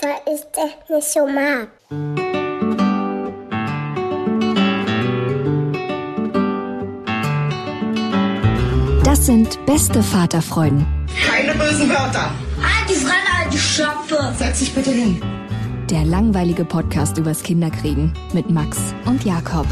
Weil 0.00 0.34
ich 0.34 0.42
das 0.52 0.88
nicht 0.88 1.08
so 1.12 1.26
mag. 1.26 1.68
Das 9.04 9.26
sind 9.26 9.64
beste 9.66 10.02
Vaterfreuden. 10.02 10.86
Keine 11.26 11.52
bösen 11.58 11.88
Wörter. 11.88 12.30
Halt 12.62 12.88
die 12.88 12.94
Fremde, 12.94 13.38
halt 13.38 13.52
die 13.52 13.58
Schöpfe. 13.58 14.32
Setz 14.36 14.60
dich 14.60 14.72
bitte 14.74 14.90
hin. 14.90 15.20
Der 15.90 16.04
langweilige 16.04 16.64
Podcast 16.64 17.18
übers 17.18 17.42
Kinderkriegen 17.42 18.12
mit 18.32 18.48
Max 18.50 18.94
und 19.06 19.24
Jakob. 19.24 19.66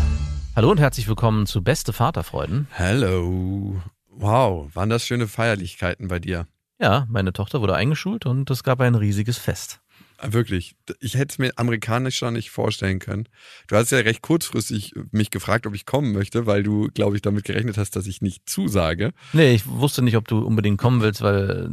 Hallo 0.57 0.71
und 0.71 0.81
herzlich 0.81 1.07
willkommen 1.07 1.47
zu 1.47 1.63
Beste 1.63 1.93
Vaterfreuden. 1.93 2.67
Hallo. 2.77 3.81
Wow, 4.11 4.75
waren 4.75 4.91
das 4.91 5.07
schöne 5.07 5.29
Feierlichkeiten 5.29 6.09
bei 6.09 6.19
dir? 6.19 6.49
Ja, 6.81 7.07
meine 7.09 7.33
Tochter 7.33 7.61
wurde 7.61 7.77
eingeschult 7.77 8.27
und 8.27 8.51
es 8.51 8.65
gab 8.65 8.81
ein 8.81 8.97
riesiges 8.97 9.39
Fest. 9.39 9.81
Ah, 10.21 10.33
wirklich. 10.33 10.75
Ich 10.99 11.15
hätte 11.15 11.33
es 11.33 11.39
mir 11.39 11.53
amerikanischer 11.57 12.33
nicht 12.33 12.51
vorstellen 12.51 12.99
können. 12.99 13.29
Du 13.69 13.77
hast 13.77 13.93
ja 13.93 13.99
recht 13.99 14.21
kurzfristig 14.21 14.93
mich 15.13 15.31
gefragt, 15.31 15.65
ob 15.65 15.75
ich 15.77 15.87
kommen 15.87 16.13
möchte, 16.13 16.45
weil 16.45 16.65
du, 16.65 16.89
glaube 16.93 17.15
ich, 17.15 17.23
damit 17.23 17.45
gerechnet 17.45 17.79
hast, 17.79 17.95
dass 17.95 18.09
ich 18.09 18.21
nicht 18.21 18.49
zusage. 18.51 19.13
Nee, 19.33 19.55
ich 19.55 19.67
wusste 19.69 20.03
nicht, 20.03 20.17
ob 20.17 20.27
du 20.27 20.41
unbedingt 20.41 20.79
kommen 20.79 21.03
willst, 21.03 21.23
weil 21.23 21.71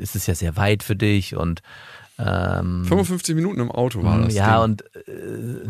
es 0.00 0.16
ist 0.16 0.26
ja 0.26 0.34
sehr 0.34 0.56
weit 0.56 0.82
für 0.82 0.96
dich 0.96 1.36
und 1.36 1.62
ähm, 2.18 2.84
55 2.84 3.34
Minuten 3.34 3.60
im 3.60 3.70
Auto 3.70 4.02
war 4.02 4.20
das. 4.20 4.34
Ja, 4.34 4.54
Ding. 4.54 4.64
und 4.64 4.96
äh, 5.08 5.68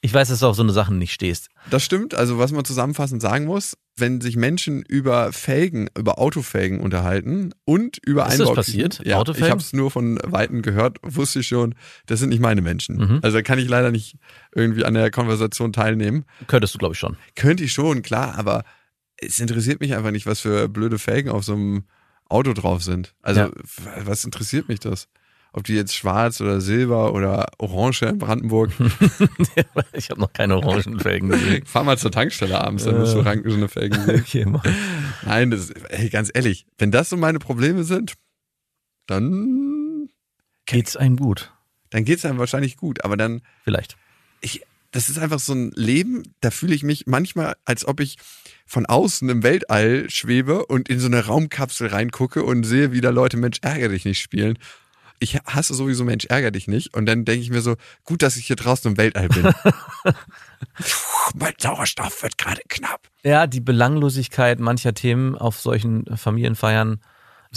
ich 0.00 0.14
weiß, 0.14 0.28
dass 0.28 0.40
du 0.40 0.46
auf 0.46 0.54
so 0.54 0.62
eine 0.62 0.72
Sachen 0.72 0.98
nicht 0.98 1.12
stehst. 1.12 1.48
Das 1.70 1.84
stimmt. 1.84 2.14
Also, 2.14 2.38
was 2.38 2.52
man 2.52 2.64
zusammenfassend 2.64 3.20
sagen 3.20 3.46
muss, 3.46 3.76
wenn 3.96 4.20
sich 4.20 4.36
Menschen 4.36 4.82
über 4.82 5.32
Felgen, 5.32 5.88
über 5.98 6.20
Autofelgen 6.20 6.78
unterhalten 6.78 7.52
und 7.64 7.98
über 8.06 8.26
Ist 8.28 8.38
das 8.38 8.54
passiert? 8.54 9.00
Ja, 9.04 9.16
Autofelgen? 9.16 9.46
ich 9.46 9.50
habe 9.50 9.60
es 9.60 9.72
nur 9.72 9.90
von 9.90 10.20
Weitem 10.22 10.62
gehört, 10.62 10.98
wusste 11.02 11.40
ich 11.40 11.48
schon, 11.48 11.74
das 12.06 12.20
sind 12.20 12.28
nicht 12.28 12.40
meine 12.40 12.62
Menschen. 12.62 12.96
Mhm. 12.96 13.18
Also 13.22 13.38
da 13.38 13.42
kann 13.42 13.58
ich 13.58 13.68
leider 13.68 13.90
nicht 13.90 14.16
irgendwie 14.54 14.84
an 14.84 14.94
der 14.94 15.10
Konversation 15.10 15.72
teilnehmen. 15.72 16.24
Könntest 16.46 16.74
du, 16.74 16.78
glaube 16.78 16.92
ich, 16.92 16.98
schon. 17.00 17.16
Könnte 17.34 17.64
ich 17.64 17.72
schon, 17.72 18.02
klar, 18.02 18.38
aber 18.38 18.62
es 19.16 19.40
interessiert 19.40 19.80
mich 19.80 19.94
einfach 19.94 20.12
nicht, 20.12 20.26
was 20.26 20.38
für 20.38 20.68
blöde 20.68 21.00
Felgen 21.00 21.30
auf 21.30 21.44
so 21.44 21.54
einem 21.54 21.84
Auto 22.28 22.52
drauf 22.52 22.84
sind. 22.84 23.14
Also, 23.22 23.40
ja. 23.40 23.50
was 24.04 24.24
interessiert 24.24 24.68
mich 24.68 24.78
das? 24.78 25.08
Ob 25.52 25.64
die 25.64 25.74
jetzt 25.74 25.94
schwarz 25.94 26.40
oder 26.40 26.60
silber 26.60 27.14
oder 27.14 27.46
orange 27.58 28.02
in 28.02 28.18
Brandenburg. 28.18 28.70
ich 29.92 30.10
habe 30.10 30.20
noch 30.20 30.32
keine 30.32 30.56
orangen 30.56 31.00
Felgen 31.00 31.30
gesehen. 31.30 31.64
Fahr 31.64 31.84
mal 31.84 31.98
zur 31.98 32.12
Tankstelle 32.12 32.60
abends, 32.60 32.84
dann 32.84 32.96
wirst 32.96 33.14
du 33.14 33.18
orangene 33.18 33.68
Felgen 33.68 34.00
sehen. 34.04 34.24
Okay, 34.28 34.44
Mann. 34.44 34.62
Nein, 35.24 35.50
das, 35.50 35.70
ey, 35.70 36.10
ganz 36.10 36.30
ehrlich, 36.32 36.66
wenn 36.76 36.90
das 36.90 37.08
so 37.08 37.16
meine 37.16 37.38
Probleme 37.38 37.84
sind, 37.84 38.14
dann 39.06 40.08
geht's 40.66 40.96
einem 40.96 41.16
gut. 41.16 41.52
Dann 41.90 42.04
geht's 42.04 42.24
einem 42.24 42.38
wahrscheinlich 42.38 42.76
gut, 42.76 43.04
aber 43.04 43.16
dann 43.16 43.40
vielleicht. 43.64 43.96
Ich, 44.40 44.62
das 44.90 45.08
ist 45.08 45.18
einfach 45.18 45.38
so 45.38 45.54
ein 45.54 45.70
Leben, 45.74 46.34
da 46.40 46.50
fühle 46.50 46.74
ich 46.74 46.82
mich 46.82 47.06
manchmal, 47.06 47.56
als 47.64 47.86
ob 47.86 48.00
ich 48.00 48.16
von 48.66 48.84
außen 48.84 49.28
im 49.30 49.42
Weltall 49.42 50.10
schwebe 50.10 50.66
und 50.66 50.90
in 50.90 51.00
so 51.00 51.06
eine 51.06 51.24
Raumkapsel 51.24 51.88
reingucke 51.88 52.42
und 52.42 52.64
sehe, 52.64 52.92
wie 52.92 53.00
da 53.00 53.10
Leute 53.10 53.38
Mensch 53.38 53.58
ärgere 53.62 53.90
dich 53.90 54.04
nicht 54.04 54.20
spielen 54.20 54.58
ich 55.20 55.36
hasse 55.46 55.74
sowieso 55.74 56.04
Mensch, 56.04 56.26
ärger 56.26 56.50
dich 56.50 56.68
nicht. 56.68 56.94
Und 56.94 57.06
dann 57.06 57.24
denke 57.24 57.42
ich 57.42 57.50
mir 57.50 57.60
so, 57.60 57.76
gut, 58.04 58.22
dass 58.22 58.36
ich 58.36 58.46
hier 58.46 58.56
draußen 58.56 58.90
im 58.90 58.96
Weltall 58.96 59.28
bin. 59.28 59.52
mein 61.34 61.54
Sauerstoff 61.58 62.22
wird 62.22 62.38
gerade 62.38 62.60
knapp. 62.68 63.08
Ja, 63.22 63.46
die 63.46 63.60
Belanglosigkeit 63.60 64.60
mancher 64.60 64.94
Themen 64.94 65.36
auf 65.36 65.60
solchen 65.60 66.04
Familienfeiern. 66.16 67.00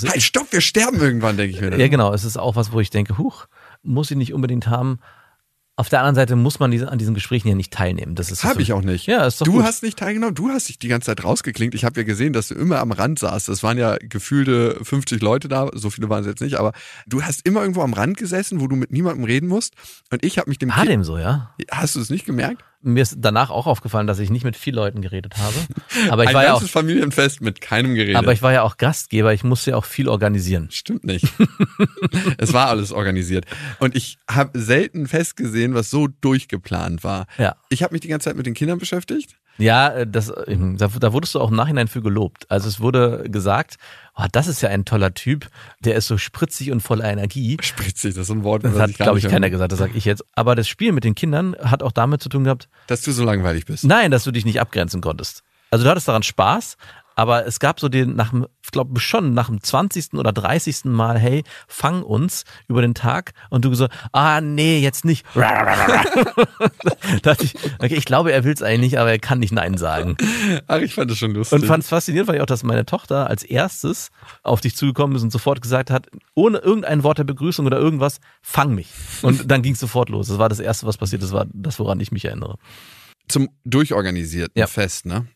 Halt, 0.03 0.21
stopp, 0.21 0.51
wir 0.51 0.61
sterben 0.61 0.99
irgendwann, 0.99 1.37
denke 1.37 1.55
ich 1.55 1.61
mir. 1.61 1.71
Dann. 1.71 1.79
Ja, 1.79 1.87
genau. 1.87 2.13
Es 2.13 2.23
ist 2.23 2.37
auch 2.37 2.55
was, 2.55 2.71
wo 2.71 2.79
ich 2.79 2.89
denke, 2.89 3.17
huch, 3.17 3.47
muss 3.83 4.11
ich 4.11 4.17
nicht 4.17 4.33
unbedingt 4.33 4.67
haben. 4.67 4.99
Auf 5.77 5.89
der 5.89 5.99
anderen 5.99 6.15
Seite 6.15 6.35
muss 6.35 6.59
man 6.59 6.69
diese, 6.69 6.91
an 6.91 6.97
diesen 6.97 7.13
Gesprächen 7.13 7.47
ja 7.47 7.55
nicht 7.55 7.71
teilnehmen. 7.73 8.13
Das 8.13 8.29
ist 8.29 8.43
habe 8.43 8.61
ich 8.61 8.73
auch 8.73 8.81
nicht. 8.81 9.07
Ja, 9.07 9.25
ist 9.25 9.41
doch 9.41 9.45
du 9.45 9.53
gut. 9.53 9.63
hast 9.63 9.83
nicht 9.83 9.97
teilgenommen. 9.97 10.35
Du 10.35 10.49
hast 10.49 10.67
dich 10.69 10.77
die 10.77 10.89
ganze 10.89 11.07
Zeit 11.07 11.23
rausgeklingt. 11.23 11.73
Ich 11.73 11.85
habe 11.85 11.99
ja 11.99 12.05
gesehen, 12.05 12.33
dass 12.33 12.49
du 12.49 12.55
immer 12.55 12.79
am 12.79 12.91
Rand 12.91 13.19
saßt. 13.19 13.47
Das 13.47 13.63
waren 13.63 13.77
ja 13.77 13.97
gefühlte 13.99 14.77
50 14.83 15.21
Leute 15.21 15.47
da. 15.47 15.69
So 15.73 15.89
viele 15.89 16.09
waren 16.09 16.21
es 16.21 16.27
jetzt 16.27 16.41
nicht. 16.41 16.59
Aber 16.59 16.73
du 17.07 17.23
hast 17.23 17.45
immer 17.45 17.61
irgendwo 17.61 17.81
am 17.81 17.93
Rand 17.93 18.17
gesessen, 18.17 18.59
wo 18.59 18.67
du 18.67 18.75
mit 18.75 18.91
niemandem 18.91 19.23
reden 19.23 19.47
musst. 19.47 19.73
Und 20.11 20.23
ich 20.25 20.37
habe 20.37 20.49
mich 20.49 20.59
dem. 20.59 20.69
War 20.69 20.85
dem 20.85 21.03
so, 21.03 21.17
ja? 21.17 21.55
Hast 21.71 21.95
du 21.95 22.01
es 22.01 22.09
nicht 22.09 22.25
gemerkt? 22.25 22.63
Mir 22.83 23.03
ist 23.03 23.17
danach 23.19 23.49
auch 23.49 23.67
aufgefallen, 23.67 24.07
dass 24.07 24.19
ich 24.19 24.29
nicht 24.29 24.43
mit 24.43 24.55
vielen 24.55 24.75
Leuten 24.75 25.01
geredet 25.01 25.37
habe. 25.37 25.55
Aber 26.09 26.23
ich 26.23 26.29
Ein 26.29 26.35
war 26.35 26.43
ganzes 26.43 26.61
ja 26.61 26.67
auch, 26.67 26.71
Familienfest 26.71 27.41
mit 27.41 27.61
keinem 27.61 27.95
geredet. 27.95 28.15
Aber 28.15 28.33
ich 28.33 28.41
war 28.41 28.53
ja 28.53 28.63
auch 28.63 28.77
Gastgeber. 28.77 29.33
Ich 29.33 29.43
musste 29.43 29.71
ja 29.71 29.77
auch 29.77 29.85
viel 29.85 30.07
organisieren. 30.07 30.69
Stimmt 30.71 31.03
nicht. 31.03 31.25
es 32.37 32.53
war 32.53 32.67
alles 32.67 32.91
organisiert. 32.91 33.45
Und 33.79 33.95
ich 33.95 34.17
habe 34.29 34.59
selten 34.59 35.07
festgesehen, 35.07 35.73
was 35.73 35.89
so 35.89 36.07
durchgeplant 36.07 37.03
war. 37.03 37.27
Ja. 37.37 37.55
Ich 37.69 37.83
habe 37.83 37.93
mich 37.93 38.01
die 38.01 38.07
ganze 38.07 38.25
Zeit 38.25 38.37
mit 38.37 38.45
den 38.45 38.53
Kindern 38.53 38.79
beschäftigt. 38.79 39.37
Ja, 39.57 39.89
äh, 39.89 40.07
das, 40.07 40.31
ähm, 40.47 40.77
da 40.77 41.13
wurdest 41.13 41.35
du 41.35 41.39
auch 41.39 41.49
im 41.49 41.55
Nachhinein 41.55 41.87
für 41.87 42.01
gelobt. 42.01 42.49
Also 42.49 42.67
es 42.67 42.79
wurde 42.79 43.25
gesagt, 43.29 43.77
oh, 44.15 44.25
das 44.31 44.47
ist 44.47 44.61
ja 44.61 44.69
ein 44.69 44.85
toller 44.85 45.13
Typ, 45.13 45.49
der 45.81 45.95
ist 45.95 46.07
so 46.07 46.17
spritzig 46.17 46.71
und 46.71 46.81
voller 46.81 47.05
Energie. 47.05 47.57
Spritzig, 47.61 48.15
das 48.15 48.23
ist 48.23 48.31
ein 48.31 48.43
Wort, 48.43 48.63
das 48.63 48.77
hat, 48.77 48.93
glaube 48.95 49.19
ich, 49.19 49.27
keiner 49.27 49.49
gesagt, 49.49 49.71
das 49.71 49.79
sage 49.79 49.93
ich 49.95 50.05
jetzt. 50.05 50.23
Aber 50.35 50.55
das 50.55 50.67
Spiel 50.67 50.91
mit 50.91 51.03
den 51.03 51.15
Kindern 51.15 51.55
hat 51.59 51.83
auch 51.83 51.91
damit 51.91 52.21
zu 52.21 52.29
tun 52.29 52.43
gehabt, 52.43 52.69
dass 52.87 53.01
du 53.01 53.11
so 53.11 53.23
langweilig 53.23 53.65
bist. 53.65 53.83
Nein, 53.83 54.11
dass 54.11 54.23
du 54.23 54.31
dich 54.31 54.45
nicht 54.45 54.59
abgrenzen 54.59 55.01
konntest. 55.01 55.43
Also 55.69 55.85
du 55.85 55.89
hattest 55.89 56.07
daran 56.07 56.23
Spaß, 56.23 56.75
aber 57.15 57.45
es 57.45 57.59
gab 57.59 57.79
so 57.79 57.89
den, 57.89 58.15
nach 58.15 58.31
dem, 58.31 58.47
ich 58.63 58.71
glaube 58.71 58.99
schon 58.99 59.33
nach 59.33 59.47
dem 59.47 59.61
20. 59.61 60.13
oder 60.13 60.31
30. 60.31 60.85
Mal, 60.85 61.17
hey, 61.17 61.43
fang 61.67 62.03
uns 62.03 62.43
über 62.67 62.81
den 62.81 62.93
Tag 62.93 63.33
und 63.49 63.65
du 63.65 63.73
so, 63.73 63.87
ah 64.11 64.41
nee, 64.41 64.79
jetzt 64.79 65.05
nicht. 65.05 65.25
dachte 65.35 67.45
ich, 67.45 67.55
okay, 67.79 67.95
ich 67.95 68.05
glaube, 68.05 68.31
er 68.31 68.43
will 68.43 68.53
es 68.53 68.61
eigentlich 68.61 68.91
nicht, 68.91 68.99
aber 68.99 69.11
er 69.11 69.19
kann 69.19 69.39
nicht 69.39 69.53
Nein 69.53 69.77
sagen. 69.77 70.17
Ach, 70.67 70.79
ich 70.79 70.93
fand 70.93 71.11
das 71.11 71.17
schon 71.17 71.31
lustig. 71.31 71.59
Und 71.59 71.67
fand 71.67 71.83
es 71.83 71.89
faszinierend, 71.89 72.27
weil 72.27 72.35
ich 72.35 72.41
auch, 72.41 72.45
dass 72.45 72.63
meine 72.63 72.85
Tochter 72.85 73.29
als 73.29 73.43
erstes 73.43 74.09
auf 74.43 74.61
dich 74.61 74.75
zugekommen 74.75 75.15
ist 75.15 75.23
und 75.23 75.31
sofort 75.31 75.61
gesagt 75.61 75.91
hat, 75.91 76.07
ohne 76.33 76.59
irgendein 76.59 77.03
Wort 77.03 77.17
der 77.17 77.23
Begrüßung 77.23 77.65
oder 77.65 77.77
irgendwas, 77.77 78.19
fang 78.41 78.75
mich. 78.75 78.87
Und 79.21 79.43
dann 79.51 79.61
ging 79.61 79.73
es 79.73 79.79
sofort 79.79 80.09
los. 80.09 80.27
Das 80.27 80.37
war 80.37 80.49
das 80.49 80.59
Erste, 80.59 80.87
was 80.87 80.97
passiert 80.97 81.23
ist, 81.23 81.31
war 81.31 81.45
das, 81.53 81.79
woran 81.79 81.99
ich 81.99 82.11
mich 82.11 82.25
erinnere. 82.25 82.57
Zum 83.27 83.49
durchorganisierten 83.63 84.59
ja. 84.59 84.67
Fest, 84.67 85.05
ne? 85.05 85.27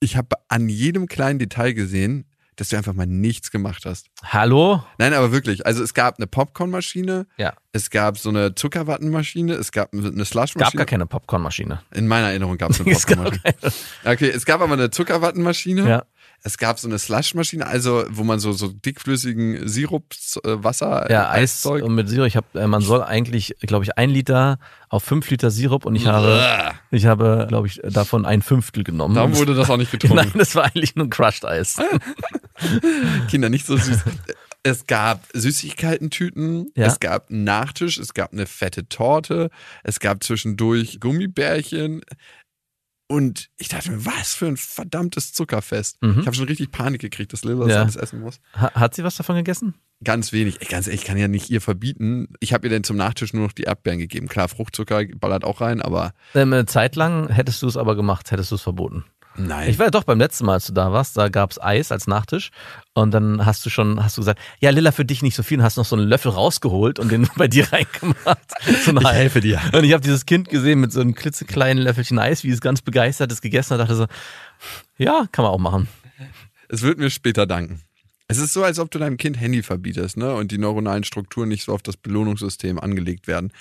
Ich 0.00 0.16
habe 0.16 0.36
an 0.48 0.68
jedem 0.68 1.06
kleinen 1.06 1.38
Detail 1.38 1.72
gesehen, 1.72 2.24
dass 2.58 2.70
du 2.70 2.76
einfach 2.76 2.92
mal 2.92 3.06
nichts 3.06 3.52
gemacht 3.52 3.84
hast. 3.86 4.08
Hallo? 4.24 4.82
Nein, 4.98 5.14
aber 5.14 5.30
wirklich. 5.30 5.64
Also 5.64 5.82
es 5.82 5.94
gab 5.94 6.18
eine 6.18 6.26
Popcornmaschine, 6.26 7.26
ja. 7.36 7.52
es 7.72 7.88
gab 7.88 8.18
so 8.18 8.30
eine 8.30 8.54
Zuckerwattenmaschine, 8.54 9.52
es 9.54 9.70
gab 9.70 9.92
eine 9.92 10.24
Slushmaschine. 10.24 10.64
Es 10.66 10.72
gab 10.72 10.76
gar 10.76 10.86
keine 10.86 11.06
Popcornmaschine. 11.06 11.82
In 11.94 12.08
meiner 12.08 12.28
Erinnerung 12.30 12.58
gab 12.58 12.72
es 12.72 12.80
eine 12.80 12.90
Popcornmaschine. 12.94 13.54
okay, 14.04 14.28
es 14.30 14.44
gab 14.44 14.60
aber 14.60 14.72
eine 14.72 14.90
Zuckerwattenmaschine. 14.90 15.88
Ja. 15.88 16.04
Es 16.44 16.56
gab 16.56 16.78
so 16.78 16.88
eine 16.88 16.98
Slushmaschine, 16.98 17.66
also 17.66 18.04
wo 18.10 18.22
man 18.24 18.38
so, 18.38 18.52
so 18.52 18.68
dickflüssigen 18.68 19.66
Sirup, 19.68 20.04
äh, 20.44 20.62
Wasser, 20.62 21.10
ja, 21.10 21.24
äh, 21.34 21.40
Eiszeug. 21.42 21.82
Und 21.82 21.94
mit 21.94 22.08
Sirup, 22.08 22.26
ich 22.26 22.36
habe, 22.36 22.46
äh, 22.58 22.66
man 22.66 22.80
soll 22.80 23.02
eigentlich, 23.02 23.56
glaube 23.60 23.84
ich, 23.84 23.98
ein 23.98 24.08
Liter 24.10 24.58
auf 24.88 25.02
fünf 25.04 25.28
Liter 25.30 25.50
Sirup 25.50 25.84
und 25.84 25.96
ich 25.96 26.06
habe, 26.06 26.72
ich 26.90 27.06
habe, 27.06 27.46
glaube 27.48 27.66
ich, 27.66 27.80
davon 27.84 28.24
ein 28.24 28.42
Fünftel 28.42 28.84
genommen. 28.84 29.14
Darum 29.16 29.36
wurde 29.36 29.54
das 29.54 29.68
auch 29.68 29.76
nicht 29.76 29.90
getrunken. 29.90 30.16
Nein, 30.16 30.32
das 30.34 30.54
war 30.54 30.64
eigentlich 30.64 30.94
nur 30.96 31.10
Crushed 31.10 31.44
Eis. 31.44 31.76
Kinder, 33.30 33.48
nicht 33.48 33.66
so 33.66 33.76
süß. 33.76 33.98
Es 34.64 34.86
gab 34.86 35.24
Süßigkeiten-Tüten, 35.34 36.72
Ja. 36.74 36.86
es 36.86 37.00
gab 37.00 37.30
einen 37.30 37.44
Nachtisch, 37.44 37.96
es 37.98 38.12
gab 38.12 38.32
eine 38.32 38.46
fette 38.46 38.88
Torte, 38.88 39.50
es 39.84 40.00
gab 40.00 40.22
zwischendurch 40.24 40.98
Gummibärchen. 41.00 42.02
Und 43.08 43.48
ich 43.56 43.68
dachte 43.68 43.90
mir, 43.90 44.04
was 44.04 44.34
für 44.34 44.46
ein 44.46 44.56
verdammtes 44.58 45.32
Zuckerfest. 45.32 45.96
Mhm. 46.02 46.20
Ich 46.20 46.26
habe 46.26 46.36
schon 46.36 46.46
richtig 46.46 46.70
Panik 46.70 47.00
gekriegt, 47.00 47.32
dass 47.32 47.42
Lilla 47.42 47.64
das 47.64 47.68
Ja. 47.74 47.82
alles 47.82 47.96
essen 47.96 48.20
muss. 48.20 48.38
Ha 48.54 48.70
hat 48.74 48.94
sie 48.94 49.02
was 49.02 49.16
davon 49.16 49.36
gegessen? 49.36 49.74
Ganz 50.04 50.32
wenig. 50.32 50.60
Ey, 50.60 50.68
ganz 50.68 50.86
ehrlich, 50.86 51.00
ich 51.00 51.06
kann 51.06 51.16
ja 51.16 51.26
nicht 51.26 51.50
ihr 51.50 51.60
verbieten. 51.60 52.28
Ich 52.40 52.52
habe 52.52 52.66
ihr 52.66 52.70
dann 52.70 52.84
zum 52.84 52.96
Nachtisch 52.96 53.32
nur 53.32 53.44
noch 53.44 53.52
die 53.52 53.62
Erdbeeren 53.64 53.98
gegeben. 53.98 54.28
Klar, 54.28 54.48
Fruchtzucker 54.48 55.04
ballert 55.16 55.42
auch 55.44 55.60
rein, 55.60 55.80
aber 55.82 56.12
Ähm, 56.34 56.52
eine 56.52 56.66
Zeit 56.66 56.94
lang 56.96 57.28
hättest 57.30 57.62
du 57.62 57.66
es 57.66 57.76
aber 57.76 57.96
gemacht, 57.96 58.30
hättest 58.30 58.50
du 58.50 58.56
es 58.56 58.62
verboten. 58.62 59.04
Nein. 59.38 59.70
Ich 59.70 59.78
war 59.78 59.86
ja 59.86 59.90
doch 59.90 60.04
beim 60.04 60.18
letzten 60.18 60.46
Mal, 60.46 60.54
als 60.54 60.66
du 60.66 60.72
da 60.72 60.92
warst, 60.92 61.16
da 61.16 61.28
gab's 61.28 61.60
Eis 61.60 61.92
als 61.92 62.06
Nachtisch 62.06 62.50
und 62.94 63.12
dann 63.12 63.46
hast 63.46 63.64
du 63.64 63.70
schon, 63.70 64.02
hast 64.02 64.16
du 64.16 64.20
gesagt, 64.20 64.40
ja 64.60 64.70
Lilla, 64.70 64.92
für 64.92 65.04
dich 65.04 65.22
nicht 65.22 65.34
so 65.34 65.42
viel 65.42 65.58
und 65.58 65.64
hast 65.64 65.76
noch 65.76 65.84
so 65.84 65.96
einen 65.96 66.06
Löffel 66.06 66.30
rausgeholt 66.32 66.98
und 66.98 67.10
den 67.10 67.28
bei 67.36 67.48
dir 67.48 67.72
reingemacht. 67.72 68.52
So 68.84 68.92
Ich 68.92 69.08
helfe 69.08 69.40
dir. 69.40 69.60
Und 69.72 69.84
ich 69.84 69.92
habe 69.92 70.02
dieses 70.02 70.26
Kind 70.26 70.48
gesehen 70.48 70.80
mit 70.80 70.92
so 70.92 71.00
einem 71.00 71.14
klitzekleinen 71.14 71.82
Löffelchen 71.82 72.18
Eis, 72.18 72.44
wie 72.44 72.50
es 72.50 72.60
ganz 72.60 72.82
begeistert 72.82 73.32
es 73.32 73.40
gegessen 73.40 73.74
hat, 73.74 73.80
dachte 73.80 73.96
so, 73.96 74.06
ja, 74.96 75.26
kann 75.32 75.44
man 75.44 75.52
auch 75.52 75.58
machen. 75.58 75.88
Es 76.68 76.82
wird 76.82 76.98
mir 76.98 77.10
später 77.10 77.46
danken. 77.46 77.80
Es 78.30 78.38
ist 78.38 78.52
so, 78.52 78.62
als 78.62 78.78
ob 78.78 78.90
du 78.90 78.98
deinem 78.98 79.16
Kind 79.16 79.40
Handy 79.40 79.62
verbietest, 79.62 80.18
ne? 80.18 80.34
Und 80.34 80.52
die 80.52 80.58
neuronalen 80.58 81.02
Strukturen 81.02 81.48
nicht 81.48 81.64
so 81.64 81.72
auf 81.72 81.82
das 81.82 81.96
Belohnungssystem 81.96 82.78
angelegt 82.78 83.26
werden. 83.26 83.52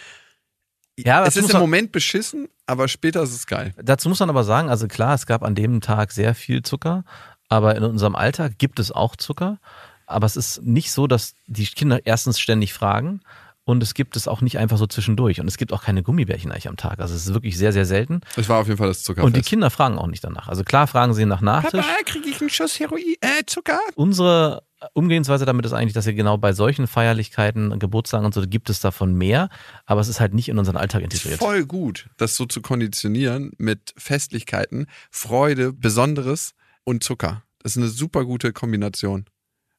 Ja, 0.97 1.23
es 1.25 1.35
das 1.35 1.45
ist 1.45 1.53
im 1.53 1.59
Moment 1.59 1.91
beschissen, 1.91 2.47
aber 2.65 2.88
später 2.88 3.21
ist 3.21 3.33
es 3.33 3.45
geil. 3.45 3.73
Dazu 3.81 4.09
muss 4.09 4.19
man 4.19 4.29
aber 4.29 4.44
sagen, 4.44 4.69
also 4.69 4.88
klar, 4.88 5.13
es 5.13 5.25
gab 5.25 5.44
an 5.44 5.55
dem 5.55 5.81
Tag 5.81 6.11
sehr 6.11 6.33
viel 6.33 6.63
Zucker, 6.63 7.03
aber 7.49 7.75
in 7.75 7.83
unserem 7.83 8.15
Alltag 8.15 8.57
gibt 8.57 8.79
es 8.79 8.91
auch 8.91 9.15
Zucker. 9.15 9.59
Aber 10.07 10.25
es 10.25 10.38
ist 10.38 10.63
nicht 10.63 10.91
so, 10.91 11.05
dass 11.05 11.35
die 11.47 11.65
Kinder 11.65 11.99
erstens 12.05 12.39
ständig 12.39 12.73
fragen 12.73 13.21
und 13.67 13.83
es 13.83 13.94
gibt 13.94 14.15
es 14.15 14.29
auch 14.29 14.39
nicht 14.39 14.57
einfach 14.57 14.77
so 14.77 14.88
zwischendurch. 14.88 15.41
Und 15.41 15.47
es 15.49 15.57
gibt 15.57 15.73
auch 15.73 15.83
keine 15.83 16.01
Gummibärchen 16.01 16.53
eigentlich 16.53 16.69
am 16.69 16.77
Tag. 16.77 17.00
Also 17.00 17.13
es 17.13 17.27
ist 17.27 17.33
wirklich 17.33 17.57
sehr, 17.57 17.73
sehr 17.73 17.85
selten. 17.85 18.21
Es 18.38 18.47
war 18.47 18.61
auf 18.61 18.67
jeden 18.67 18.77
Fall 18.77 18.88
das 18.88 19.03
Zuckerfest. 19.03 19.27
Und 19.27 19.35
die 19.35 19.41
Kinder 19.41 19.69
fragen 19.69 19.97
auch 19.97 20.07
nicht 20.07 20.23
danach. 20.23 20.47
Also 20.47 20.63
klar 20.63 20.88
fragen 20.88 21.13
sie 21.13 21.25
nach 21.25 21.41
Nachtisch. 21.41 21.85
kriege 22.05 22.29
ich 22.29 22.39
einen 22.39 22.50
Schuss 22.50 22.79
Heroin, 22.79 23.03
äh, 23.19 23.43
Zucker? 23.45 23.79
Unsere 23.95 24.63
Umgehensweise 24.94 25.45
damit 25.45 25.65
ist 25.65 25.74
eigentlich, 25.74 25.94
dass 25.94 26.06
wir 26.06 26.13
genau 26.13 26.38
bei 26.38 26.53
solchen 26.53 26.85
Feierlichkeiten, 26.88 27.79
Geburtstagen 27.79 28.25
und 28.25 28.33
so, 28.33 28.41
gibt 28.41 28.69
es 28.69 28.79
davon 28.79 29.13
mehr, 29.15 29.50
aber 29.85 30.01
es 30.01 30.07
ist 30.07 30.19
halt 30.19 30.33
nicht 30.33 30.50
in 30.50 30.59
unseren 30.59 30.77
Alltag 30.77 31.01
integriert. 31.01 31.39
Voll 31.39 31.65
gut, 31.65 32.09
das 32.18 32.35
so 32.35 32.45
zu 32.45 32.62
konditionieren 32.62 33.51
mit 33.57 33.94
Festlichkeiten, 33.97 34.88
Freude, 35.09 35.74
Besonderes 35.74 36.53
und 36.83 37.03
Zucker. 37.03 37.44
Das 37.59 37.71
ist 37.71 37.77
eine 37.77 37.88
super 37.88 38.24
gute 38.25 38.53
Kombination. 38.53 39.25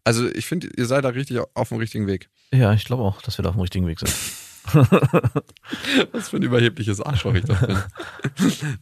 Also 0.02 0.28
ich 0.28 0.46
finde, 0.46 0.68
ihr 0.76 0.86
seid 0.86 1.04
da 1.04 1.10
richtig 1.10 1.38
auf 1.54 1.68
dem 1.68 1.78
richtigen 1.78 2.06
Weg. 2.06 2.28
Ja, 2.52 2.72
ich 2.72 2.84
glaube 2.84 3.02
auch, 3.02 3.22
dass 3.22 3.38
wir 3.38 3.42
da 3.42 3.50
auf 3.50 3.56
dem 3.56 3.60
richtigen 3.60 3.86
Weg 3.86 4.00
sind. 4.00 4.12
Was 6.12 6.28
für 6.28 6.36
ein 6.36 6.42
überhebliches 6.42 7.00
Arschloch 7.00 7.34
ich 7.34 7.44
doch 7.44 7.60
bin. 7.60 7.78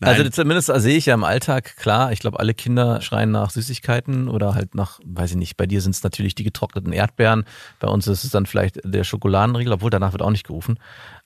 Also 0.00 0.28
zumindest 0.28 0.70
sehe 0.76 0.96
ich 0.96 1.06
ja 1.06 1.14
im 1.14 1.24
Alltag, 1.24 1.76
klar, 1.76 2.12
ich 2.12 2.20
glaube, 2.20 2.38
alle 2.38 2.54
Kinder 2.54 3.00
schreien 3.00 3.30
nach 3.30 3.50
Süßigkeiten 3.50 4.28
oder 4.28 4.54
halt 4.54 4.74
nach, 4.74 5.00
weiß 5.04 5.32
ich 5.32 5.36
nicht, 5.36 5.56
bei 5.56 5.66
dir 5.66 5.80
sind 5.80 5.94
es 5.94 6.02
natürlich 6.02 6.34
die 6.34 6.44
getrockneten 6.44 6.92
Erdbeeren, 6.92 7.44
bei 7.80 7.88
uns 7.88 8.06
ist 8.06 8.24
es 8.24 8.30
dann 8.30 8.46
vielleicht 8.46 8.80
der 8.84 9.04
Schokoladenriegel, 9.04 9.72
obwohl 9.72 9.90
danach 9.90 10.12
wird 10.12 10.22
auch 10.22 10.30
nicht 10.30 10.46
gerufen. 10.46 10.78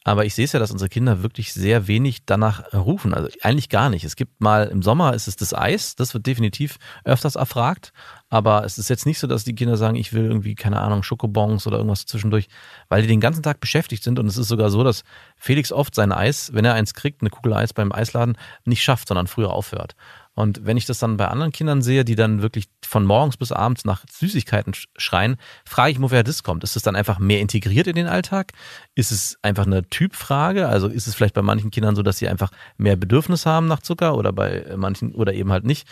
Aber 0.02 0.25
ich 0.25 0.35
sehe 0.35 0.47
es 0.47 0.52
ja, 0.52 0.58
dass 0.58 0.70
unsere 0.70 0.88
Kinder 0.88 1.23
wirklich 1.23 1.52
sehr 1.52 1.87
wenig 1.87 2.25
danach 2.25 2.73
rufen. 2.73 3.12
Also 3.12 3.29
eigentlich 3.43 3.69
gar 3.69 3.91
nicht. 3.91 4.05
Es 4.05 4.17
gibt 4.17 4.41
mal 4.41 4.69
im 4.69 4.81
Sommer 4.81 5.12
ist 5.12 5.29
es 5.29 5.37
das 5.37 5.52
Eis, 5.52 5.94
das 5.94 6.14
wird 6.14 6.26
definitiv 6.26 6.79
öfters 7.05 7.35
erfragt. 7.35 7.93
Aber 8.31 8.64
es 8.64 8.79
ist 8.79 8.88
jetzt 8.88 9.05
nicht 9.05 9.19
so, 9.19 9.26
dass 9.26 9.44
die 9.44 9.55
Kinder 9.55 9.76
sagen, 9.76 9.97
ich 9.97 10.14
will 10.14 10.25
irgendwie, 10.25 10.55
keine 10.55 10.81
Ahnung, 10.81 11.02
Schokobons 11.02 11.67
oder 11.67 11.76
irgendwas 11.76 12.06
zwischendurch, 12.06 12.49
weil 12.88 13.02
die 13.02 13.08
den 13.08 13.20
ganzen 13.20 13.43
Tag 13.43 13.61
beschäftigt 13.61 14.02
sind. 14.02 14.19
Und 14.19 14.26
es 14.26 14.38
ist 14.38 14.49
sogar 14.49 14.70
so, 14.70 14.85
dass 14.85 15.02
Felix 15.37 15.70
oft 15.70 15.94
sein 15.94 16.12
Eis, 16.12 16.50
wenn 16.55 16.64
er 16.64 16.75
eins 16.75 16.94
kriegt, 16.94 17.20
eine 17.20 17.31
Kugel 17.31 17.52
Eis 17.52 17.75
beim 17.75 17.93
Eisladen, 17.93 18.38
nicht 18.64 18.82
schafft, 18.82 19.08
sondern 19.08 19.26
früher 19.26 19.52
aufhört. 19.52 19.97
Und 20.40 20.64
wenn 20.66 20.76
ich 20.76 20.87
das 20.87 20.98
dann 20.98 21.16
bei 21.16 21.28
anderen 21.28 21.52
Kindern 21.52 21.82
sehe, 21.82 22.04
die 22.04 22.16
dann 22.16 22.42
wirklich 22.42 22.66
von 22.84 23.04
morgens 23.04 23.37
bis 23.37 23.52
abends 23.52 23.84
nach 23.84 24.04
Süßigkeiten 24.10 24.72
sch- 24.72 24.87
schreien, 24.96 25.37
frage 25.64 25.92
ich 25.92 25.98
mich, 25.98 26.10
woher 26.10 26.25
das 26.25 26.42
kommt. 26.42 26.64
Ist 26.64 26.76
es 26.76 26.82
dann 26.82 26.96
einfach 26.96 27.19
mehr 27.19 27.40
integriert 27.40 27.87
in 27.87 27.94
den 27.94 28.06
Alltag? 28.06 28.52
Ist 28.94 29.12
es 29.12 29.38
einfach 29.42 29.66
eine 29.66 29.88
Typfrage? 29.88 30.69
Also 30.69 30.88
ist 30.88 31.06
es 31.06 31.14
vielleicht 31.14 31.34
bei 31.34 31.42
manchen 31.42 31.70
Kindern 31.70 31.94
so, 31.94 32.02
dass 32.02 32.19
sie 32.19 32.28
einfach 32.28 32.50
mehr 32.76 32.96
Bedürfnis 32.96 33.46
haben 33.46 33.66
nach 33.66 33.81
Zucker 33.81 34.16
oder 34.16 34.32
bei 34.32 34.75
manchen 34.76 35.14
oder 35.14 35.32
eben 35.34 35.52
halt 35.52 35.64
nicht? 35.64 35.87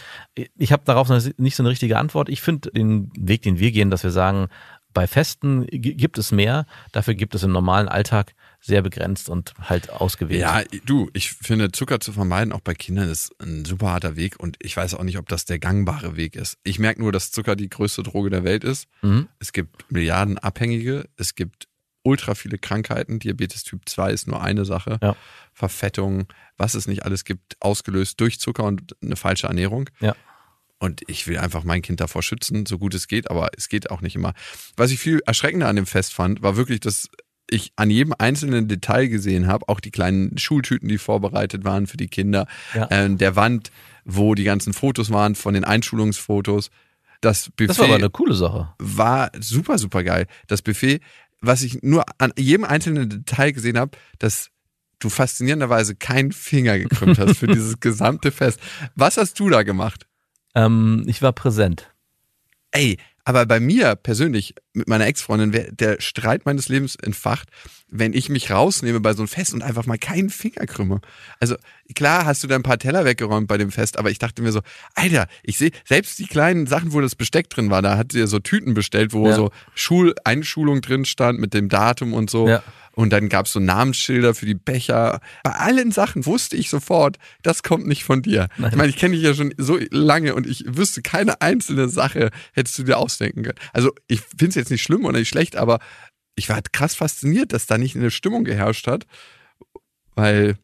Ich 0.56 0.73
habe 0.73 0.83
darauf 0.85 1.09
nicht 1.11 1.56
so 1.56 1.62
eine 1.62 1.71
richtige 1.71 1.99
Antwort. 1.99 2.29
Ich 2.29 2.41
finde 2.41 2.71
den 2.71 3.12
Weg, 3.17 3.43
den 3.43 3.59
wir 3.59 3.71
gehen, 3.71 3.91
dass 3.91 4.03
wir 4.03 4.11
sagen, 4.11 4.49
bei 4.95 5.06
Festen 5.06 5.67
gi- 5.67 5.95
gibt 5.95 6.19
es 6.19 6.33
mehr, 6.33 6.67
dafür 6.93 7.15
gibt 7.15 7.35
es 7.35 7.43
im 7.43 7.53
normalen 7.53 7.89
Alltag 7.89 8.35
sehr 8.61 8.83
begrenzt 8.83 9.29
und 9.29 9.55
halt 9.61 9.91
ausgewählt. 9.91 10.41
Ja, 10.41 10.63
du, 10.85 11.11
ich 11.13 11.33
finde, 11.33 11.73
Zucker 11.73 12.01
zu 12.01 12.13
vermeiden, 12.13 12.53
auch 12.53 12.61
bei 12.61 12.75
Kindern, 12.75 13.09
ist 13.09 13.31
ein 13.41 13.65
super 13.65 13.91
harter 13.93 14.17
Weg 14.17 14.39
und 14.41 14.57
ich 14.61 14.77
weiß 14.77 14.95
auch 14.95 15.05
nicht, 15.05 15.19
ob 15.19 15.29
das 15.29 15.45
der 15.45 15.59
gangbare 15.59 16.17
Weg 16.17 16.37
ist. 16.37 16.59
Ich 16.65 16.79
merke 16.79 17.01
nur, 17.01 17.13
dass 17.13 17.31
Zucker 17.31 17.57
die 17.57 17.69
größte 17.69 18.03
Droge 18.03 18.31
der 18.31 18.45
Welt 18.45 18.65
ist. 18.65 18.87
Mhm. 19.03 19.29
Es 19.39 19.53
gibt 19.53 19.91
Milliarden 19.91 20.39
Abhängige, 20.39 21.09
es 21.17 21.35
gibt 21.35 21.69
ultra 22.03 22.35
viele 22.35 22.59
Krankheiten. 22.59 23.19
Diabetes 23.19 23.65
Typ 23.65 23.89
2 23.89 24.13
ist 24.13 24.27
nur 24.27 24.43
eine 24.43 24.65
Sache. 24.65 24.99
Ja. 25.03 25.17
Verfettung, 25.53 26.27
was 26.57 26.75
es 26.75 26.87
nicht 26.87 27.05
alles 27.05 27.25
gibt, 27.25 27.57
ausgelöst 27.61 28.21
durch 28.21 28.41
Zucker 28.41 28.65
und 28.65 28.97
eine 29.03 29.17
falsche 29.17 29.47
Ernährung. 29.47 29.91
Ja. 30.01 30.15
Und 30.81 31.03
ich 31.09 31.27
will 31.27 31.39
einfach 31.39 31.65
mein 31.65 31.83
Kind 31.83 32.01
davor 32.01 32.23
schützen, 32.23 32.65
so 32.65 32.79
gut 32.79 32.95
es 32.95 33.09
geht, 33.09 33.31
aber 33.31 33.51
es 33.57 33.69
geht 33.69 33.91
auch 33.91 34.01
nicht 34.01 34.15
immer. 34.15 34.33
Was 34.77 34.93
ich 34.93 35.01
viel 35.01 35.21
erschreckender 35.27 35.69
an 35.69 35.77
dem 35.77 35.87
Fest 35.87 36.15
fand, 36.15 36.41
war 36.41 36.57
wirklich, 36.57 36.81
dass 36.81 37.09
ich 37.50 37.73
an 37.77 37.91
jedem 37.91 38.15
einzelnen 38.19 38.69
Detail 38.69 39.06
gesehen 39.09 39.47
habe, 39.47 39.69
auch 39.69 39.81
die 39.81 39.91
kleinen 39.91 40.37
Schultüten, 40.39 40.89
die 40.89 40.99
vorbereitet 40.99 41.65
waren 41.65 41.87
für 41.87 41.97
die 41.97 42.09
Kinder, 42.09 42.47
Ja. 42.75 42.87
äh, 42.91 43.15
der 43.15 43.37
Wand, 43.37 43.71
wo 44.05 44.35
die 44.35 44.45
ganzen 44.45 44.73
Fotos 44.73 45.11
waren 45.11 45.35
von 45.35 45.55
den 45.55 45.65
Einschulungsfotos. 45.65 46.71
Das 47.21 47.50
Buffet 47.50 47.67
Das 47.69 47.79
war 47.79 47.87
aber 47.87 47.95
eine 47.97 48.11
coole 48.11 48.35
Sache. 48.35 48.75
war 48.79 49.31
super, 49.41 49.79
super 49.79 50.05
geil. 50.05 50.27
Das 50.47 50.62
Buffet, 50.62 51.00
was 51.41 51.62
ich 51.62 51.83
nur 51.83 52.05
an 52.19 52.33
jedem 52.39 52.65
einzelnen 52.65 53.09
Detail 53.09 53.53
gesehen 53.53 53.79
habe, 53.79 53.97
dass 54.19 54.50
du 55.00 55.09
faszinierenderweise 55.09 55.95
keinen 55.95 56.33
Finger 56.33 56.79
gekrümmt 56.79 57.19
hast 57.19 57.39
für 57.39 57.47
dieses 57.49 57.81
gesamte 57.81 58.31
Fest. 58.33 58.61
Was 58.95 59.17
hast 59.17 59.39
du 59.41 59.49
da 59.49 59.62
gemacht? 59.62 60.06
Ähm, 60.55 61.05
ich 61.06 61.23
war 61.23 61.33
präsent. 61.33 61.91
Ey, 62.73 62.99
aber 63.29 63.45
bei 63.45 63.61
mir 63.61 63.95
persönlich, 63.95 64.55
mit 64.73 64.89
meiner 64.89 65.07
Ex-Freundin, 65.07 65.77
der 65.77 66.01
Streit 66.01 66.47
meines 66.47 66.71
Lebens 66.71 66.97
entfacht, 66.97 67.51
wenn 67.90 68.12
ich 68.12 68.29
mich 68.29 68.50
rausnehme 68.50 69.00
bei 69.00 69.12
so 69.14 69.23
einem 69.23 69.28
Fest 69.28 69.54
und 69.54 69.62
einfach 69.62 69.87
mal 69.87 69.99
keinen 69.99 70.30
Finger 70.30 70.66
krümme. 70.66 71.00
Also 71.40 71.57
klar 71.95 72.26
hast 72.26 72.42
du 72.45 72.47
da 72.49 72.54
ein 72.54 72.62
paar 72.62 72.78
Teller 72.78 73.04
weggeräumt 73.04 73.49
bei 73.49 73.57
dem 73.59 73.71
Fest, 73.71 73.99
aber 73.99 74.11
ich 74.11 74.18
dachte 74.18 74.42
mir 74.42 74.52
so, 74.52 74.61
Alter, 74.95 75.26
ich 75.42 75.57
sehe, 75.59 75.71
selbst 75.87 76.18
die 76.18 76.26
kleinen 76.26 76.66
Sachen, 76.66 76.92
wo 76.92 77.00
das 77.00 77.14
Besteck 77.14 77.49
drin 77.50 77.71
war, 77.71 77.80
da 77.83 77.97
hat 77.97 78.12
sie 78.12 78.21
ja 78.21 78.26
so 78.26 78.38
Tüten 78.38 78.75
bestellt, 78.75 79.12
wo 79.12 79.28
Ja. 79.28 79.35
so 79.35 79.50
Schuleinschulung 79.75 80.80
drin 80.80 81.04
stand 81.04 81.38
mit 81.40 81.54
dem 81.54 81.68
Datum 81.68 82.12
und 82.12 82.30
so. 82.30 82.49
Ja. 82.49 82.62
Und 82.92 83.11
dann 83.11 83.28
gab's 83.28 83.52
so 83.52 83.61
Namensschilder 83.61 84.35
für 84.35 84.45
die 84.45 84.57
Becher. 84.57 85.21
Bei 85.45 85.52
allen 85.52 85.92
Sachen 85.92 86.26
wusste 86.26 86.57
ich 86.57 86.68
sofort, 86.68 87.16
das 87.42 87.62
kommt 87.62 87.87
nicht 87.87 88.02
von 88.02 88.23
dir. 88.23 88.49
Nein. 88.57 88.71
Ich 88.73 88.76
meine, 88.76 88.88
ich 88.90 88.97
kenne 88.97 89.14
dich 89.14 89.23
ja 89.23 89.35
schon 89.35 89.54
so 89.57 89.78
lange 89.90 90.35
und 90.35 90.49
ich 90.49 90.64
wüsste, 90.66 91.00
keine 91.00 91.40
einzelne 91.40 91.88
Sache 91.88 92.30
hättest 92.54 92.76
du 92.76 92.83
dir 92.83 92.99
ausdenken 92.99 93.45
können. 93.45 93.59
Also 93.73 93.92
ich 94.09 94.21
finde 94.21 94.49
es 94.49 94.54
jetzt 94.57 94.71
nicht 94.73 94.83
schlimm 94.83 95.04
oder 95.04 95.16
nicht 95.16 95.28
schlecht, 95.28 95.54
aber 95.54 95.78
ich 96.38 96.49
war 96.49 96.61
krass 96.73 96.95
fasziniert, 96.95 97.52
dass 97.52 97.66
da 97.66 97.76
nicht 97.78 97.97
eine 97.97 98.11
Stimmung 98.11 98.45
geherrscht 98.45 98.87
hat, 98.87 99.07
weil 100.14 100.57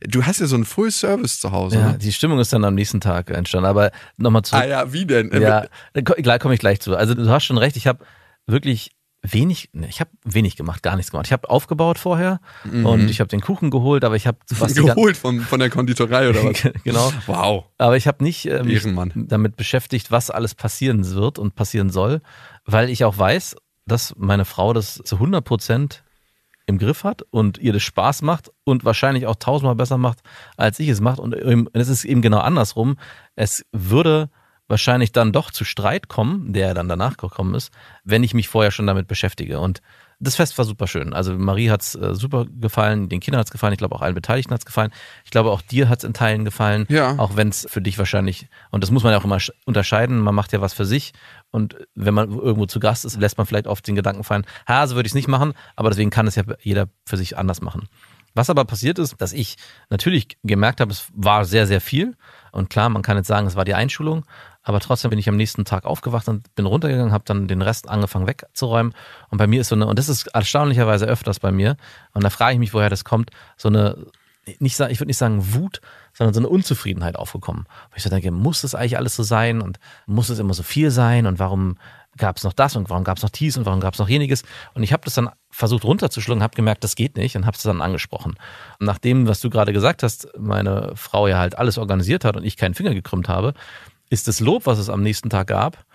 du 0.00 0.24
hast 0.24 0.40
ja 0.40 0.46
so 0.46 0.54
einen 0.56 0.64
Full 0.64 0.90
Service 0.90 1.40
zu 1.40 1.52
Hause. 1.52 1.76
Ja, 1.76 1.92
ne? 1.92 1.98
die 1.98 2.12
Stimmung 2.12 2.38
ist 2.38 2.52
dann 2.52 2.64
am 2.64 2.74
nächsten 2.74 3.00
Tag 3.00 3.30
entstanden. 3.30 3.66
Aber 3.66 3.90
nochmal 4.16 4.42
zurück. 4.42 4.62
Ah 4.62 4.66
ja, 4.66 4.92
wie 4.92 5.04
denn? 5.06 5.30
Ja, 5.40 5.66
gleich 5.94 6.40
komme 6.40 6.54
ich 6.54 6.60
gleich 6.60 6.80
zu. 6.80 6.96
Also 6.96 7.14
du 7.14 7.28
hast 7.28 7.44
schon 7.44 7.58
recht, 7.58 7.76
ich 7.76 7.86
habe 7.86 8.04
wirklich 8.46 8.92
wenig, 9.22 9.68
ne, 9.74 9.86
ich 9.86 10.00
habe 10.00 10.10
wenig 10.24 10.56
gemacht, 10.56 10.82
gar 10.82 10.96
nichts 10.96 11.10
gemacht. 11.10 11.26
Ich 11.26 11.32
habe 11.32 11.50
aufgebaut 11.50 11.98
vorher 11.98 12.40
und 12.64 13.10
ich 13.10 13.20
habe 13.20 13.28
den 13.28 13.42
Kuchen 13.42 13.70
geholt, 13.70 14.02
aber 14.02 14.16
ich 14.16 14.26
habe 14.26 14.38
was 14.48 14.74
Mhm. 14.74 14.86
Geholt 14.86 15.16
von, 15.18 15.40
von 15.40 15.60
der 15.60 15.68
Konditorei 15.68 16.30
oder 16.30 16.42
was? 16.44 16.62
genau. 16.84 17.12
Wow. 17.26 17.64
Aber 17.76 17.98
ich 17.98 18.06
habe 18.06 18.24
nicht 18.24 18.46
äh, 18.46 18.62
mich 18.62 18.76
Ehrenmann. 18.76 19.12
damit 19.14 19.56
beschäftigt, 19.56 20.10
was 20.10 20.30
alles 20.30 20.54
passieren 20.54 21.06
wird 21.10 21.38
und 21.38 21.54
passieren 21.54 21.90
soll, 21.90 22.22
weil 22.64 22.88
ich 22.88 23.04
auch 23.04 23.18
weiß, 23.18 23.56
dass 23.90 24.14
meine 24.16 24.44
Frau 24.44 24.72
das 24.72 24.94
zu 25.04 25.16
100 25.16 25.44
Prozent 25.44 26.04
im 26.66 26.78
Griff 26.78 27.04
hat 27.04 27.22
und 27.30 27.58
ihr 27.58 27.72
das 27.72 27.82
Spaß 27.82 28.22
macht 28.22 28.50
und 28.64 28.84
wahrscheinlich 28.84 29.26
auch 29.26 29.36
tausendmal 29.36 29.74
besser 29.74 29.98
macht, 29.98 30.20
als 30.56 30.78
ich 30.78 30.88
es 30.88 31.00
macht. 31.00 31.18
Und 31.18 31.34
es 31.74 31.88
ist 31.88 32.04
eben 32.04 32.22
genau 32.22 32.38
andersrum. 32.38 32.96
Es 33.34 33.64
würde 33.72 34.30
wahrscheinlich 34.68 35.10
dann 35.10 35.32
doch 35.32 35.50
zu 35.50 35.64
Streit 35.64 36.08
kommen, 36.08 36.52
der 36.52 36.74
dann 36.74 36.88
danach 36.88 37.16
gekommen 37.16 37.54
ist, 37.54 37.72
wenn 38.04 38.22
ich 38.22 38.34
mich 38.34 38.48
vorher 38.48 38.70
schon 38.70 38.86
damit 38.86 39.08
beschäftige. 39.08 39.58
Und 39.58 39.82
das 40.22 40.36
Fest 40.36 40.56
war 40.58 40.64
super 40.66 40.86
schön. 40.86 41.12
Also 41.14 41.32
Marie 41.36 41.70
hat's 41.70 41.94
äh, 41.94 42.14
super 42.14 42.44
gefallen, 42.44 43.08
den 43.08 43.20
Kindern 43.20 43.40
hat's 43.40 43.50
gefallen, 43.50 43.72
ich 43.72 43.78
glaube 43.78 43.94
auch 43.94 44.02
allen 44.02 44.14
Beteiligten 44.14 44.52
hat's 44.52 44.66
gefallen. 44.66 44.92
Ich 45.24 45.30
glaube 45.30 45.50
auch 45.50 45.62
dir 45.62 45.88
hat's 45.88 46.04
in 46.04 46.12
Teilen 46.12 46.44
gefallen, 46.44 46.86
Ja. 46.90 47.18
auch 47.18 47.36
wenn 47.36 47.48
es 47.48 47.66
für 47.70 47.80
dich 47.80 47.98
wahrscheinlich, 47.98 48.48
und 48.70 48.82
das 48.84 48.90
muss 48.90 49.02
man 49.02 49.12
ja 49.12 49.18
auch 49.18 49.24
immer 49.24 49.38
sch- 49.38 49.50
unterscheiden, 49.64 50.20
man 50.20 50.34
macht 50.34 50.52
ja 50.52 50.60
was 50.60 50.74
für 50.74 50.84
sich 50.84 51.12
und 51.50 51.76
wenn 51.94 52.14
man 52.14 52.30
irgendwo 52.30 52.66
zu 52.66 52.78
Gast 52.80 53.04
ist, 53.04 53.18
lässt 53.18 53.38
man 53.38 53.46
vielleicht 53.46 53.66
oft 53.66 53.86
den 53.88 53.94
Gedanken 53.96 54.22
fallen, 54.22 54.44
ha, 54.68 54.86
so 54.86 54.94
würde 54.94 55.06
ich 55.06 55.12
es 55.12 55.16
nicht 55.16 55.28
machen, 55.28 55.54
aber 55.74 55.88
deswegen 55.90 56.10
kann 56.10 56.26
es 56.26 56.36
ja 56.36 56.44
jeder 56.60 56.88
für 57.06 57.16
sich 57.16 57.36
anders 57.38 57.60
machen. 57.62 57.88
Was 58.32 58.48
aber 58.48 58.64
passiert 58.64 59.00
ist, 59.00 59.16
dass 59.20 59.32
ich 59.32 59.56
natürlich 59.88 60.38
gemerkt 60.44 60.80
habe, 60.80 60.92
es 60.92 61.08
war 61.12 61.44
sehr, 61.44 61.66
sehr 61.66 61.80
viel. 61.80 62.16
Und 62.52 62.70
klar, 62.70 62.88
man 62.88 63.02
kann 63.02 63.16
jetzt 63.16 63.26
sagen, 63.26 63.48
es 63.48 63.56
war 63.56 63.64
die 63.64 63.74
Einschulung, 63.74 64.24
aber 64.70 64.78
trotzdem 64.78 65.10
bin 65.10 65.18
ich 65.18 65.28
am 65.28 65.34
nächsten 65.36 65.64
Tag 65.64 65.84
aufgewacht 65.84 66.28
und 66.28 66.54
bin 66.54 66.64
runtergegangen, 66.64 67.12
habe 67.12 67.24
dann 67.26 67.48
den 67.48 67.60
Rest 67.60 67.88
angefangen 67.88 68.28
wegzuräumen. 68.28 68.94
Und 69.28 69.38
bei 69.38 69.48
mir 69.48 69.62
ist 69.62 69.68
so 69.68 69.74
eine, 69.74 69.88
und 69.88 69.98
das 69.98 70.08
ist 70.08 70.28
erstaunlicherweise 70.28 71.06
öfters 71.06 71.40
bei 71.40 71.50
mir, 71.50 71.76
und 72.12 72.22
da 72.22 72.30
frage 72.30 72.52
ich 72.52 72.60
mich, 72.60 72.72
woher 72.72 72.88
das 72.88 73.04
kommt, 73.04 73.30
so 73.56 73.68
eine, 73.68 74.06
nicht, 74.60 74.78
ich 74.78 75.00
würde 75.00 75.06
nicht 75.08 75.16
sagen 75.16 75.54
Wut, 75.54 75.80
sondern 76.12 76.34
so 76.34 76.38
eine 76.40 76.48
Unzufriedenheit 76.48 77.16
aufgekommen. 77.16 77.66
Wo 77.90 77.96
ich 77.96 78.04
so 78.04 78.10
denke, 78.10 78.30
muss 78.30 78.62
das 78.62 78.76
eigentlich 78.76 78.96
alles 78.96 79.16
so 79.16 79.24
sein 79.24 79.60
und 79.60 79.80
muss 80.06 80.28
es 80.28 80.38
immer 80.38 80.54
so 80.54 80.62
viel 80.62 80.92
sein 80.92 81.26
und 81.26 81.40
warum 81.40 81.76
gab 82.16 82.36
es 82.36 82.44
noch 82.44 82.52
das 82.52 82.76
und 82.76 82.90
warum 82.90 83.02
gab 83.02 83.16
es 83.16 83.24
noch 83.24 83.30
dies 83.30 83.56
und 83.56 83.66
warum 83.66 83.80
gab 83.80 83.94
es 83.94 83.98
noch 83.98 84.08
jeniges. 84.08 84.44
Und 84.74 84.84
ich 84.84 84.92
habe 84.92 85.04
das 85.04 85.14
dann 85.14 85.30
versucht 85.50 85.84
runterzuschlucken, 85.84 86.42
habe 86.42 86.54
gemerkt, 86.54 86.84
das 86.84 86.94
geht 86.94 87.16
nicht 87.16 87.36
und 87.36 87.44
habe 87.46 87.56
es 87.56 87.62
dann 87.62 87.82
angesprochen. 87.82 88.36
Und 88.78 88.86
nach 88.86 88.98
dem, 88.98 89.26
was 89.26 89.40
du 89.40 89.50
gerade 89.50 89.72
gesagt 89.72 90.04
hast, 90.04 90.28
meine 90.38 90.92
Frau 90.94 91.26
ja 91.26 91.38
halt 91.38 91.58
alles 91.58 91.78
organisiert 91.78 92.24
hat 92.24 92.36
und 92.36 92.44
ich 92.44 92.56
keinen 92.56 92.74
Finger 92.74 92.94
gekrümmt 92.94 93.28
habe, 93.28 93.54
ist 94.10 94.28
das 94.28 94.40
Lob, 94.40 94.66
was 94.66 94.78
es 94.78 94.90
am 94.90 95.02
nächsten 95.02 95.30
Tag 95.30 95.46
gab, 95.46 95.86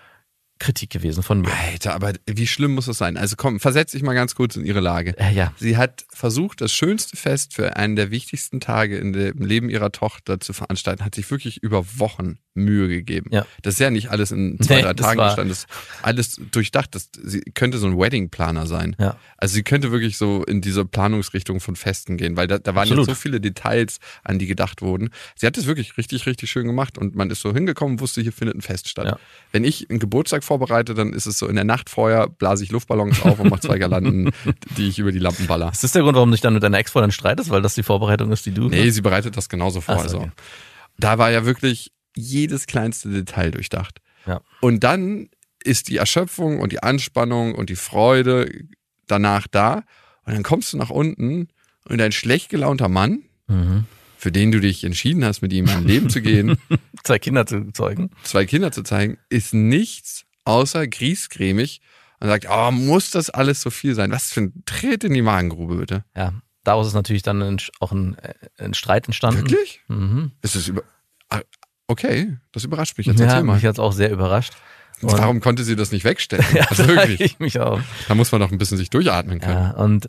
Kritik 0.58 0.90
gewesen 0.90 1.22
von 1.22 1.40
mir. 1.40 1.50
Alter, 1.52 1.94
aber 1.94 2.12
wie 2.26 2.46
schlimm 2.46 2.74
muss 2.74 2.86
das 2.86 2.98
sein? 2.98 3.16
Also 3.16 3.36
komm, 3.36 3.60
versetz 3.60 3.92
dich 3.92 4.02
mal 4.02 4.14
ganz 4.14 4.34
kurz 4.34 4.56
in 4.56 4.64
ihre 4.64 4.80
Lage. 4.80 5.14
Äh, 5.18 5.32
ja, 5.32 5.52
Sie 5.58 5.76
hat 5.76 6.06
versucht, 6.10 6.60
das 6.60 6.72
schönste 6.72 7.16
Fest 7.16 7.54
für 7.54 7.76
einen 7.76 7.96
der 7.96 8.10
wichtigsten 8.10 8.60
Tage 8.60 8.98
in 8.98 9.12
dem 9.12 9.38
Leben 9.44 9.68
ihrer 9.68 9.92
Tochter 9.92 10.40
zu 10.40 10.52
veranstalten, 10.52 11.04
hat 11.04 11.14
sich 11.14 11.30
wirklich 11.30 11.62
über 11.62 11.84
Wochen 11.98 12.38
Mühe 12.54 12.88
gegeben. 12.88 13.28
Ja. 13.32 13.46
Das 13.62 13.74
ist 13.74 13.80
ja 13.80 13.90
nicht 13.90 14.10
alles 14.10 14.30
in 14.32 14.58
zwei, 14.62 14.76
Nee, 14.76 14.82
drei 14.82 14.94
Tagen 14.94 15.20
gestanden. 15.20 15.48
Das 15.50 15.58
ist 15.58 15.66
alles 16.02 16.40
durchdacht. 16.50 16.94
Das, 16.94 17.10
sie 17.22 17.40
könnte 17.40 17.76
so 17.78 17.86
ein 17.86 17.98
Wedding-Planer 17.98 18.66
sein. 18.66 18.96
ja. 18.98 19.16
Also 19.38 19.54
sie 19.54 19.62
könnte 19.62 19.92
wirklich 19.92 20.16
so 20.16 20.42
in 20.44 20.62
diese 20.62 20.86
Planungsrichtung 20.86 21.60
von 21.60 21.76
Festen 21.76 22.16
gehen, 22.16 22.38
weil 22.38 22.46
da, 22.46 22.58
da 22.58 22.74
waren 22.74 22.84
Absolut. 22.84 23.06
jetzt 23.06 23.16
so 23.16 23.20
viele 23.20 23.40
Details, 23.40 23.98
an 24.24 24.38
die 24.38 24.46
gedacht 24.46 24.80
wurden. 24.80 25.10
Sie 25.34 25.46
hat 25.46 25.58
es 25.58 25.66
wirklich 25.66 25.98
richtig, 25.98 26.24
richtig 26.24 26.50
schön 26.50 26.66
gemacht 26.66 26.96
und 26.96 27.14
man 27.14 27.28
ist 27.30 27.42
so 27.42 27.52
hingekommen, 27.52 28.00
wusste, 28.00 28.22
hier 28.22 28.32
findet 28.32 28.56
ein 28.56 28.62
Fest 28.62 28.88
statt. 28.88 29.04
Ja. 29.06 29.18
Wenn 29.52 29.64
ich 29.64 29.90
einen 29.90 29.98
Geburtstag 29.98 30.42
vorbereite, 30.46 30.94
dann 30.94 31.12
ist 31.12 31.26
es 31.26 31.38
so, 31.38 31.46
in 31.48 31.56
der 31.56 31.64
Nacht 31.64 31.90
vorher 31.90 32.28
blase 32.28 32.64
ich 32.64 32.70
Luftballons 32.70 33.20
auf 33.22 33.38
und 33.38 33.50
mache 33.50 33.60
zwei 33.60 33.78
Girlanden, 33.78 34.30
die 34.76 34.88
ich 34.88 34.98
über 34.98 35.12
die 35.12 35.18
Lampen 35.18 35.46
baller. 35.46 35.70
Ist 35.72 35.84
das 35.84 35.92
der 35.92 36.02
Grund, 36.02 36.14
warum 36.14 36.30
du 36.30 36.34
dich 36.34 36.40
dann 36.40 36.54
mit 36.54 36.62
deiner 36.62 36.78
Ex-Freundin 36.78 37.12
streitest, 37.12 37.50
weil 37.50 37.60
das 37.62 37.74
die 37.74 37.82
Vorbereitung 37.82 38.32
ist, 38.32 38.46
die 38.46 38.52
du 38.52 38.68
Nee, 38.68 38.90
sie 38.90 39.02
bereitet 39.02 39.36
das 39.36 39.48
genauso 39.48 39.80
vor. 39.80 39.96
Ach 39.96 39.98
so, 40.00 40.04
also. 40.04 40.18
okay. 40.18 40.30
Da 40.98 41.18
war 41.18 41.30
ja 41.30 41.44
wirklich 41.44 41.92
jedes 42.16 42.66
kleinste 42.66 43.10
Detail 43.10 43.50
durchdacht. 43.50 43.98
Ja. 44.26 44.40
Und 44.60 44.82
dann 44.84 45.28
ist 45.62 45.88
die 45.88 45.96
Erschöpfung 45.98 46.60
und 46.60 46.72
die 46.72 46.82
Anspannung 46.82 47.54
und 47.54 47.68
die 47.70 47.76
Freude 47.76 48.50
danach 49.06 49.46
da. 49.48 49.82
Und 50.24 50.32
dann 50.34 50.42
kommst 50.42 50.72
du 50.72 50.76
nach 50.78 50.90
unten 50.90 51.48
und 51.88 52.00
ein 52.00 52.12
schlecht 52.12 52.48
gelaunter 52.48 52.88
Mann, 52.88 53.22
Mhm. 53.48 53.84
für 54.16 54.32
den 54.32 54.50
du 54.50 54.58
dich 54.60 54.82
entschieden 54.82 55.24
hast, 55.24 55.40
mit 55.42 55.52
ihm 55.52 55.68
ein 55.68 55.84
Leben 55.84 56.10
zu 56.10 56.20
gehen, 56.20 56.56
Zwei 57.04 57.20
Kinder 57.20 57.46
zu 57.46 57.70
zeugen. 57.72 58.10
zwei 58.24 58.44
Kinder 58.46 58.72
zu 58.72 58.82
zeigen, 58.82 59.18
ist 59.28 59.54
nichts 59.54 60.24
außer 60.46 60.86
griesgrämig 60.86 61.80
und 62.20 62.28
sagt, 62.28 62.46
oh, 62.50 62.70
muss 62.70 63.10
das 63.10 63.28
alles 63.30 63.60
so 63.60 63.68
viel 63.70 63.94
sein? 63.94 64.10
Was 64.10 64.32
für 64.32 64.40
ein 64.40 64.62
Tritt 64.64 65.04
in 65.04 65.12
die 65.12 65.22
Magengrube, 65.22 65.76
bitte. 65.76 66.04
Ja, 66.16 66.32
daraus 66.64 66.86
ist 66.86 66.94
natürlich 66.94 67.22
dann 67.22 67.58
auch 67.80 67.92
ein, 67.92 68.16
äh, 68.18 68.34
ein 68.58 68.74
Streit 68.74 69.06
entstanden. 69.06 69.42
Wirklich? 69.42 69.80
Mhm. 69.88 70.32
Ist 70.42 70.56
das 70.56 70.68
über. 70.68 70.82
Ah, 71.28 71.40
Okay, 71.88 72.36
das 72.50 72.64
überrascht 72.64 72.98
mich 72.98 73.06
jetzt. 73.06 73.20
Ja, 73.20 73.40
mal. 73.44 73.54
mich 73.54 73.64
hat's 73.64 73.78
auch 73.78 73.92
sehr 73.92 74.10
überrascht. 74.10 74.54
Und- 75.02 75.12
Warum 75.12 75.40
konnte 75.40 75.62
sie 75.62 75.76
das 75.76 75.92
nicht 75.92 76.04
wegstellen? 76.04 76.44
Ja, 76.54 76.64
also 76.68 76.88
wirklich. 76.88 77.20
ich 77.20 77.38
mich 77.38 77.60
auch. 77.60 77.80
Da 78.08 78.14
muss 78.16 78.32
man 78.32 78.40
doch 78.40 78.50
ein 78.50 78.58
bisschen 78.58 78.76
sich 78.78 78.90
durchatmen 78.90 79.38
können. 79.40 79.52
Ja, 79.56 79.70
und 79.72 80.08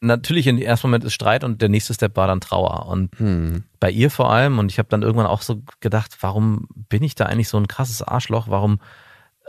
natürlich 0.00 0.46
im 0.46 0.58
ersten 0.58 0.86
Moment 0.86 1.02
ist 1.04 1.14
Streit 1.14 1.42
und 1.42 1.60
der 1.62 1.68
nächste 1.68 1.94
Step 1.94 2.16
war 2.16 2.28
dann 2.28 2.40
Trauer. 2.40 2.86
Und 2.86 3.18
Hm. 3.18 3.64
bei 3.80 3.90
ihr 3.90 4.10
vor 4.10 4.30
allem, 4.30 4.58
und 4.60 4.70
ich 4.70 4.78
habe 4.78 4.88
dann 4.88 5.02
irgendwann 5.02 5.26
auch 5.26 5.42
so 5.42 5.62
gedacht, 5.80 6.16
warum 6.20 6.68
bin 6.88 7.02
ich 7.02 7.14
da 7.16 7.26
eigentlich 7.26 7.48
so 7.48 7.56
ein 7.56 7.66
krasses 7.66 8.02
Arschloch? 8.02 8.46
Warum 8.48 8.80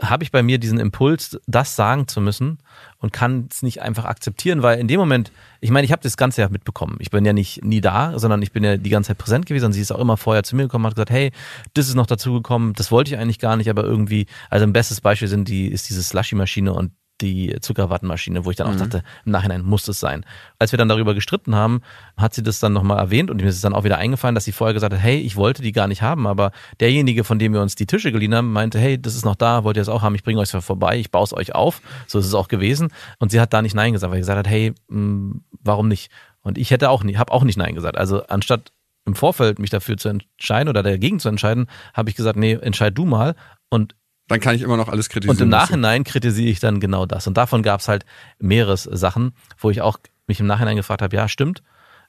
habe 0.00 0.24
ich 0.24 0.32
bei 0.32 0.42
mir 0.42 0.58
diesen 0.58 0.78
Impuls, 0.78 1.38
das 1.46 1.76
sagen 1.76 2.08
zu 2.08 2.20
müssen 2.20 2.58
und 2.98 3.12
kann 3.12 3.48
es 3.50 3.62
nicht 3.62 3.82
einfach 3.82 4.06
akzeptieren, 4.06 4.62
weil 4.62 4.78
in 4.78 4.88
dem 4.88 4.98
Moment, 4.98 5.30
ich 5.60 5.70
meine, 5.70 5.84
ich 5.84 5.92
habe 5.92 6.02
das 6.02 6.16
Ganze 6.16 6.40
ja 6.40 6.48
mitbekommen. 6.48 6.96
Ich 7.00 7.10
bin 7.10 7.24
ja 7.24 7.32
nicht 7.32 7.64
nie 7.64 7.80
da, 7.80 8.18
sondern 8.18 8.40
ich 8.40 8.52
bin 8.52 8.64
ja 8.64 8.76
die 8.76 8.90
ganze 8.90 9.08
Zeit 9.08 9.18
präsent 9.18 9.46
gewesen 9.46 9.66
und 9.66 9.72
sie 9.72 9.80
ist 9.80 9.92
auch 9.92 9.98
immer 9.98 10.16
vorher 10.16 10.42
zu 10.42 10.56
mir 10.56 10.62
gekommen 10.62 10.84
und 10.84 10.90
hat 10.90 10.96
gesagt, 10.96 11.10
hey, 11.10 11.32
das 11.74 11.88
ist 11.88 11.94
noch 11.94 12.06
dazu 12.06 12.32
gekommen, 12.32 12.72
das 12.74 12.90
wollte 12.90 13.12
ich 13.12 13.20
eigentlich 13.20 13.38
gar 13.38 13.56
nicht, 13.56 13.68
aber 13.68 13.84
irgendwie, 13.84 14.26
also 14.48 14.64
ein 14.64 14.72
bestes 14.72 15.00
Beispiel 15.00 15.28
sind 15.28 15.48
die, 15.48 15.68
ist 15.68 15.90
diese 15.90 16.02
Slushy-Maschine 16.02 16.72
und 16.72 16.92
die 17.20 17.56
Zuckerwattenmaschine, 17.60 18.44
wo 18.44 18.50
ich 18.50 18.56
dann 18.56 18.66
auch 18.68 18.76
dachte, 18.76 19.02
im 19.24 19.32
Nachhinein 19.32 19.62
muss 19.62 19.84
das 19.84 20.00
sein. 20.00 20.24
Als 20.58 20.72
wir 20.72 20.78
dann 20.78 20.88
darüber 20.88 21.14
gestritten 21.14 21.54
haben, 21.54 21.82
hat 22.16 22.34
sie 22.34 22.42
das 22.42 22.60
dann 22.60 22.72
nochmal 22.72 22.98
erwähnt 22.98 23.30
und 23.30 23.40
mir 23.40 23.48
ist 23.48 23.56
es 23.56 23.60
dann 23.60 23.74
auch 23.74 23.84
wieder 23.84 23.98
eingefallen, 23.98 24.34
dass 24.34 24.44
sie 24.44 24.52
vorher 24.52 24.74
gesagt 24.74 24.94
hat, 24.94 25.00
hey, 25.00 25.18
ich 25.18 25.36
wollte 25.36 25.62
die 25.62 25.72
gar 25.72 25.86
nicht 25.86 26.02
haben, 26.02 26.26
aber 26.26 26.52
derjenige, 26.80 27.24
von 27.24 27.38
dem 27.38 27.52
wir 27.52 27.62
uns 27.62 27.74
die 27.74 27.86
Tische 27.86 28.12
geliehen 28.12 28.34
haben, 28.34 28.52
meinte, 28.52 28.78
hey, 28.78 29.00
das 29.00 29.14
ist 29.14 29.24
noch 29.24 29.36
da, 29.36 29.64
wollt 29.64 29.76
ihr 29.76 29.80
das 29.80 29.88
auch 29.88 30.02
haben, 30.02 30.14
ich 30.14 30.22
bringe 30.22 30.40
euch 30.40 30.50
vorbei, 30.50 30.98
ich 30.98 31.10
baue 31.10 31.24
es 31.24 31.32
euch 31.32 31.54
auf. 31.54 31.80
So 32.06 32.18
ist 32.18 32.26
es 32.26 32.34
auch 32.34 32.48
gewesen. 32.48 32.88
Und 33.18 33.30
sie 33.30 33.40
hat 33.40 33.52
da 33.52 33.62
nicht 33.62 33.74
Nein 33.74 33.92
gesagt, 33.92 34.10
weil 34.10 34.18
sie 34.18 34.22
gesagt 34.22 34.38
hat, 34.38 34.48
hey, 34.48 34.74
mh, 34.88 35.36
warum 35.62 35.88
nicht? 35.88 36.10
Und 36.42 36.58
ich 36.58 36.70
hätte 36.70 36.90
auch 36.90 37.04
nicht, 37.04 37.18
habe 37.18 37.32
auch 37.32 37.44
nicht 37.44 37.58
Nein 37.58 37.74
gesagt. 37.74 37.98
Also 37.98 38.26
anstatt 38.26 38.72
im 39.06 39.14
Vorfeld 39.14 39.58
mich 39.58 39.70
dafür 39.70 39.96
zu 39.96 40.08
entscheiden 40.08 40.68
oder 40.68 40.82
dagegen 40.82 41.20
zu 41.20 41.28
entscheiden, 41.28 41.66
habe 41.94 42.10
ich 42.10 42.16
gesagt, 42.16 42.38
nee, 42.38 42.52
entscheid 42.52 42.96
du 42.96 43.04
mal. 43.04 43.34
Und 43.68 43.94
Dann 44.30 44.40
kann 44.40 44.54
ich 44.54 44.62
immer 44.62 44.76
noch 44.76 44.88
alles 44.88 45.08
kritisieren. 45.08 45.36
und 45.36 45.42
im 45.42 45.48
Nachhinein 45.48 46.04
kritisiere 46.04 46.48
ich 46.48 46.60
dann 46.60 46.80
genau 46.80 47.04
das. 47.04 47.26
Und 47.26 47.36
davon 47.36 47.62
gab 47.62 47.80
es 47.80 47.88
halt 47.88 48.04
mehrere 48.38 48.76
Sachen, 48.76 49.32
wo 49.58 49.70
ich 49.70 49.82
auch 49.82 49.98
mich 50.26 50.40
im 50.40 50.46
Nachhinein 50.46 50.76
gefragt 50.76 51.02
habe, 51.02 51.14
ja, 51.14 51.28
stimmt, 51.28 51.62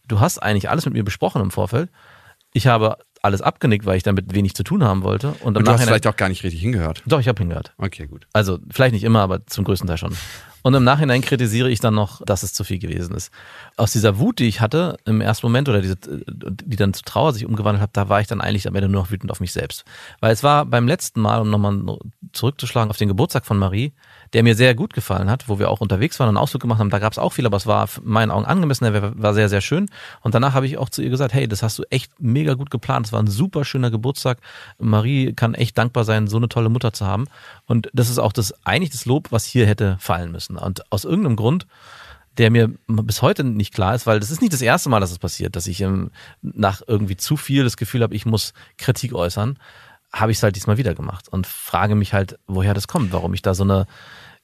du 0.07 0.19
hast 0.19 0.37
eigentlich 0.37 0.69
alles 0.69 0.85
mit 0.85 0.93
mir 0.93 1.03
besprochen 1.03 1.41
im 1.41 1.51
Vorfeld. 1.51 1.89
Ich 2.53 2.67
habe 2.67 2.97
alles 3.23 3.41
abgenickt, 3.41 3.85
weil 3.85 3.97
ich 3.97 4.03
damit 4.03 4.33
wenig 4.33 4.53
zu 4.53 4.63
tun 4.63 4.83
haben 4.83 5.03
wollte. 5.03 5.29
Und 5.29 5.55
im 5.55 5.57
Und 5.57 5.67
du 5.67 5.71
hast 5.71 5.83
vielleicht 5.83 6.07
auch 6.07 6.15
gar 6.15 6.29
nicht 6.29 6.43
richtig 6.43 6.61
hingehört. 6.61 7.01
Doch, 7.05 7.19
ich 7.19 7.27
habe 7.27 7.39
hingehört. 7.39 7.73
Okay, 7.77 8.07
gut. 8.07 8.27
Also 8.33 8.59
vielleicht 8.69 8.93
nicht 8.93 9.03
immer, 9.03 9.21
aber 9.21 9.45
zum 9.47 9.63
größten 9.63 9.87
Teil 9.87 9.97
schon. 9.97 10.15
Und 10.63 10.73
im 10.73 10.83
Nachhinein 10.83 11.21
kritisiere 11.21 11.69
ich 11.69 11.79
dann 11.79 11.95
noch, 11.95 12.21
dass 12.25 12.43
es 12.43 12.53
zu 12.53 12.63
viel 12.63 12.79
gewesen 12.79 13.15
ist. 13.15 13.31
Aus 13.77 13.91
dieser 13.91 14.19
Wut, 14.19 14.39
die 14.39 14.47
ich 14.47 14.61
hatte 14.61 14.97
im 15.05 15.21
ersten 15.21 15.45
Moment 15.45 15.69
oder 15.69 15.81
diese, 15.81 15.95
die 15.97 16.75
dann 16.75 16.93
zu 16.93 17.03
Trauer 17.03 17.33
sich 17.33 17.45
umgewandelt 17.45 17.81
hat, 17.81 17.97
da 17.97 18.09
war 18.09 18.21
ich 18.21 18.27
dann 18.27 18.41
eigentlich 18.41 18.67
am 18.67 18.75
Ende 18.75 18.89
nur 18.89 19.01
noch 19.01 19.11
wütend 19.11 19.31
auf 19.31 19.39
mich 19.39 19.51
selbst. 19.51 19.85
Weil 20.19 20.33
es 20.33 20.43
war 20.43 20.65
beim 20.65 20.87
letzten 20.87 21.21
Mal, 21.21 21.41
um 21.41 21.49
nochmal 21.49 21.97
zurückzuschlagen 22.33 22.89
auf 22.89 22.97
den 22.97 23.07
Geburtstag 23.07 23.45
von 23.45 23.57
Marie, 23.57 23.93
der 24.33 24.43
mir 24.43 24.55
sehr 24.55 24.75
gut 24.75 24.93
gefallen 24.93 25.29
hat, 25.29 25.49
wo 25.49 25.59
wir 25.59 25.69
auch 25.69 25.81
unterwegs 25.81 26.19
waren 26.19 26.29
und 26.29 26.37
einen 26.37 26.43
Ausflug 26.43 26.61
gemacht 26.61 26.79
haben. 26.79 26.89
Da 26.89 26.99
gab 26.99 27.11
es 27.11 27.19
auch 27.19 27.33
viel, 27.33 27.45
aber 27.45 27.57
es 27.57 27.67
war 27.67 27.89
in 27.97 28.09
meinen 28.09 28.31
Augen 28.31 28.45
angemessen, 28.45 28.85
der 28.91 29.21
war- 29.21 29.33
sehr, 29.33 29.49
sehr 29.49 29.61
schön. 29.61 29.89
Und 30.21 30.33
danach 30.35 30.53
habe 30.53 30.65
ich 30.65 30.77
auch 30.77 30.89
zu 30.89 31.01
ihr 31.01 31.09
gesagt, 31.09 31.33
hey, 31.33 31.47
das 31.47 31.63
hast 31.63 31.77
du 31.79 31.83
echt 31.89 32.11
mega 32.19 32.53
gut 32.53 32.69
geplant. 32.69 33.07
Es 33.07 33.13
war 33.13 33.21
ein 33.21 33.27
super 33.27 33.65
schöner 33.65 33.91
Geburtstag. 33.91 34.37
Marie 34.79 35.33
kann 35.33 35.53
echt 35.53 35.77
dankbar 35.77 36.05
sein, 36.05 36.27
so 36.27 36.37
eine 36.37 36.47
tolle 36.47 36.69
Mutter 36.69 36.93
zu 36.93 37.05
haben. 37.05 37.25
Und 37.65 37.89
das 37.93 38.09
ist 38.09 38.19
auch 38.19 38.31
das 38.31 38.53
eigentlich 38.65 38.91
das 38.91 39.05
Lob, 39.05 39.31
was 39.31 39.45
hier 39.45 39.67
hätte 39.67 39.97
fallen 39.99 40.31
müssen. 40.31 40.55
Und 40.57 40.89
aus 40.91 41.03
irgendeinem 41.03 41.35
Grund, 41.35 41.67
der 42.37 42.49
mir 42.51 42.71
bis 42.87 43.21
heute 43.21 43.43
nicht 43.43 43.73
klar 43.73 43.93
ist, 43.95 44.07
weil 44.07 44.21
das 44.21 44.31
ist 44.31 44.39
nicht 44.41 44.53
das 44.53 44.61
erste 44.61 44.87
Mal, 44.89 45.01
dass 45.01 45.11
es 45.11 45.19
passiert, 45.19 45.57
dass 45.57 45.67
ich 45.67 45.81
ähm, 45.81 46.11
nach 46.41 46.81
irgendwie 46.87 47.17
zu 47.17 47.35
viel 47.35 47.65
das 47.65 47.75
Gefühl 47.75 48.01
habe, 48.03 48.15
ich 48.15 48.25
muss 48.25 48.53
Kritik 48.77 49.13
äußern, 49.13 49.59
habe 50.13 50.31
ich 50.31 50.37
es 50.37 50.43
halt 50.43 50.55
diesmal 50.55 50.77
wieder 50.77 50.93
gemacht 50.95 51.27
und 51.29 51.47
frage 51.47 51.95
mich 51.95 52.13
halt, 52.13 52.37
woher 52.47 52.73
das 52.73 52.87
kommt, 52.87 53.11
warum 53.13 53.33
ich 53.33 53.41
da 53.41 53.53
so 53.53 53.63
eine 53.63 53.85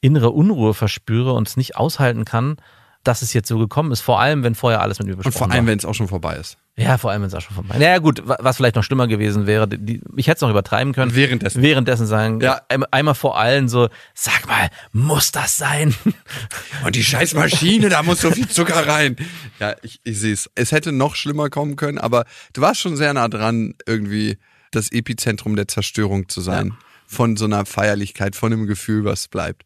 innere 0.01 0.29
Unruhe 0.31 0.73
verspüre 0.73 1.33
und 1.33 1.47
es 1.47 1.57
nicht 1.57 1.75
aushalten 1.75 2.25
kann, 2.25 2.57
dass 3.03 3.21
es 3.21 3.31
jetzt 3.33 3.47
so 3.47 3.57
gekommen 3.57 3.91
ist, 3.91 4.01
vor 4.01 4.19
allem, 4.19 4.43
wenn 4.43 4.53
vorher 4.53 4.81
alles 4.81 4.99
mit 4.99 5.07
mir 5.07 5.13
Und 5.13 5.23
besprochen 5.23 5.37
vor 5.37 5.51
allem, 5.51 5.65
wenn 5.67 5.77
es 5.79 5.85
auch 5.85 5.93
schon 5.93 6.09
vorbei 6.09 6.35
ist. 6.35 6.57
Ja, 6.75 6.97
vor 6.97 7.09
allem, 7.11 7.21
wenn 7.21 7.27
es 7.29 7.33
auch 7.33 7.41
schon 7.41 7.55
vorbei 7.55 7.77
Ja, 7.79 7.97
gut, 7.99 8.27
wa- 8.27 8.37
was 8.41 8.57
vielleicht 8.57 8.75
noch 8.75 8.83
schlimmer 8.83 9.07
gewesen 9.07 9.47
wäre, 9.47 9.65
die, 9.67 10.01
ich 10.17 10.27
hätte 10.27 10.35
es 10.37 10.41
noch 10.41 10.49
übertreiben 10.49 10.93
können. 10.93 11.15
Währenddessen. 11.15 11.61
Währenddessen 11.61 12.05
sagen, 12.05 12.41
Ja. 12.41 12.59
ein- 12.67 12.83
einmal 12.85 13.15
vor 13.15 13.37
allen 13.39 13.69
so, 13.69 13.87
sag 14.13 14.45
mal, 14.47 14.69
muss 14.91 15.31
das 15.31 15.55
sein? 15.55 15.95
Und 16.85 16.95
die 16.95 17.03
scheiß 17.03 17.33
Maschine, 17.33 17.87
da 17.89 18.03
muss 18.03 18.19
so 18.21 18.29
viel 18.29 18.47
Zucker 18.49 18.85
rein. 18.87 19.15
Ja, 19.59 19.75
ich, 19.83 19.99
ich 20.03 20.19
sehe 20.19 20.33
es. 20.33 20.49
Es 20.55 20.71
hätte 20.73 20.91
noch 20.91 21.15
schlimmer 21.15 21.49
kommen 21.49 21.77
können, 21.77 21.97
aber 21.97 22.25
du 22.53 22.61
warst 22.61 22.81
schon 22.81 22.97
sehr 22.97 23.13
nah 23.13 23.29
dran, 23.29 23.73
irgendwie 23.85 24.37
das 24.71 24.91
Epizentrum 24.91 25.55
der 25.55 25.67
Zerstörung 25.69 26.27
zu 26.27 26.41
sein. 26.41 26.73
Von 27.09 27.37
so 27.37 27.45
einer 27.45 27.65
Feierlichkeit, 27.65 28.35
von 28.35 28.51
einem 28.51 28.67
Gefühl, 28.67 29.05
was 29.05 29.29
bleibt. 29.29 29.63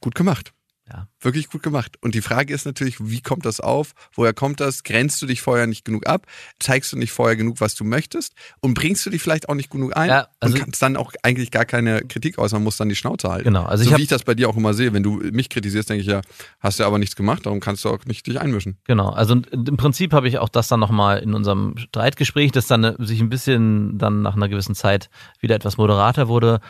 Gut 0.00 0.14
gemacht. 0.14 0.52
Ja. 0.90 1.06
Wirklich 1.20 1.50
gut 1.50 1.62
gemacht. 1.62 1.96
Und 2.00 2.14
die 2.14 2.22
Frage 2.22 2.54
ist 2.54 2.64
natürlich, 2.64 2.96
wie 2.98 3.20
kommt 3.20 3.44
das 3.44 3.60
auf? 3.60 3.92
Woher 4.14 4.32
kommt 4.32 4.58
das? 4.58 4.84
Grenzt 4.84 5.20
du 5.20 5.26
dich 5.26 5.42
vorher 5.42 5.66
nicht 5.66 5.84
genug 5.84 6.06
ab? 6.06 6.26
Zeigst 6.60 6.90
du 6.94 6.96
nicht 6.96 7.12
vorher 7.12 7.36
genug, 7.36 7.60
was 7.60 7.74
du 7.74 7.84
möchtest? 7.84 8.32
Und 8.60 8.72
bringst 8.72 9.04
du 9.04 9.10
dich 9.10 9.20
vielleicht 9.20 9.50
auch 9.50 9.54
nicht 9.54 9.68
genug 9.70 9.94
ein? 9.98 10.08
Ja, 10.08 10.28
also- 10.40 10.54
und 10.54 10.60
kannst 10.62 10.80
dann 10.80 10.96
auch 10.96 11.12
eigentlich 11.22 11.50
gar 11.50 11.66
keine 11.66 12.00
Kritik 12.00 12.38
äußern, 12.38 12.62
musst 12.62 12.80
dann 12.80 12.88
die 12.88 12.96
Schnauze 12.96 13.28
halten. 13.28 13.44
Genau, 13.44 13.64
also 13.64 13.84
so 13.84 13.88
ich 13.88 13.92
hab- 13.92 13.98
wie 13.98 14.04
ich 14.04 14.08
das 14.08 14.22
bei 14.24 14.34
dir 14.34 14.48
auch 14.48 14.56
immer 14.56 14.72
sehe. 14.72 14.94
Wenn 14.94 15.02
du 15.02 15.16
mich 15.30 15.50
kritisierst, 15.50 15.90
denke 15.90 16.00
ich 16.00 16.06
ja, 16.08 16.22
hast 16.58 16.80
du 16.80 16.84
aber 16.84 16.98
nichts 16.98 17.16
gemacht, 17.16 17.44
darum 17.44 17.60
kannst 17.60 17.84
du 17.84 17.90
auch 17.90 18.06
nicht 18.06 18.26
dich 18.26 18.40
einmischen. 18.40 18.78
Genau, 18.84 19.10
also 19.10 19.34
im 19.52 19.76
Prinzip 19.76 20.14
habe 20.14 20.26
ich 20.26 20.38
auch 20.38 20.48
das 20.48 20.68
dann 20.68 20.80
nochmal 20.80 21.18
in 21.18 21.34
unserem 21.34 21.76
Streitgespräch, 21.76 22.50
das 22.52 22.66
dann 22.66 22.84
äh, 22.84 22.94
sich 23.00 23.20
ein 23.20 23.28
bisschen 23.28 23.98
dann 23.98 24.22
nach 24.22 24.36
einer 24.36 24.48
gewissen 24.48 24.74
Zeit 24.74 25.10
wieder 25.40 25.54
etwas 25.54 25.76
moderater 25.76 26.28
wurde, 26.28 26.60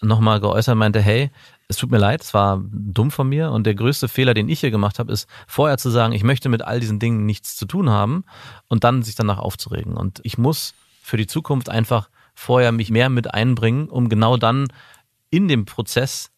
nochmal 0.00 0.40
geäußert, 0.40 0.76
meinte, 0.76 1.00
hey, 1.02 1.30
es 1.68 1.76
tut 1.76 1.90
mir 1.90 1.98
leid, 1.98 2.22
es 2.22 2.32
war 2.32 2.62
dumm 2.70 3.10
von 3.10 3.28
mir 3.28 3.50
und 3.50 3.64
der 3.64 3.74
größte 3.74 4.08
Fehler, 4.08 4.34
den 4.34 4.48
ich 4.48 4.60
hier 4.60 4.70
gemacht 4.70 4.98
habe, 4.98 5.12
ist 5.12 5.28
vorher 5.48 5.78
zu 5.78 5.90
sagen, 5.90 6.12
ich 6.12 6.22
möchte 6.22 6.48
mit 6.48 6.62
all 6.62 6.80
diesen 6.80 6.98
Dingen 6.98 7.26
nichts 7.26 7.56
zu 7.56 7.66
tun 7.66 7.90
haben 7.90 8.24
und 8.68 8.84
dann 8.84 9.02
sich 9.02 9.16
danach 9.16 9.38
aufzuregen. 9.38 9.96
Und 9.96 10.20
ich 10.22 10.38
muss 10.38 10.74
für 11.02 11.16
die 11.16 11.26
Zukunft 11.26 11.68
einfach 11.68 12.08
vorher 12.34 12.70
mich 12.70 12.90
mehr 12.90 13.08
mit 13.08 13.34
einbringen, 13.34 13.88
um 13.88 14.08
genau 14.08 14.36
dann 14.36 14.68
in 15.30 15.48
dem 15.48 15.64
Prozess 15.64 16.30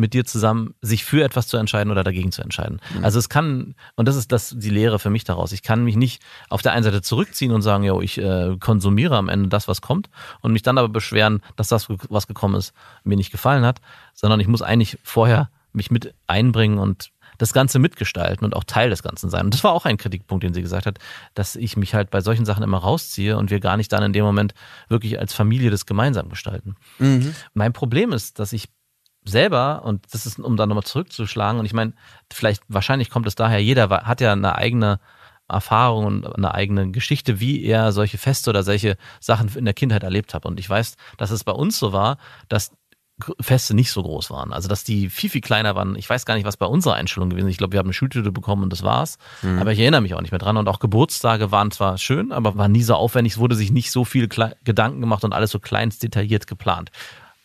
mit 0.00 0.14
dir 0.14 0.24
zusammen 0.24 0.74
sich 0.80 1.04
für 1.04 1.22
etwas 1.22 1.46
zu 1.46 1.56
entscheiden 1.56 1.90
oder 1.90 2.02
dagegen 2.02 2.32
zu 2.32 2.42
entscheiden. 2.42 2.80
Also 3.02 3.18
es 3.18 3.28
kann, 3.28 3.74
und 3.96 4.08
das 4.08 4.16
ist 4.16 4.32
das 4.32 4.54
die 4.56 4.70
Lehre 4.70 4.98
für 4.98 5.10
mich 5.10 5.24
daraus, 5.24 5.52
ich 5.52 5.62
kann 5.62 5.84
mich 5.84 5.96
nicht 5.96 6.22
auf 6.48 6.62
der 6.62 6.72
einen 6.72 6.82
Seite 6.82 7.02
zurückziehen 7.02 7.52
und 7.52 7.62
sagen, 7.62 7.84
jo, 7.84 8.00
ich 8.00 8.18
äh, 8.18 8.56
konsumiere 8.58 9.16
am 9.16 9.28
Ende 9.28 9.48
das, 9.48 9.68
was 9.68 9.80
kommt 9.80 10.10
und 10.40 10.52
mich 10.52 10.62
dann 10.62 10.78
aber 10.78 10.88
beschweren, 10.88 11.42
dass 11.56 11.68
das, 11.68 11.88
was 12.08 12.26
gekommen 12.26 12.56
ist, 12.56 12.72
mir 13.04 13.16
nicht 13.16 13.30
gefallen 13.30 13.64
hat, 13.64 13.80
sondern 14.14 14.40
ich 14.40 14.48
muss 14.48 14.62
eigentlich 14.62 14.98
vorher 15.04 15.50
mich 15.72 15.90
mit 15.90 16.14
einbringen 16.26 16.78
und 16.78 17.12
das 17.38 17.52
Ganze 17.54 17.78
mitgestalten 17.78 18.44
und 18.44 18.54
auch 18.54 18.64
Teil 18.64 18.90
des 18.90 19.02
Ganzen 19.02 19.30
sein. 19.30 19.46
Und 19.46 19.54
das 19.54 19.64
war 19.64 19.72
auch 19.72 19.86
ein 19.86 19.96
Kritikpunkt, 19.96 20.44
den 20.44 20.52
sie 20.52 20.60
gesagt 20.60 20.84
hat, 20.84 20.98
dass 21.34 21.56
ich 21.56 21.76
mich 21.76 21.94
halt 21.94 22.10
bei 22.10 22.20
solchen 22.20 22.44
Sachen 22.44 22.62
immer 22.62 22.78
rausziehe 22.78 23.36
und 23.38 23.50
wir 23.50 23.60
gar 23.60 23.78
nicht 23.78 23.90
dann 23.92 24.02
in 24.02 24.12
dem 24.12 24.24
Moment 24.24 24.52
wirklich 24.88 25.18
als 25.18 25.32
Familie 25.32 25.70
das 25.70 25.86
gemeinsam 25.86 26.28
gestalten. 26.28 26.76
Mein 27.54 27.72
Problem 27.72 28.12
ist, 28.12 28.38
dass 28.38 28.52
ich 28.52 28.68
selber, 29.24 29.82
und 29.84 30.12
das 30.12 30.26
ist, 30.26 30.38
um 30.38 30.56
da 30.56 30.66
nochmal 30.66 30.84
zurückzuschlagen, 30.84 31.58
und 31.60 31.66
ich 31.66 31.72
meine, 31.72 31.92
vielleicht, 32.32 32.62
wahrscheinlich 32.68 33.10
kommt 33.10 33.26
es 33.26 33.34
daher, 33.34 33.62
jeder 33.62 33.88
hat 33.88 34.20
ja 34.20 34.32
eine 34.32 34.56
eigene 34.56 35.00
Erfahrung 35.48 36.06
und 36.06 36.36
eine 36.36 36.54
eigene 36.54 36.90
Geschichte, 36.90 37.40
wie 37.40 37.64
er 37.64 37.92
solche 37.92 38.18
Feste 38.18 38.50
oder 38.50 38.62
solche 38.62 38.96
Sachen 39.18 39.48
in 39.56 39.64
der 39.64 39.74
Kindheit 39.74 40.04
erlebt 40.04 40.32
hat. 40.32 40.46
Und 40.46 40.60
ich 40.60 40.70
weiß, 40.70 40.96
dass 41.16 41.30
es 41.30 41.44
bei 41.44 41.52
uns 41.52 41.78
so 41.78 41.92
war, 41.92 42.18
dass 42.48 42.70
Feste 43.40 43.74
nicht 43.74 43.90
so 43.90 44.02
groß 44.02 44.30
waren. 44.30 44.52
Also, 44.52 44.68
dass 44.68 44.84
die 44.84 45.10
viel, 45.10 45.28
viel 45.28 45.40
kleiner 45.40 45.74
waren. 45.74 45.94
Ich 45.96 46.08
weiß 46.08 46.24
gar 46.24 46.36
nicht, 46.36 46.46
was 46.46 46.56
bei 46.56 46.66
unserer 46.66 46.94
Einstellung 46.94 47.28
gewesen 47.28 47.48
ist. 47.48 47.52
Ich 47.52 47.58
glaube, 47.58 47.72
wir 47.72 47.78
haben 47.78 47.86
eine 47.86 47.92
Schultüte 47.92 48.32
bekommen 48.32 48.62
und 48.62 48.72
das 48.72 48.82
war's. 48.82 49.18
Aber 49.58 49.72
ich 49.72 49.78
erinnere 49.78 50.00
mich 50.00 50.14
auch 50.14 50.22
nicht 50.22 50.30
mehr 50.30 50.38
dran. 50.38 50.56
Und 50.56 50.68
auch 50.68 50.78
Geburtstage 50.78 51.50
waren 51.50 51.70
zwar 51.70 51.98
schön, 51.98 52.32
aber 52.32 52.56
waren 52.56 52.72
nie 52.72 52.82
so 52.82 52.94
aufwendig. 52.94 53.34
Es 53.34 53.38
wurde 53.38 53.56
sich 53.56 53.72
nicht 53.72 53.90
so 53.90 54.06
viel 54.06 54.28
Kle 54.28 54.56
Gedanken 54.64 55.00
gemacht 55.00 55.24
und 55.24 55.34
alles 55.34 55.50
so 55.50 55.58
kleinst 55.58 56.02
detailliert 56.02 56.46
geplant. 56.46 56.90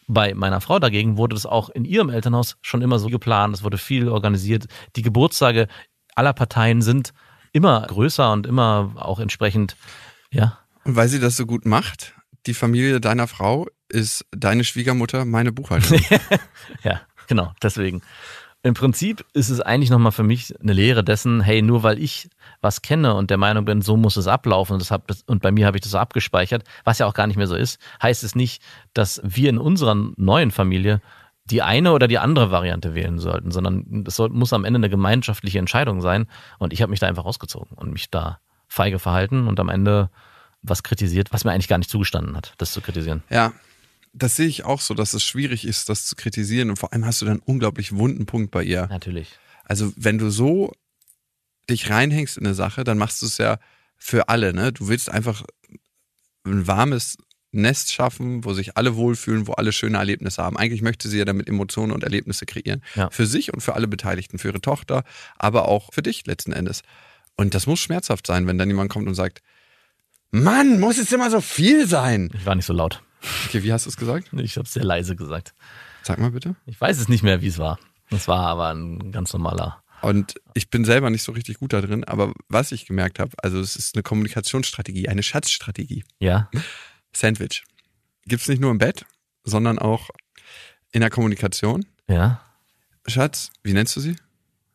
Bei 0.07 0.33
meiner 0.33 0.61
Frau 0.61 0.79
dagegen 0.79 1.17
wurde 1.17 1.35
das 1.35 1.45
auch 1.45 1.69
in 1.69 1.85
ihrem 1.85 2.09
Elternhaus 2.09 2.57
schon 2.61 2.81
immer 2.81 2.99
so 2.99 3.07
geplant. 3.07 3.55
Es 3.55 3.63
wurde 3.63 3.77
viel 3.77 4.07
organisiert. 4.07 4.65
Die 4.95 5.01
Geburtstage 5.01 5.67
aller 6.15 6.33
Parteien 6.33 6.81
sind 6.81 7.13
immer 7.53 7.81
größer 7.87 8.31
und 8.31 8.45
immer 8.45 8.93
auch 8.95 9.19
entsprechend, 9.19 9.75
ja, 10.31 10.59
Und 10.83 10.95
weil 10.95 11.07
sie 11.07 11.19
das 11.19 11.37
so 11.37 11.45
gut 11.45 11.65
macht, 11.65 12.13
die 12.45 12.53
Familie 12.53 12.99
deiner 12.99 13.27
Frau 13.27 13.67
ist 13.89 14.25
deine 14.31 14.63
Schwiegermutter 14.63 15.25
meine 15.25 15.51
Buchhalterin. 15.51 16.03
Ja, 16.83 17.01
genau, 17.27 17.53
deswegen. 17.61 18.01
Im 18.63 18.73
Prinzip 18.73 19.23
ist 19.33 19.49
es 19.49 19.61
eigentlich 19.61 19.89
nochmal 19.89 20.11
für 20.11 20.23
mich 20.23 20.53
eine 20.59 20.73
Lehre 20.73 21.03
dessen, 21.03 21.39
hey, 21.39 21.61
nur 21.61 21.83
weil 21.83 22.01
ich 22.01 22.29
was 22.65 22.81
kenne 22.81 23.13
und 23.13 23.29
der 23.29 23.37
Meinung 23.37 23.63
bin, 23.63 23.81
so 23.81 23.95
muss 23.95 24.17
es 24.17 24.27
ablaufen 24.27 24.73
und, 24.73 24.81
das 24.81 24.89
hab, 24.91 25.09
und 25.27 25.41
bei 25.41 25.51
mir 25.51 25.67
habe 25.67 25.77
ich 25.77 25.81
das 25.81 25.91
so 25.91 25.99
abgespeichert, 25.99 26.63
was 26.83 26.97
ja 26.97 27.05
auch 27.05 27.13
gar 27.13 27.27
nicht 27.27 27.37
mehr 27.37 27.47
so 27.47 27.55
ist, 27.55 27.79
heißt 28.01 28.23
es 28.23 28.35
nicht, 28.35 28.61
dass 28.93 29.21
wir 29.23 29.49
in 29.49 29.59
unserer 29.59 29.95
neuen 30.17 30.51
Familie 30.51 31.01
die 31.45 31.61
eine 31.61 31.91
oder 31.91 32.07
die 32.07 32.17
andere 32.17 32.49
Variante 32.49 32.95
wählen 32.95 33.19
sollten, 33.19 33.51
sondern 33.51 34.03
es 34.07 34.15
soll, 34.15 34.29
muss 34.29 34.51
am 34.51 34.65
Ende 34.65 34.79
eine 34.79 34.89
gemeinschaftliche 34.89 35.59
Entscheidung 35.59 36.01
sein 36.01 36.25
und 36.57 36.73
ich 36.73 36.81
habe 36.81 36.89
mich 36.89 36.99
da 36.99 37.07
einfach 37.07 37.25
rausgezogen 37.25 37.77
und 37.77 37.93
mich 37.93 38.09
da 38.09 38.39
feige 38.67 38.97
verhalten 38.97 39.47
und 39.47 39.59
am 39.59 39.69
Ende 39.69 40.09
was 40.63 40.81
kritisiert, 40.81 41.31
was 41.31 41.45
mir 41.45 41.51
eigentlich 41.51 41.67
gar 41.67 41.77
nicht 41.77 41.91
zugestanden 41.91 42.35
hat, 42.35 42.55
das 42.57 42.73
zu 42.73 42.81
kritisieren. 42.81 43.23
Ja, 43.29 43.53
das 44.11 44.35
sehe 44.35 44.47
ich 44.47 44.63
auch 44.65 44.81
so, 44.81 44.95
dass 44.95 45.13
es 45.13 45.23
schwierig 45.23 45.67
ist, 45.67 45.89
das 45.89 46.05
zu 46.05 46.15
kritisieren. 46.15 46.71
Und 46.71 46.77
vor 46.77 46.93
allem 46.93 47.05
hast 47.05 47.21
du 47.21 47.25
dann 47.25 47.35
einen 47.35 47.43
unglaublich 47.45 47.95
wunden 47.95 48.25
Punkt 48.25 48.49
bei 48.49 48.63
ihr. 48.63 48.87
Natürlich. 48.87 49.37
Also, 49.65 49.91
wenn 49.97 50.17
du 50.17 50.29
so 50.29 50.71
dich 51.69 51.89
reinhängst 51.89 52.37
in 52.37 52.45
eine 52.45 52.55
Sache, 52.55 52.83
dann 52.83 52.97
machst 52.97 53.21
du 53.21 53.25
es 53.25 53.37
ja 53.37 53.57
für 53.97 54.29
alle, 54.29 54.53
ne? 54.53 54.71
Du 54.71 54.87
willst 54.87 55.09
einfach 55.09 55.43
ein 56.45 56.67
warmes 56.67 57.17
Nest 57.51 57.93
schaffen, 57.93 58.43
wo 58.43 58.53
sich 58.53 58.77
alle 58.77 58.95
wohlfühlen, 58.95 59.47
wo 59.47 59.53
alle 59.53 59.71
schöne 59.71 59.97
Erlebnisse 59.97 60.43
haben. 60.43 60.57
Eigentlich 60.57 60.81
möchte 60.81 61.07
sie 61.07 61.17
ja 61.17 61.25
damit 61.25 61.47
Emotionen 61.47 61.93
und 61.93 62.03
Erlebnisse 62.03 62.45
kreieren. 62.45 62.83
Ja. 62.95 63.09
Für 63.09 63.25
sich 63.25 63.53
und 63.53 63.61
für 63.61 63.75
alle 63.75 63.87
Beteiligten, 63.87 64.37
für 64.37 64.49
ihre 64.49 64.61
Tochter, 64.61 65.03
aber 65.37 65.67
auch 65.67 65.93
für 65.93 66.01
dich 66.01 66.25
letzten 66.27 66.51
Endes. 66.51 66.81
Und 67.37 67.53
das 67.53 67.65
muss 67.65 67.79
schmerzhaft 67.79 68.27
sein, 68.27 68.45
wenn 68.47 68.57
dann 68.57 68.67
jemand 68.67 68.91
kommt 68.91 69.07
und 69.07 69.15
sagt, 69.15 69.41
Mann, 70.31 70.79
muss 70.79 70.97
es 70.97 71.11
immer 71.13 71.31
so 71.31 71.39
viel 71.39 71.87
sein? 71.87 72.29
Ich 72.33 72.45
war 72.45 72.55
nicht 72.55 72.65
so 72.65 72.73
laut. 72.73 73.01
Okay, 73.47 73.63
wie 73.63 73.71
hast 73.71 73.85
du 73.85 73.89
es 73.89 73.97
gesagt? 73.97 74.31
Ich 74.33 74.57
habe 74.57 74.65
es 74.65 74.73
sehr 74.73 74.83
leise 74.83 75.15
gesagt. 75.15 75.53
Sag 76.03 76.19
mal 76.19 76.31
bitte. 76.31 76.55
Ich 76.65 76.79
weiß 76.79 76.99
es 76.99 77.07
nicht 77.07 77.23
mehr, 77.23 77.41
wie 77.41 77.47
es 77.47 77.57
war. 77.57 77.79
Es 78.11 78.27
war 78.27 78.45
aber 78.45 78.73
ein 78.73 79.11
ganz 79.11 79.31
normaler. 79.33 79.81
Und 80.01 80.35
ich 80.53 80.69
bin 80.69 80.85
selber 80.85 81.09
nicht 81.09 81.23
so 81.23 81.31
richtig 81.31 81.59
gut 81.59 81.73
da 81.73 81.81
drin, 81.81 82.03
aber 82.03 82.33
was 82.47 82.71
ich 82.71 82.85
gemerkt 82.85 83.19
habe, 83.19 83.31
also 83.41 83.59
es 83.59 83.75
ist 83.75 83.95
eine 83.95 84.03
Kommunikationsstrategie, 84.03 85.09
eine 85.09 85.23
Schatzstrategie. 85.23 86.03
Ja, 86.19 86.49
Sandwich. 87.13 87.63
Gibt's 88.27 88.47
nicht 88.47 88.61
nur 88.61 88.71
im 88.71 88.77
Bett, 88.77 89.05
sondern 89.43 89.79
auch 89.79 90.09
in 90.91 91.01
der 91.01 91.09
Kommunikation. 91.09 91.85
ja. 92.07 92.41
Schatz, 93.07 93.51
wie 93.61 93.73
nennst 93.73 93.95
du 93.95 93.99
sie? 93.99 94.15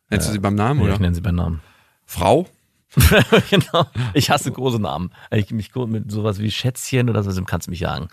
Nennst 0.09 0.27
du 0.27 0.31
Äh, 0.31 0.33
sie 0.35 0.39
beim 0.39 0.55
Namen 0.55 0.79
ja 0.79 0.85
oder? 0.85 0.93
ich 0.93 0.99
nenne 1.01 1.13
sie 1.13 1.19
beim 1.19 1.35
Namen. 1.35 1.61
Frau? 2.05 2.47
genau. 3.49 3.85
Ich 4.13 4.29
hasse 4.29 4.51
große 4.53 4.79
Namen. 4.79 5.11
Ich 5.31 5.51
mich 5.51 5.75
mit 5.75 6.09
sowas 6.09 6.39
wie 6.39 6.49
Schätzchen 6.49 7.09
oder 7.09 7.23
so, 7.23 7.31
kannst 7.43 7.67
du 7.67 7.71
mich 7.71 7.81
jagen. 7.81 8.07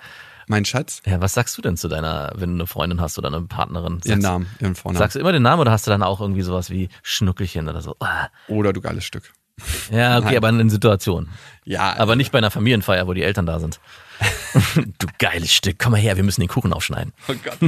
Mein 0.49 0.65
Schatz? 0.65 1.01
Ja, 1.07 1.21
was 1.21 1.35
sagst 1.35 1.57
du 1.57 1.63
denn 1.63 1.77
zu 1.77 1.89
deiner, 1.89 2.33
wenn 2.35 2.51
du 2.51 2.55
eine 2.57 2.67
Freundin 2.67 3.01
hast 3.01 3.19
oder 3.19 3.29
eine 3.29 3.43
Partnerin? 3.43 4.01
Ihren 4.05 4.21
Sagst- 4.21 4.23
Namen, 4.23 4.47
ihren 4.61 4.75
Vornamen. 4.75 4.99
Sagst 4.99 5.15
du 5.17 5.21
immer 5.21 5.33
den 5.33 5.43
Namen 5.43 5.61
oder 5.61 5.71
hast 5.71 5.87
du 5.87 5.91
dann 5.91 6.03
auch 6.03 6.21
irgendwie 6.21 6.43
sowas 6.43 6.71
wie 6.71 6.89
Schnuckelchen 7.03 7.69
oder 7.69 7.81
so? 7.83 7.97
Ah. 8.01 8.29
Oder 8.49 8.73
du 8.73 8.81
geiles 8.81 9.05
Stück. 9.05 9.33
Ja, 9.91 10.19
okay, 10.19 10.27
Nein. 10.27 10.37
aber 10.37 10.49
in 10.51 10.71
Situationen. 10.71 11.31
Ja, 11.65 11.97
Aber 11.99 12.15
nicht 12.15 12.31
bei 12.31 12.39
einer 12.39 12.51
Familienfeier, 12.53 13.09
wo 13.09 13.13
die 13.13 13.25
Eltern 13.25 13.45
da 13.45 13.59
sind. 13.59 13.81
du 14.99 15.07
geiles 15.19 15.53
Stück, 15.53 15.79
komm 15.81 15.93
mal 15.93 16.01
her, 16.01 16.17
wir 16.17 16.23
müssen 16.25 16.41
den 16.41 16.49
Kuchen 16.49 16.73
aufschneiden. 16.73 17.13
Oh 17.29 17.35
Gott. 17.43 17.59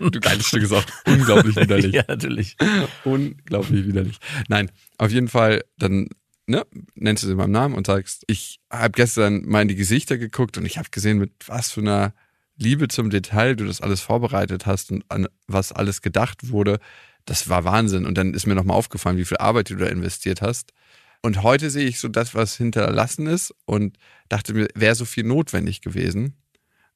du 0.00 0.20
geiles 0.20 0.46
Stück 0.46 0.62
ist 0.62 0.72
auch 0.72 0.84
unglaublich 1.06 1.56
widerlich. 1.56 1.92
ja, 1.94 2.04
natürlich. 2.08 2.56
Unglaublich 3.04 3.86
widerlich. 3.86 4.18
Nein, 4.48 4.70
auf 4.98 5.10
jeden 5.10 5.28
Fall, 5.28 5.62
dann 5.78 6.08
ne, 6.46 6.66
nennst 6.94 7.22
du 7.22 7.26
sie 7.28 7.34
beim 7.34 7.50
Namen 7.50 7.74
und 7.74 7.86
sagst, 7.86 8.24
ich 8.26 8.60
habe 8.70 8.92
gestern 8.92 9.44
mal 9.46 9.62
in 9.62 9.68
die 9.68 9.76
Gesichter 9.76 10.18
geguckt 10.18 10.58
und 10.58 10.64
ich 10.64 10.78
habe 10.78 10.90
gesehen, 10.90 11.18
mit 11.18 11.32
was 11.46 11.70
für 11.70 11.80
einer 11.80 12.14
Liebe 12.56 12.88
zum 12.88 13.10
Detail 13.10 13.56
du 13.56 13.66
das 13.66 13.80
alles 13.80 14.00
vorbereitet 14.00 14.66
hast 14.66 14.90
und 14.90 15.04
an 15.08 15.28
was 15.46 15.72
alles 15.72 16.00
gedacht 16.02 16.50
wurde. 16.50 16.78
Das 17.26 17.48
war 17.48 17.64
Wahnsinn. 17.64 18.06
Und 18.06 18.16
dann 18.16 18.34
ist 18.34 18.46
mir 18.46 18.54
nochmal 18.54 18.76
aufgefallen, 18.76 19.18
wie 19.18 19.24
viel 19.24 19.36
Arbeit 19.38 19.70
du 19.70 19.76
da 19.76 19.86
investiert 19.86 20.40
hast. 20.42 20.72
Und 21.22 21.42
heute 21.42 21.70
sehe 21.70 21.86
ich 21.86 21.98
so 21.98 22.08
das, 22.08 22.34
was 22.34 22.56
hinterlassen 22.56 23.26
ist 23.26 23.54
und 23.64 23.98
dachte 24.28 24.54
mir, 24.54 24.68
wäre 24.74 24.94
so 24.94 25.04
viel 25.04 25.24
notwendig 25.24 25.80
gewesen. 25.80 26.36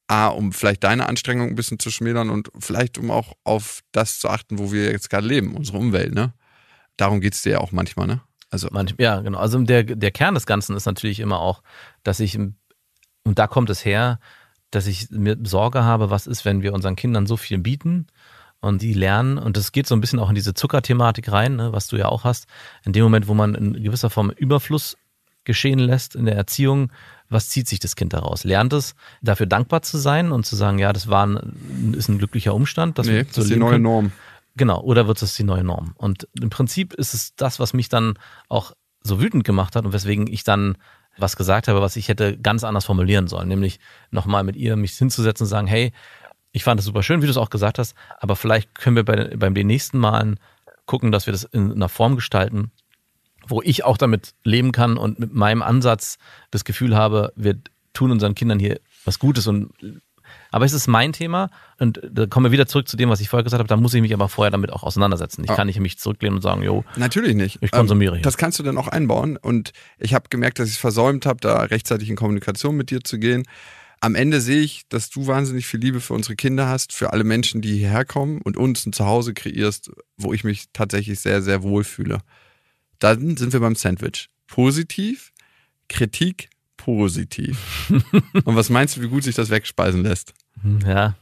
A, 0.07 0.29
um 0.29 0.53
vielleicht 0.53 0.85
deine 0.85 1.09
Anstrengung 1.09 1.49
ein 1.49 1.55
bisschen 1.55 1.79
zu 1.79 1.91
schmälern 1.91 2.31
und 2.31 2.51
vielleicht 2.59 2.99
um 2.99 3.11
auch 3.11 3.37
auf 3.45 3.83
das 3.93 4.19
zu 4.19 4.29
achten, 4.29 4.59
wo 4.59 4.73
wir 4.73 4.91
jetzt 4.91 5.11
gerade 5.11 5.27
leben, 5.27 5.55
unsere 5.55 5.79
Umwelt, 5.79 6.15
ne? 6.15 6.33
Darum 6.97 7.21
geht's 7.21 7.43
dir 7.43 7.53
ja 7.53 7.59
auch 7.59 7.73
manchmal, 7.73 8.07
ne? 8.07 8.21
Also, 8.51 8.69
Manch, 8.73 8.95
ja, 8.99 9.21
genau. 9.21 9.39
Also 9.39 9.61
der, 9.63 9.85
der 9.85 10.11
Kern 10.11 10.35
des 10.35 10.47
Ganzen 10.47 10.77
ist 10.77 10.87
natürlich 10.87 11.21
immer 11.21 11.41
auch, 11.41 11.63
dass 12.03 12.21
ich, 12.21 12.37
und 12.37 12.59
da 13.25 13.47
kommt 13.47 13.71
es 13.71 13.85
her, 13.85 14.19
dass 14.71 14.87
ich 14.87 15.11
mir 15.11 15.37
Sorge 15.43 15.85
habe, 15.85 16.11
was 16.11 16.27
ist, 16.27 16.45
wenn 16.45 16.63
wir 16.63 16.75
unseren 16.75 16.97
Kindern 16.97 17.27
so 17.27 17.37
viel 17.37 17.59
bieten 17.59 18.07
und 18.61 18.83
die 18.83 18.93
lernen, 18.93 19.39
und 19.39 19.57
das 19.57 19.73
geht 19.73 19.87
so 19.87 19.95
ein 19.95 20.01
bisschen 20.01 20.19
auch 20.19 20.29
in 20.29 20.35
diese 20.35 20.55
Zuckerthematik 20.55 21.31
rein, 21.31 21.57
ne, 21.57 21.73
was 21.73 21.87
du 21.87 21.97
ja 21.97 22.07
auch 22.07 22.25
hast, 22.25 22.47
in 22.85 22.93
dem 22.93 23.03
Moment, 23.05 23.29
wo 23.29 23.35
man 23.35 23.55
in 23.55 23.83
gewisser 23.83 24.11
Form 24.11 24.31
Überfluss 24.31 24.97
geschehen 25.45 25.79
lässt 25.79 26.15
in 26.15 26.27
der 26.27 26.37
Erziehung, 26.37 26.93
was 27.29 27.49
zieht 27.49 27.69
sich 27.69 27.79
das 27.79 27.97
Kind 27.97 28.13
daraus? 28.13 28.45
Lernt 28.45 28.73
es, 28.73 28.95
dafür 29.23 29.47
dankbar 29.47 29.83
zu 29.83 29.97
sein 29.97 30.33
und 30.33 30.45
zu 30.45 30.57
sagen, 30.57 30.79
ja, 30.79 30.93
das 30.93 31.09
war 31.09 31.27
ein, 31.27 31.95
ist 31.97 32.09
ein 32.09 32.19
glücklicher 32.19 32.55
Umstand, 32.55 32.99
dass 32.99 33.07
nee, 33.07 33.15
wir 33.15 33.25
das 33.25 33.35
so 33.35 33.43
ist 33.43 33.51
die 33.51 33.57
neue 33.57 33.73
können? 33.73 33.85
Norm. 33.85 34.13
Genau, 34.57 34.81
oder 34.81 35.07
wird 35.07 35.23
es 35.23 35.37
die 35.37 35.45
neue 35.45 35.65
Norm? 35.65 35.93
Und 35.97 36.29
im 36.41 36.51
Prinzip 36.51 36.93
ist 36.95 37.15
es 37.15 37.35
das, 37.37 37.61
was 37.61 37.73
mich 37.73 37.89
dann 37.89 38.19
auch 38.49 38.73
so 39.03 39.21
wütend 39.21 39.45
gemacht 39.45 39.77
hat 39.77 39.85
und 39.85 39.93
weswegen 39.93 40.27
ich 40.27 40.45
dann 40.45 40.77
was 41.17 41.37
gesagt 41.37 41.69
habe, 41.69 41.81
was 41.81 41.97
ich 41.97 42.09
hätte 42.09 42.39
ganz 42.39 42.65
anders 42.65 42.85
formulieren 42.85 43.29
sollen, 43.29 43.49
nämlich 43.49 43.81
nochmal 44.11 44.45
mit 44.45 44.57
ihr 44.57 44.77
mich 44.77 44.93
hinzusetzen 44.93 45.45
und 45.45 45.49
sagen, 45.49 45.67
hey, 45.67 45.93
ich 46.53 46.65
fand 46.65 46.81
es 46.81 46.87
super 46.87 47.03
schön, 47.03 47.23
wie 47.23 47.27
du 47.27 47.31
es 47.31 47.37
auch 47.37 47.51
gesagt 47.51 47.79
hast, 47.79 47.95
aber 48.19 48.37
vielleicht 48.37 48.75
können 48.75 48.97
wir 48.97 49.05
bei, 49.05 49.37
beim 49.37 49.55
den 49.55 49.67
nächsten 49.67 49.99
Malen 49.99 50.39
gucken, 50.87 51.13
dass 51.13 51.27
wir 51.27 51.33
das 51.33 51.45
in 51.45 51.73
einer 51.73 51.89
Form 51.89 52.17
gestalten, 52.17 52.73
wo 53.47 53.63
ich 53.63 53.85
auch 53.85 53.97
damit 53.97 54.35
leben 54.45 54.73
kann 54.73 54.97
und 54.97 55.19
mit 55.19 55.33
meinem 55.33 55.63
Ansatz 55.63 56.19
das 56.51 56.65
Gefühl 56.65 56.97
habe, 56.97 57.33
wir 57.37 57.57
tun 57.93 58.11
unseren 58.11 58.35
Kindern 58.35 58.59
hier 58.59 58.81
was 59.05 59.19
Gutes 59.19 59.47
und 59.47 59.73
aber 60.51 60.65
es 60.65 60.73
ist 60.73 60.87
mein 60.87 61.13
Thema 61.13 61.51
und 61.79 62.01
da 62.11 62.27
kommen 62.27 62.47
wir 62.47 62.53
wieder 62.53 62.67
zurück 62.67 62.89
zu 62.89 62.97
dem, 62.97 63.09
was 63.09 63.21
ich 63.21 63.29
vorher 63.29 63.45
gesagt 63.45 63.59
habe. 63.61 63.69
Da 63.69 63.77
muss 63.77 63.95
ich 63.95 64.03
mich 64.03 64.13
aber 64.15 64.29
vorher 64.29 64.51
damit 64.51 64.73
auch 64.73 64.83
auseinandersetzen. 64.83 65.45
Ich 65.45 65.51
Ah. 65.51 65.57
kann 65.57 65.67
nicht 65.67 65.79
mich 65.81 65.99
zurücklehnen 65.99 66.37
und 66.37 66.43
sagen, 66.43 66.63
jo, 66.63 66.85
Natürlich 66.97 67.35
nicht. 67.35 67.59
Ich 67.61 67.71
konsumiere 67.71 68.17
Ähm. 68.17 68.23
Das 68.23 68.37
kannst 68.37 68.59
du 68.59 68.63
dann 68.63 68.77
auch 68.79 68.89
einbauen. 68.89 69.37
Und 69.37 69.73
ich 69.99 70.15
habe 70.15 70.29
gemerkt, 70.31 70.59
dass 70.59 70.69
ich 70.69 70.75
es 70.75 70.81
versäumt 70.81 71.27
habe, 71.27 71.41
da 71.41 71.61
rechtzeitig 71.63 72.09
in 72.11 72.17
Kommunikation 72.17 72.77
mit 72.77 72.91
dir 72.91 73.01
zu 73.03 73.19
gehen. 73.19 73.45
Am 74.03 74.15
Ende 74.15 74.41
sehe 74.41 74.61
ich, 74.63 74.89
dass 74.89 75.11
du 75.11 75.27
wahnsinnig 75.27 75.67
viel 75.67 75.79
Liebe 75.79 76.01
für 76.01 76.15
unsere 76.15 76.35
Kinder 76.35 76.67
hast, 76.69 76.95
für 76.95 77.13
alle 77.13 77.23
Menschen, 77.23 77.61
die 77.61 77.77
hierher 77.77 78.07
kommen 78.07 78.41
und 78.41 78.57
uns 78.57 78.87
ein 78.87 78.95
Zuhause 78.95 79.35
kreierst, 79.35 79.91
wo 80.17 80.33
ich 80.33 80.43
mich 80.43 80.67
tatsächlich 80.73 81.21
sehr, 81.21 81.43
sehr 81.43 81.63
wohl 81.63 81.85
fühle. 81.85 82.19
Dann 82.99 83.37
sind 83.37 83.53
wir 83.53 83.61
beim 83.61 83.75
Sandwich. 83.77 84.29
Positiv, 84.47 85.33
Kritik, 85.89 86.49
positiv. 86.79 87.59
und 88.45 88.57
was 88.57 88.71
meinst 88.71 88.97
du, 88.97 89.03
wie 89.03 89.09
gut 89.09 89.23
sich 89.25 89.35
das 89.35 89.51
wegspeisen 89.51 90.03
lässt? 90.03 90.33
Hm, 90.63 90.81
ja, 90.87 91.15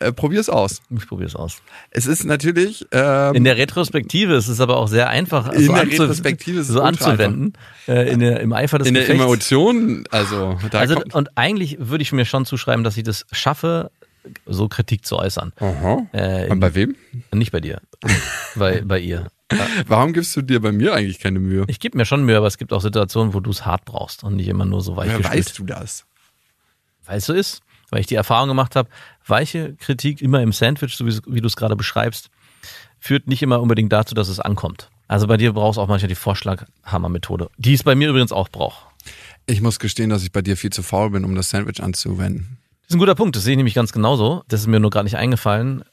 Äh, 0.00 0.12
probier's 0.12 0.48
aus. 0.48 0.82
ich 0.90 1.06
probiere 1.06 1.28
es 1.28 1.36
aus. 1.36 1.62
Es 1.90 2.06
ist 2.06 2.24
natürlich 2.24 2.84
ähm, 2.90 3.34
In 3.34 3.44
der 3.44 3.56
Retrospektive 3.56 4.34
ist 4.34 4.48
es 4.48 4.60
aber 4.60 4.76
auch 4.76 4.88
sehr 4.88 5.08
einfach, 5.08 5.52
In 5.52 5.66
so, 5.66 5.72
der 5.72 5.82
anzu 5.82 6.02
Retrospektive 6.02 6.58
ist 6.60 6.68
es 6.68 6.74
so 6.74 6.82
anzuwenden. 6.82 7.52
Äh, 7.86 8.10
in 8.12 8.18
der, 8.20 8.40
Im 8.40 8.52
Eifer 8.52 8.78
des 8.78 8.88
in 8.88 8.94
der 8.94 9.04
Gefechts. 9.04 9.22
Emotion, 9.22 10.04
also 10.10 10.58
da 10.70 10.80
Also, 10.80 10.94
kommt, 10.96 11.14
und 11.14 11.28
eigentlich 11.38 11.76
würde 11.78 12.02
ich 12.02 12.12
mir 12.12 12.24
schon 12.24 12.44
zuschreiben, 12.44 12.82
dass 12.82 12.96
ich 12.96 13.04
das 13.04 13.24
schaffe, 13.30 13.90
so 14.46 14.68
Kritik 14.68 15.04
zu 15.06 15.16
äußern. 15.18 15.52
Aha. 15.60 16.06
Äh, 16.12 16.48
Und 16.50 16.58
bei 16.58 16.74
wem? 16.74 16.96
nicht 17.32 17.52
bei 17.52 17.60
dir, 17.60 17.80
bei, 18.56 18.80
bei 18.80 18.98
ihr. 18.98 19.28
Warum 19.86 20.12
gibst 20.14 20.34
du 20.34 20.42
dir 20.42 20.60
bei 20.60 20.72
mir 20.72 20.94
eigentlich 20.94 21.20
keine 21.20 21.38
Mühe? 21.38 21.64
Ich 21.68 21.78
gebe 21.78 21.96
mir 21.96 22.04
schon 22.06 22.24
Mühe, 22.24 22.36
aber 22.36 22.46
es 22.48 22.58
gibt 22.58 22.72
auch 22.72 22.80
Situationen, 22.80 23.32
wo 23.34 23.40
du 23.40 23.50
es 23.50 23.64
hart 23.64 23.84
brauchst 23.84 24.24
und 24.24 24.34
nicht 24.36 24.48
immer 24.48 24.64
nur 24.64 24.80
so 24.80 24.96
weich 24.96 25.08
Woher 25.08 25.18
gespült. 25.18 25.38
weißt 25.38 25.58
du 25.58 25.64
das? 25.64 26.04
Weil 27.04 27.18
es 27.18 27.26
so 27.26 27.32
ist. 27.34 27.60
Weil 27.90 28.00
ich 28.00 28.06
die 28.06 28.14
Erfahrung 28.14 28.48
gemacht 28.48 28.76
habe, 28.76 28.88
weiche 29.26 29.74
Kritik 29.76 30.20
immer 30.22 30.42
im 30.42 30.52
Sandwich, 30.52 30.96
so 30.96 31.06
wie, 31.06 31.18
wie 31.26 31.40
du 31.40 31.46
es 31.46 31.56
gerade 31.56 31.76
beschreibst, 31.76 32.30
führt 32.98 33.26
nicht 33.28 33.42
immer 33.42 33.60
unbedingt 33.60 33.92
dazu, 33.92 34.14
dass 34.14 34.28
es 34.28 34.40
ankommt. 34.40 34.90
Also 35.08 35.26
bei 35.26 35.36
dir 35.36 35.52
brauchst 35.52 35.76
du 35.76 35.82
auch 35.82 35.88
manchmal 35.88 36.08
die 36.08 36.14
Vorschlaghammer-Methode, 36.14 37.50
die 37.58 37.74
es 37.74 37.82
bei 37.82 37.94
mir 37.94 38.08
übrigens 38.08 38.32
auch 38.32 38.48
braucht. 38.48 38.86
Ich 39.46 39.60
muss 39.60 39.78
gestehen, 39.78 40.08
dass 40.10 40.22
ich 40.22 40.32
bei 40.32 40.40
dir 40.42 40.56
viel 40.56 40.70
zu 40.70 40.82
faul 40.82 41.10
bin, 41.10 41.24
um 41.24 41.34
das 41.34 41.50
Sandwich 41.50 41.82
anzuwenden. 41.82 42.58
Das 42.82 42.90
ist 42.90 42.96
ein 42.96 42.98
guter 42.98 43.14
Punkt, 43.14 43.36
das 43.36 43.44
sehe 43.44 43.52
ich 43.52 43.56
nämlich 43.58 43.74
ganz 43.74 43.92
genauso. 43.92 44.42
Das 44.48 44.60
ist 44.60 44.66
mir 44.66 44.80
nur 44.80 44.90
gerade 44.90 45.04
nicht 45.04 45.16
eingefallen. 45.16 45.84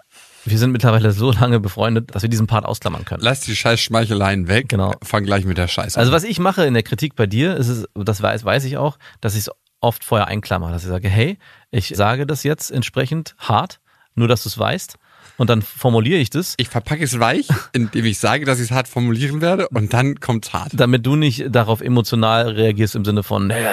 Wir 0.43 0.57
sind 0.57 0.71
mittlerweile 0.71 1.11
so 1.11 1.31
lange 1.31 1.59
befreundet, 1.59 2.15
dass 2.15 2.23
wir 2.23 2.29
diesen 2.29 2.47
Part 2.47 2.65
ausklammern 2.65 3.05
können. 3.05 3.21
Lass 3.21 3.41
die 3.41 3.55
scheiß 3.55 3.79
Schmeicheleien 3.79 4.47
weg. 4.47 4.69
Genau. 4.69 4.95
Fang 5.03 5.23
gleich 5.23 5.45
mit 5.45 5.57
der 5.57 5.67
Scheiße 5.67 5.99
Also 5.99 6.09
an. 6.11 6.15
was 6.15 6.23
ich 6.23 6.39
mache 6.39 6.65
in 6.65 6.73
der 6.73 6.83
Kritik 6.83 7.15
bei 7.15 7.27
dir, 7.27 7.55
ist 7.57 7.67
es, 7.67 7.85
das 7.93 8.21
weiß, 8.21 8.43
weiß 8.43 8.63
ich 8.63 8.77
auch, 8.77 8.97
dass 9.19 9.35
ich 9.35 9.41
es 9.41 9.51
oft 9.81 10.03
vorher 10.05 10.27
einklammer, 10.27 10.71
dass 10.71 10.83
ich 10.83 10.89
sage, 10.89 11.09
hey, 11.09 11.37
ich 11.71 11.89
sage 11.89 12.25
das 12.25 12.43
jetzt 12.43 12.71
entsprechend 12.71 13.35
hart, 13.39 13.79
nur 14.15 14.27
dass 14.27 14.43
du 14.43 14.49
es 14.49 14.57
weißt. 14.57 14.95
Und 15.37 15.49
dann 15.49 15.61
formuliere 15.63 16.19
ich 16.19 16.29
das, 16.29 16.53
Ich 16.57 16.67
verpacke 16.69 17.03
es 17.03 17.19
weich, 17.19 17.47
indem 17.73 18.05
ich 18.05 18.19
sage, 18.19 18.45
dass 18.45 18.59
ich 18.59 18.65
es 18.65 18.71
hart 18.71 18.87
formulieren 18.87 19.41
werde 19.41 19.67
und 19.69 19.91
dann 19.91 20.19
kommt's 20.19 20.53
hart. 20.53 20.71
damit 20.73 21.05
du 21.05 21.15
nicht 21.15 21.45
darauf 21.49 21.81
emotional 21.81 22.49
reagierst 22.49 22.95
im 22.95 23.05
Sinne 23.05 23.23
von, 23.23 23.49
äh, 23.49 23.63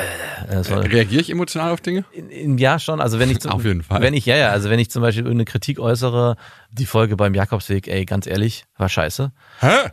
äh, 0.48 0.62
soll- 0.62 0.78
Reagiere 0.86 1.20
ich 1.20 1.28
emotional 1.30 1.72
auf 1.72 1.80
Dinge? 1.82 2.04
in, 2.12 2.30
in, 2.30 2.58
ja 2.58 2.78
schon, 2.78 3.00
also 3.02 3.18
wenn 3.18 3.30
ich 3.30 3.40
zum, 3.40 3.50
Auf 3.52 3.64
jeden 3.64 3.82
Fall. 3.82 4.00
wenn 4.00 4.14
ich 4.14 4.24
ja 4.24 4.36
ja, 4.36 4.48
also 4.50 4.70
wenn 4.70 4.78
ich 4.78 4.90
zum 4.90 5.02
Beispiel 5.02 5.24
irgendeine 5.24 5.44
Kritik 5.46 5.78
äußere, 5.78 6.36
die 6.70 6.86
Folge 6.86 7.16
beim 7.16 7.34
Jakobsweg, 7.34 7.86
ey, 7.88 8.06
ganz 8.06 8.26
ehrlich, 8.26 8.64
war 8.78 8.88
scheiße. 8.88 9.32
Hä? 9.60 9.90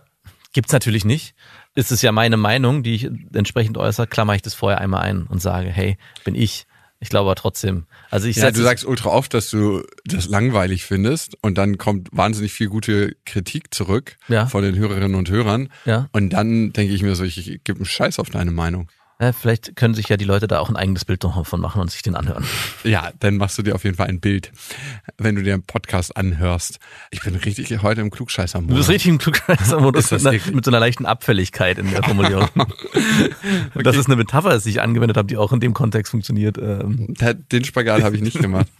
Gibt's 0.53 0.71
natürlich 0.71 1.03
nicht. 1.03 1.35
Ist 1.75 1.91
es 1.91 2.01
ja 2.01 2.11
meine 2.11 2.37
Meinung, 2.37 2.83
die 2.83 2.95
ich 2.95 3.09
entsprechend 3.33 3.77
äußere, 3.77 4.07
klammer 4.07 4.33
ich 4.35 4.41
das 4.41 4.53
vorher 4.53 4.79
einmal 4.81 5.01
ein 5.03 5.27
und 5.27 5.41
sage, 5.41 5.69
hey, 5.69 5.97
bin 6.23 6.33
ich. 6.35 6.65
Ich 7.01 7.09
glaube 7.09 7.25
aber 7.29 7.35
trotzdem. 7.35 7.85
Also 8.09 8.27
ich 8.27 8.37
Ja, 8.37 8.49
du 8.51 8.61
sagst 8.63 8.85
ultra 8.85 9.09
oft, 9.09 9.33
dass 9.33 9.49
du 9.49 9.83
das 10.05 10.27
langweilig 10.29 10.85
findest 10.85 11.37
und 11.43 11.57
dann 11.57 11.77
kommt 11.77 12.07
wahnsinnig 12.13 12.53
viel 12.53 12.69
gute 12.69 13.17
Kritik 13.25 13.73
zurück 13.73 14.15
Ja. 14.29 14.45
von 14.47 14.63
den 14.63 14.75
Hörerinnen 14.75 15.13
und 15.15 15.29
Hörern. 15.29 15.67
Ja. 15.83 16.07
Und 16.13 16.29
dann 16.31 16.71
denke 16.71 16.93
ich 16.93 17.03
mir 17.03 17.15
so, 17.15 17.25
ich, 17.25 17.37
ich 17.37 17.63
gebe 17.65 17.79
einen 17.79 17.85
Scheiß 17.85 18.17
auf 18.19 18.29
deine 18.29 18.51
Meinung. 18.51 18.87
Ja, 19.19 19.31
vielleicht 19.31 19.77
können 19.77 19.93
sich 19.93 20.09
ja 20.09 20.17
die 20.17 20.25
Leute 20.25 20.45
da 20.47 20.59
auch 20.59 20.67
ein 20.69 20.75
eigenes 20.75 21.05
Bild 21.05 21.23
davon 21.23 21.61
machen 21.61 21.79
und 21.81 21.89
sich 21.89 22.01
den 22.01 22.15
anhören. 22.15 22.43
Ja, 22.83 23.11
dann 23.19 23.37
machst 23.37 23.57
du 23.57 23.61
dir 23.61 23.73
auf 23.73 23.85
jeden 23.85 23.95
Fall 23.95 24.07
ein 24.07 24.19
Bild, 24.19 24.51
wenn 25.17 25.35
du 25.35 25.41
dir 25.43 25.53
einen 25.53 25.63
Podcast 25.63 26.17
anhörst. 26.17 26.79
Ich 27.11 27.21
bin 27.21 27.33
richtig 27.35 27.81
heute 27.81 28.01
im 28.01 28.11
klugscheißer 28.11 28.59
Du 28.61 28.75
bist 28.75 28.89
richtig 28.89 29.07
im 29.09 29.17
Klugscheißer-Modus 29.17 30.11
mit, 30.11 30.27
einer- 30.27 30.51
mit 30.53 30.65
so 30.65 30.71
einer 30.71 30.81
leichten 30.81 31.05
Abfälligkeit 31.05 31.77
in 31.77 31.89
der 31.91 32.03
Formulierung. 32.03 32.49
Das 33.75 33.95
ist 33.95 34.07
eine 34.07 34.15
Metapher, 34.15 34.57
die 34.59 34.69
ich 34.69 34.81
angewendet 34.81 35.15
habe, 35.17 35.27
die 35.27 35.37
auch 35.37 35.53
in 35.53 35.59
dem 35.59 35.73
Kontext 35.73 36.11
funktioniert. 36.11 36.57
Ähm, 36.57 37.13
Den 37.51 37.63
Spagat 37.63 38.03
habe 38.03 38.15
ich 38.15 38.21
nicht 38.21 38.39
gemacht. 38.39 38.67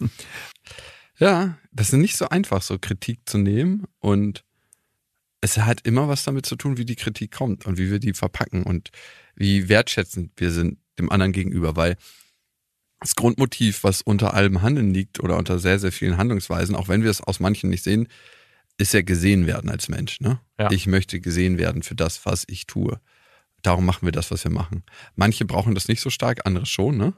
Ja, 1.18 1.56
das 1.72 1.88
ist 1.88 1.98
nicht 1.98 2.18
so 2.18 2.28
einfach, 2.28 2.60
so 2.60 2.78
Kritik 2.78 3.20
zu 3.26 3.38
nehmen 3.38 3.84
und 4.00 4.44
es 5.40 5.56
hat 5.56 5.80
immer 5.86 6.08
was 6.08 6.24
damit 6.24 6.44
zu 6.44 6.56
tun, 6.56 6.76
wie 6.76 6.84
die 6.84 6.94
Kritik 6.96 7.32
kommt 7.32 7.64
und 7.64 7.78
wie 7.78 7.90
wir 7.90 8.00
die 8.00 8.12
verpacken 8.12 8.62
und 8.64 8.90
wie 9.36 9.68
wertschätzend 9.68 10.32
wir 10.36 10.50
sind 10.50 10.78
dem 10.98 11.10
anderen 11.10 11.32
gegenüber, 11.32 11.76
weil 11.76 11.96
das 13.00 13.14
Grundmotiv, 13.14 13.84
was 13.84 14.02
unter 14.02 14.34
allem 14.34 14.62
Handeln 14.62 14.92
liegt 14.92 15.20
oder 15.20 15.36
unter 15.36 15.58
sehr, 15.58 15.78
sehr 15.78 15.92
vielen 15.92 16.16
Handlungsweisen, 16.16 16.74
auch 16.74 16.88
wenn 16.88 17.02
wir 17.02 17.10
es 17.10 17.20
aus 17.20 17.40
manchen 17.40 17.70
nicht 17.70 17.84
sehen, 17.84 18.08
ist 18.78 18.94
ja 18.94 19.02
gesehen 19.02 19.46
werden 19.46 19.70
als 19.70 19.88
Mensch. 19.88 20.20
Ne? 20.20 20.40
Ja. 20.58 20.70
Ich 20.70 20.86
möchte 20.86 21.20
gesehen 21.20 21.58
werden 21.58 21.82
für 21.82 21.94
das, 21.94 22.24
was 22.26 22.44
ich 22.48 22.66
tue. 22.66 23.00
Darum 23.62 23.86
machen 23.86 24.06
wir 24.06 24.12
das, 24.12 24.30
was 24.30 24.44
wir 24.44 24.50
machen. 24.50 24.82
Manche 25.14 25.44
brauchen 25.44 25.74
das 25.74 25.88
nicht 25.88 26.00
so 26.00 26.10
stark, 26.10 26.46
andere 26.46 26.66
schon. 26.66 26.96
Ne? 26.96 27.14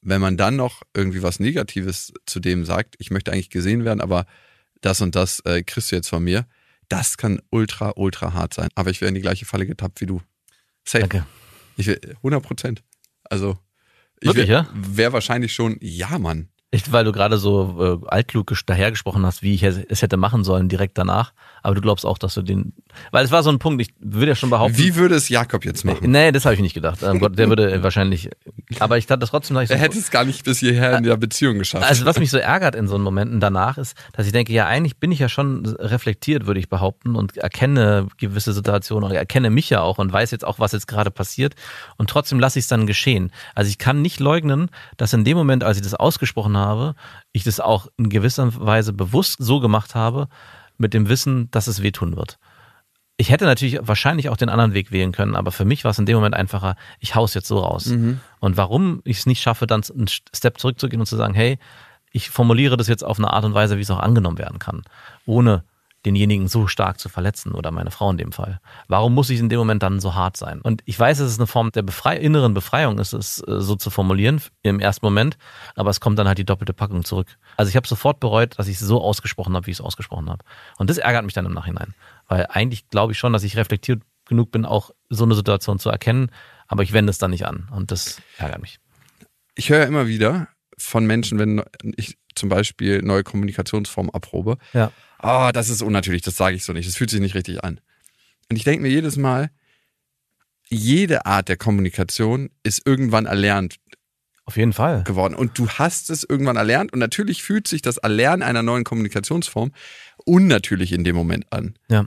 Wenn 0.00 0.20
man 0.20 0.36
dann 0.36 0.56
noch 0.56 0.82
irgendwie 0.94 1.22
was 1.22 1.40
Negatives 1.40 2.12
zu 2.26 2.40
dem 2.40 2.64
sagt, 2.64 2.94
ich 2.98 3.10
möchte 3.10 3.32
eigentlich 3.32 3.50
gesehen 3.50 3.84
werden, 3.84 4.00
aber 4.00 4.26
das 4.80 5.00
und 5.00 5.14
das 5.14 5.40
äh, 5.40 5.62
kriegst 5.62 5.92
du 5.92 5.96
jetzt 5.96 6.08
von 6.08 6.24
mir, 6.24 6.46
das 6.88 7.16
kann 7.16 7.40
ultra, 7.50 7.92
ultra 7.96 8.32
hart 8.32 8.54
sein. 8.54 8.68
Aber 8.74 8.90
ich 8.90 9.00
wäre 9.00 9.08
in 9.08 9.14
die 9.14 9.20
gleiche 9.20 9.46
Falle 9.46 9.66
getappt 9.66 10.00
wie 10.00 10.06
du. 10.06 10.20
Safe. 10.84 11.00
danke. 11.06 11.26
Ich 11.76 11.86
wär, 11.86 12.00
100 12.16 12.42
Prozent. 12.42 12.82
Also, 13.24 13.58
ich 14.20 14.34
wäre 14.34 14.46
ja? 14.46 14.68
wär 14.74 15.12
wahrscheinlich 15.12 15.52
schon, 15.52 15.78
ja, 15.80 16.18
Mann. 16.18 16.48
Ich, 16.74 16.90
weil 16.90 17.04
du 17.04 17.12
gerade 17.12 17.36
so 17.36 18.00
äh, 18.02 18.08
altklug 18.08 18.50
ges- 18.50 18.64
dahergesprochen 18.64 19.26
hast, 19.26 19.42
wie 19.42 19.52
ich 19.54 19.62
es 19.62 20.00
hätte 20.00 20.16
machen 20.16 20.42
sollen 20.42 20.70
direkt 20.70 20.96
danach. 20.96 21.34
Aber 21.62 21.74
du 21.74 21.82
glaubst 21.82 22.06
auch, 22.06 22.16
dass 22.16 22.32
du 22.34 22.40
den. 22.40 22.72
Weil 23.10 23.24
es 23.26 23.30
war 23.30 23.42
so 23.42 23.50
ein 23.50 23.58
Punkt, 23.58 23.80
ich 23.82 23.90
würde 24.00 24.28
ja 24.28 24.34
schon 24.34 24.48
behaupten. 24.48 24.78
Wie 24.78 24.96
würde 24.96 25.14
es 25.14 25.28
Jakob 25.28 25.64
jetzt 25.66 25.84
machen? 25.84 26.10
Nee, 26.10 26.32
das 26.32 26.44
habe 26.46 26.54
ich 26.54 26.60
nicht 26.62 26.72
gedacht. 26.72 27.02
Ähm, 27.02 27.20
Gott, 27.20 27.38
der 27.38 27.48
würde 27.50 27.82
wahrscheinlich. 27.82 28.30
Aber 28.80 28.96
ich 28.96 29.06
dachte 29.06 29.26
trotzdem, 29.26 29.54
dass 29.54 29.64
ich 29.64 29.70
Er 29.70 29.76
so, 29.76 29.82
hätte 29.82 29.98
es 29.98 30.10
gar 30.10 30.24
nicht 30.24 30.44
bis 30.44 30.58
hierher 30.60 30.96
in 30.96 31.04
der 31.04 31.16
Beziehung 31.18 31.58
geschafft. 31.58 31.84
Also 31.86 32.06
was 32.06 32.18
mich 32.18 32.30
so 32.30 32.38
ärgert 32.38 32.74
in 32.74 32.88
so 32.88 32.98
Momenten 32.98 33.38
danach 33.38 33.76
ist, 33.76 33.94
dass 34.14 34.24
ich 34.26 34.32
denke, 34.32 34.52
ja 34.54 34.66
eigentlich 34.66 34.96
bin 34.96 35.12
ich 35.12 35.18
ja 35.18 35.28
schon 35.28 35.66
reflektiert, 35.66 36.46
würde 36.46 36.58
ich 36.58 36.70
behaupten, 36.70 37.16
und 37.16 37.36
erkenne 37.36 38.08
gewisse 38.16 38.54
Situationen 38.54 39.04
oder 39.10 39.18
erkenne 39.18 39.50
mich 39.50 39.68
ja 39.68 39.82
auch 39.82 39.98
und 39.98 40.10
weiß 40.10 40.30
jetzt 40.30 40.44
auch, 40.46 40.58
was 40.58 40.72
jetzt 40.72 40.88
gerade 40.88 41.10
passiert 41.10 41.54
und 41.98 42.08
trotzdem 42.08 42.40
lasse 42.40 42.58
ich 42.58 42.64
es 42.64 42.68
dann 42.68 42.86
geschehen. 42.86 43.30
Also 43.54 43.68
ich 43.68 43.76
kann 43.78 44.00
nicht 44.00 44.20
leugnen, 44.20 44.70
dass 44.96 45.12
in 45.12 45.24
dem 45.24 45.36
Moment, 45.36 45.64
als 45.64 45.76
ich 45.76 45.82
das 45.82 45.94
ausgesprochen 45.94 46.56
habe, 46.56 46.61
ich 47.32 47.44
das 47.44 47.60
auch 47.60 47.86
in 47.96 48.08
gewisser 48.08 48.50
Weise 48.64 48.92
bewusst 48.92 49.36
so 49.38 49.60
gemacht 49.60 49.94
habe, 49.94 50.28
mit 50.78 50.94
dem 50.94 51.08
Wissen, 51.08 51.50
dass 51.50 51.66
es 51.66 51.82
wehtun 51.82 52.16
wird. 52.16 52.38
Ich 53.16 53.30
hätte 53.30 53.44
natürlich 53.44 53.78
wahrscheinlich 53.82 54.30
auch 54.30 54.36
den 54.36 54.48
anderen 54.48 54.74
Weg 54.74 54.90
wählen 54.90 55.12
können, 55.12 55.36
aber 55.36 55.52
für 55.52 55.64
mich 55.64 55.84
war 55.84 55.90
es 55.92 55.98
in 55.98 56.06
dem 56.06 56.16
Moment 56.16 56.34
einfacher, 56.34 56.76
ich 56.98 57.14
hau's 57.14 57.34
jetzt 57.34 57.46
so 57.46 57.58
raus. 57.58 57.86
Und 58.40 58.56
warum 58.56 59.00
ich 59.04 59.18
es 59.18 59.26
nicht 59.26 59.40
schaffe, 59.40 59.66
dann 59.66 59.82
einen 59.90 60.08
Step 60.08 60.58
zurückzugehen 60.58 61.00
und 61.00 61.06
zu 61.06 61.16
sagen, 61.16 61.34
hey, 61.34 61.58
ich 62.10 62.30
formuliere 62.30 62.76
das 62.76 62.88
jetzt 62.88 63.04
auf 63.04 63.18
eine 63.18 63.32
Art 63.32 63.44
und 63.44 63.54
Weise, 63.54 63.76
wie 63.76 63.82
es 63.82 63.90
auch 63.90 64.00
angenommen 64.00 64.38
werden 64.38 64.58
kann, 64.58 64.82
ohne 65.24 65.64
denjenigen 66.04 66.48
so 66.48 66.66
stark 66.66 66.98
zu 66.98 67.08
verletzen 67.08 67.52
oder 67.52 67.70
meine 67.70 67.90
Frau 67.90 68.10
in 68.10 68.16
dem 68.16 68.32
Fall. 68.32 68.60
Warum 68.88 69.14
muss 69.14 69.30
ich 69.30 69.38
in 69.38 69.48
dem 69.48 69.58
Moment 69.58 69.82
dann 69.82 70.00
so 70.00 70.14
hart 70.14 70.36
sein? 70.36 70.60
Und 70.60 70.82
ich 70.84 70.98
weiß, 70.98 71.18
dass 71.18 71.28
es 71.28 71.38
eine 71.38 71.46
Form 71.46 71.70
der 71.72 71.82
Befrei 71.82 72.16
inneren 72.16 72.54
Befreiung 72.54 72.98
ist, 72.98 73.12
es 73.12 73.40
äh, 73.46 73.60
so 73.60 73.76
zu 73.76 73.90
formulieren 73.90 74.40
im 74.62 74.80
ersten 74.80 75.06
Moment, 75.06 75.38
aber 75.76 75.90
es 75.90 76.00
kommt 76.00 76.18
dann 76.18 76.26
halt 76.26 76.38
die 76.38 76.44
doppelte 76.44 76.72
Packung 76.72 77.04
zurück. 77.04 77.28
Also 77.56 77.68
ich 77.68 77.76
habe 77.76 77.86
sofort 77.86 78.20
bereut, 78.20 78.58
dass 78.58 78.68
ich 78.68 78.80
es 78.80 78.86
so 78.86 79.00
ausgesprochen 79.00 79.54
habe, 79.54 79.66
wie 79.66 79.70
ich 79.70 79.78
es 79.78 79.80
ausgesprochen 79.80 80.28
habe. 80.28 80.44
Und 80.78 80.90
das 80.90 80.98
ärgert 80.98 81.24
mich 81.24 81.34
dann 81.34 81.46
im 81.46 81.52
Nachhinein, 81.54 81.94
weil 82.28 82.46
eigentlich 82.48 82.88
glaube 82.88 83.12
ich 83.12 83.18
schon, 83.18 83.32
dass 83.32 83.44
ich 83.44 83.56
reflektiert 83.56 84.02
genug 84.26 84.50
bin, 84.50 84.64
auch 84.64 84.90
so 85.08 85.24
eine 85.24 85.34
Situation 85.34 85.78
zu 85.78 85.90
erkennen, 85.90 86.30
aber 86.66 86.82
ich 86.82 86.92
wende 86.92 87.10
es 87.10 87.18
dann 87.18 87.30
nicht 87.32 87.46
an 87.46 87.68
und 87.72 87.90
das 87.90 88.20
ärgert 88.38 88.60
mich. 88.60 88.78
ich 89.54 89.70
höre 89.70 89.86
immer 89.86 90.06
wieder 90.06 90.48
von 90.78 91.06
Menschen, 91.06 91.38
wenn 91.38 91.62
ich 91.96 92.16
zum 92.34 92.48
Beispiel 92.48 93.02
neue 93.02 93.22
Kommunikationsformen 93.24 94.12
abprobe, 94.14 94.56
Ja. 94.72 94.90
Oh, 95.22 95.50
das 95.52 95.68
ist 95.68 95.82
unnatürlich, 95.82 96.22
das 96.22 96.36
sage 96.36 96.56
ich 96.56 96.64
so 96.64 96.72
nicht, 96.72 96.88
das 96.88 96.96
fühlt 96.96 97.10
sich 97.10 97.20
nicht 97.20 97.34
richtig 97.34 97.64
an. 97.64 97.80
Und 98.50 98.56
ich 98.56 98.64
denke 98.64 98.82
mir 98.82 98.90
jedes 98.90 99.16
Mal, 99.16 99.50
jede 100.68 101.26
Art 101.26 101.48
der 101.48 101.56
Kommunikation 101.56 102.50
ist 102.62 102.86
irgendwann 102.86 103.26
erlernt 103.26 103.76
Auf 104.44 104.56
jeden 104.56 104.72
Fall. 104.72 105.04
geworden. 105.04 105.34
Und 105.34 105.58
du 105.58 105.68
hast 105.68 106.10
es 106.10 106.24
irgendwann 106.24 106.56
erlernt. 106.56 106.92
Und 106.92 106.98
natürlich 106.98 107.42
fühlt 107.42 107.68
sich 107.68 107.82
das 107.82 107.98
Erlernen 107.98 108.42
einer 108.42 108.62
neuen 108.62 108.84
Kommunikationsform 108.84 109.72
unnatürlich 110.24 110.92
in 110.92 111.04
dem 111.04 111.14
Moment 111.14 111.52
an. 111.52 111.74
Ja. 111.88 112.06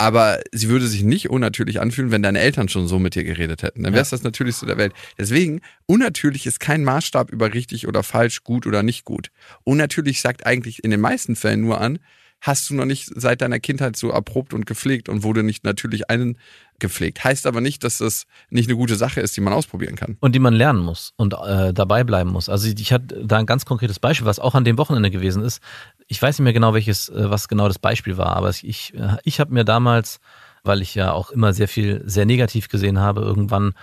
Aber 0.00 0.40
sie 0.50 0.70
würde 0.70 0.86
sich 0.86 1.02
nicht 1.02 1.28
unnatürlich 1.28 1.78
anfühlen, 1.78 2.10
wenn 2.10 2.22
deine 2.22 2.40
Eltern 2.40 2.70
schon 2.70 2.88
so 2.88 2.98
mit 2.98 3.14
dir 3.14 3.22
geredet 3.22 3.62
hätten. 3.62 3.82
Dann 3.82 3.92
wäre 3.92 4.00
es 4.00 4.08
das 4.08 4.22
Natürlichste 4.22 4.64
der 4.64 4.78
Welt. 4.78 4.94
Deswegen, 5.18 5.60
unnatürlich 5.84 6.46
ist 6.46 6.58
kein 6.58 6.84
Maßstab 6.84 7.30
über 7.30 7.52
richtig 7.52 7.86
oder 7.86 8.02
falsch, 8.02 8.42
gut 8.42 8.66
oder 8.66 8.82
nicht 8.82 9.04
gut. 9.04 9.30
Unnatürlich 9.62 10.22
sagt 10.22 10.46
eigentlich 10.46 10.84
in 10.84 10.90
den 10.90 11.02
meisten 11.02 11.36
Fällen 11.36 11.60
nur 11.60 11.82
an, 11.82 11.98
hast 12.40 12.70
du 12.70 12.74
noch 12.74 12.86
nicht 12.86 13.10
seit 13.14 13.42
deiner 13.42 13.60
Kindheit 13.60 13.96
so 13.96 14.10
erprobt 14.10 14.54
und 14.54 14.66
gepflegt 14.66 15.08
und 15.08 15.22
wurde 15.22 15.42
nicht 15.42 15.64
natürlich 15.64 16.08
eingepflegt. 16.08 17.22
Heißt 17.22 17.46
aber 17.46 17.60
nicht, 17.60 17.84
dass 17.84 17.98
das 17.98 18.26
nicht 18.48 18.68
eine 18.68 18.76
gute 18.76 18.96
Sache 18.96 19.20
ist, 19.20 19.36
die 19.36 19.40
man 19.40 19.52
ausprobieren 19.52 19.96
kann. 19.96 20.16
Und 20.20 20.34
die 20.34 20.38
man 20.38 20.54
lernen 20.54 20.80
muss 20.80 21.12
und 21.16 21.34
äh, 21.34 21.74
dabei 21.74 22.02
bleiben 22.04 22.30
muss. 22.30 22.48
Also 22.48 22.68
ich 22.68 22.92
hatte 22.92 23.24
da 23.24 23.38
ein 23.38 23.46
ganz 23.46 23.66
konkretes 23.66 23.98
Beispiel, 23.98 24.26
was 24.26 24.38
auch 24.38 24.54
an 24.54 24.64
dem 24.64 24.78
Wochenende 24.78 25.10
gewesen 25.10 25.42
ist. 25.42 25.60
Ich 26.08 26.20
weiß 26.20 26.38
nicht 26.38 26.44
mehr 26.44 26.52
genau, 26.52 26.72
welches, 26.72 27.08
äh, 27.10 27.30
was 27.30 27.48
genau 27.48 27.68
das 27.68 27.78
Beispiel 27.78 28.16
war, 28.16 28.36
aber 28.36 28.50
ich, 28.50 28.94
äh, 28.94 29.16
ich 29.24 29.40
habe 29.40 29.52
mir 29.52 29.64
damals, 29.64 30.20
weil 30.64 30.80
ich 30.80 30.94
ja 30.94 31.12
auch 31.12 31.30
immer 31.30 31.52
sehr 31.52 31.68
viel 31.68 32.02
sehr 32.06 32.24
negativ 32.24 32.68
gesehen 32.68 32.98
habe, 32.98 33.20
irgendwann 33.20 33.74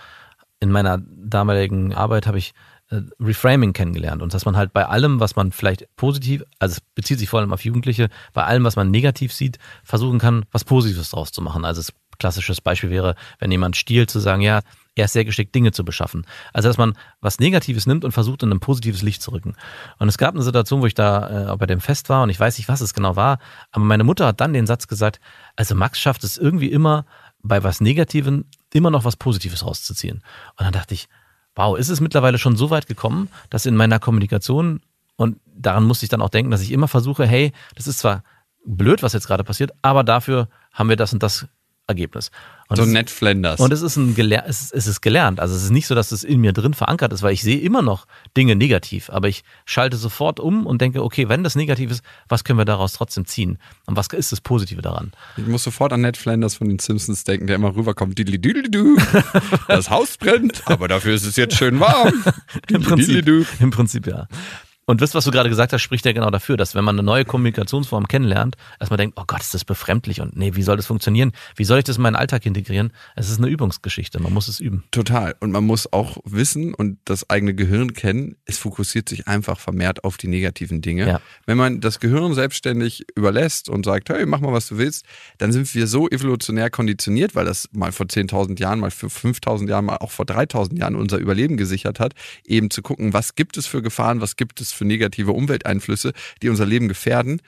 in 0.60 0.70
meiner 0.72 0.98
damaligen 0.98 1.94
Arbeit 1.94 2.26
habe 2.26 2.38
ich 2.38 2.54
äh, 2.90 3.00
Reframing 3.20 3.72
kennengelernt 3.72 4.22
und 4.22 4.34
dass 4.34 4.44
man 4.44 4.56
halt 4.56 4.72
bei 4.72 4.86
allem, 4.86 5.20
was 5.20 5.36
man 5.36 5.52
vielleicht 5.52 5.84
positiv, 5.96 6.42
also 6.58 6.72
es 6.72 6.80
bezieht 6.80 7.18
sich 7.18 7.28
vor 7.28 7.40
allem 7.40 7.52
auf 7.52 7.64
Jugendliche, 7.64 8.08
bei 8.32 8.44
allem, 8.44 8.64
was 8.64 8.76
man 8.76 8.90
negativ 8.90 9.32
sieht, 9.32 9.58
versuchen 9.84 10.18
kann, 10.18 10.44
was 10.52 10.64
Positives 10.64 11.10
draus 11.10 11.30
zu 11.30 11.42
machen. 11.42 11.64
Also 11.64 11.80
das 11.80 11.92
klassisches 12.18 12.60
Beispiel 12.60 12.90
wäre, 12.90 13.14
wenn 13.38 13.50
jemand 13.50 13.76
stiehlt, 13.76 14.10
zu 14.10 14.18
sagen, 14.18 14.42
ja, 14.42 14.60
er 14.94 15.04
ist 15.04 15.12
sehr 15.12 15.24
geschickt, 15.24 15.54
Dinge 15.54 15.70
zu 15.72 15.84
beschaffen. 15.84 16.26
Also 16.52 16.68
dass 16.68 16.78
man 16.78 16.94
was 17.20 17.38
Negatives 17.38 17.86
nimmt 17.86 18.04
und 18.04 18.12
versucht, 18.12 18.42
in 18.42 18.50
ein 18.50 18.60
positives 18.60 19.02
Licht 19.02 19.22
zu 19.22 19.30
rücken. 19.30 19.54
Und 19.98 20.08
es 20.08 20.18
gab 20.18 20.34
eine 20.34 20.42
Situation, 20.42 20.80
wo 20.80 20.86
ich 20.86 20.94
da 20.94 21.52
äh, 21.52 21.56
bei 21.56 21.66
dem 21.66 21.80
Fest 21.80 22.08
war 22.08 22.22
und 22.22 22.30
ich 22.30 22.40
weiß 22.40 22.58
nicht, 22.58 22.68
was 22.68 22.80
es 22.80 22.94
genau 22.94 23.16
war, 23.16 23.38
aber 23.70 23.84
meine 23.84 24.04
Mutter 24.04 24.26
hat 24.26 24.40
dann 24.40 24.52
den 24.52 24.66
Satz 24.66 24.88
gesagt, 24.88 25.20
also 25.56 25.74
Max 25.74 26.00
schafft 26.00 26.24
es 26.24 26.36
irgendwie 26.36 26.70
immer, 26.70 27.06
bei 27.42 27.62
was 27.62 27.80
Negativen 27.80 28.50
immer 28.72 28.90
noch 28.90 29.04
was 29.04 29.16
Positives 29.16 29.64
rauszuziehen. 29.64 30.22
Und 30.56 30.64
dann 30.64 30.72
dachte 30.72 30.94
ich, 30.94 31.08
wow, 31.58 31.76
ist 31.76 31.88
es 31.88 32.00
mittlerweile 32.00 32.38
schon 32.38 32.56
so 32.56 32.70
weit 32.70 32.86
gekommen, 32.86 33.28
dass 33.50 33.66
in 33.66 33.74
meiner 33.74 33.98
Kommunikation, 33.98 34.80
und 35.16 35.40
daran 35.44 35.84
musste 35.84 36.06
ich 36.06 36.08
dann 36.08 36.22
auch 36.22 36.28
denken, 36.28 36.52
dass 36.52 36.62
ich 36.62 36.70
immer 36.70 36.86
versuche, 36.86 37.26
hey, 37.26 37.52
das 37.74 37.88
ist 37.88 37.98
zwar 37.98 38.22
blöd, 38.64 39.02
was 39.02 39.12
jetzt 39.12 39.26
gerade 39.26 39.42
passiert, 39.42 39.72
aber 39.82 40.04
dafür 40.04 40.48
haben 40.72 40.88
wir 40.88 40.94
das 40.94 41.12
und 41.12 41.20
das 41.20 41.48
Ergebnis. 41.88 42.30
Und 42.68 42.76
so 42.76 42.84
Ned 42.84 43.08
Flanders. 43.08 43.60
und 43.60 43.72
es 43.72 43.80
ist, 43.80 43.96
ein 43.96 44.14
geler 44.14 44.44
es, 44.46 44.60
ist, 44.60 44.74
es 44.74 44.86
ist 44.86 45.00
gelernt. 45.00 45.40
Also 45.40 45.54
es 45.54 45.64
ist 45.64 45.70
nicht 45.70 45.86
so, 45.86 45.94
dass 45.94 46.12
es 46.12 46.22
in 46.22 46.40
mir 46.40 46.52
drin 46.52 46.74
verankert 46.74 47.12
ist, 47.14 47.22
weil 47.22 47.32
ich 47.32 47.42
sehe 47.42 47.58
immer 47.58 47.80
noch 47.80 48.06
Dinge 48.36 48.56
negativ. 48.56 49.08
Aber 49.10 49.28
ich 49.28 49.42
schalte 49.64 49.96
sofort 49.96 50.38
um 50.38 50.66
und 50.66 50.82
denke, 50.82 51.02
okay, 51.02 51.28
wenn 51.30 51.42
das 51.42 51.56
negativ 51.56 51.90
ist, 51.90 52.02
was 52.28 52.44
können 52.44 52.58
wir 52.58 52.66
daraus 52.66 52.92
trotzdem 52.92 53.24
ziehen? 53.24 53.58
Und 53.86 53.96
was 53.96 54.08
ist 54.08 54.32
das 54.32 54.42
Positive 54.42 54.82
daran? 54.82 55.12
Ich 55.38 55.46
muss 55.46 55.62
sofort 55.62 55.92
an 55.94 56.02
Ned 56.02 56.18
Flanders 56.18 56.56
von 56.56 56.68
den 56.68 56.78
Simpsons 56.78 57.24
denken, 57.24 57.46
der 57.46 57.56
immer 57.56 57.74
rüberkommt. 57.74 58.18
Das 59.68 59.90
Haus 59.90 60.16
brennt, 60.16 60.62
aber 60.66 60.88
dafür 60.88 61.14
ist 61.14 61.24
es 61.24 61.36
jetzt 61.36 61.56
schön 61.56 61.78
warm. 61.80 62.12
Im 62.68 62.82
Prinzip. 62.82 63.26
Im 63.60 63.70
Prinzip 63.70 64.06
ja. 64.06 64.26
Und 64.88 65.02
das, 65.02 65.14
was 65.14 65.26
du 65.26 65.30
gerade 65.30 65.50
gesagt 65.50 65.74
hast, 65.74 65.82
spricht 65.82 66.06
ja 66.06 66.12
genau 66.12 66.30
dafür, 66.30 66.56
dass 66.56 66.74
wenn 66.74 66.82
man 66.82 66.94
eine 66.94 67.02
neue 67.02 67.26
Kommunikationsform 67.26 68.08
kennenlernt, 68.08 68.56
erstmal 68.80 68.96
denkt, 68.96 69.18
oh 69.20 69.24
Gott, 69.26 69.42
ist 69.42 69.52
das 69.52 69.66
befremdlich 69.66 70.22
und 70.22 70.34
nee, 70.34 70.54
wie 70.54 70.62
soll 70.62 70.78
das 70.78 70.86
funktionieren? 70.86 71.32
Wie 71.56 71.64
soll 71.64 71.80
ich 71.80 71.84
das 71.84 71.96
in 71.96 72.02
meinen 72.02 72.16
Alltag 72.16 72.46
integrieren? 72.46 72.94
Es 73.14 73.28
ist 73.28 73.36
eine 73.36 73.48
Übungsgeschichte, 73.48 74.18
man 74.18 74.32
muss 74.32 74.48
es 74.48 74.60
üben. 74.60 74.84
Total. 74.90 75.36
Und 75.40 75.50
man 75.50 75.64
muss 75.64 75.92
auch 75.92 76.16
wissen 76.24 76.72
und 76.72 76.96
das 77.04 77.28
eigene 77.28 77.52
Gehirn 77.54 77.92
kennen, 77.92 78.36
es 78.46 78.56
fokussiert 78.56 79.10
sich 79.10 79.28
einfach 79.28 79.60
vermehrt 79.60 80.04
auf 80.04 80.16
die 80.16 80.26
negativen 80.26 80.80
Dinge. 80.80 81.06
Ja. 81.06 81.20
Wenn 81.44 81.58
man 81.58 81.82
das 81.82 82.00
Gehirn 82.00 82.32
selbstständig 82.32 83.04
überlässt 83.14 83.68
und 83.68 83.84
sagt, 83.84 84.08
hey, 84.08 84.24
mach 84.24 84.40
mal, 84.40 84.54
was 84.54 84.68
du 84.68 84.78
willst, 84.78 85.04
dann 85.36 85.52
sind 85.52 85.74
wir 85.74 85.86
so 85.86 86.08
evolutionär 86.08 86.70
konditioniert, 86.70 87.34
weil 87.34 87.44
das 87.44 87.68
mal 87.72 87.92
vor 87.92 88.06
10.000 88.06 88.58
Jahren, 88.58 88.80
mal 88.80 88.90
für 88.90 89.08
5.000 89.08 89.68
Jahren, 89.68 89.84
mal 89.84 89.98
auch 89.98 90.12
vor 90.12 90.24
3.000 90.24 90.78
Jahren 90.78 90.96
unser 90.96 91.18
Überleben 91.18 91.58
gesichert 91.58 92.00
hat, 92.00 92.14
eben 92.46 92.70
zu 92.70 92.80
gucken, 92.80 93.12
was 93.12 93.34
gibt 93.34 93.58
es 93.58 93.66
für 93.66 93.82
Gefahren, 93.82 94.22
was 94.22 94.36
gibt 94.36 94.62
es 94.62 94.77
für 94.78 94.84
negative 94.84 95.32
Umwelteinflüsse, 95.32 96.12
die 96.42 96.48
unser 96.48 96.66
Leben 96.66 96.88
gefährden. 96.88 97.42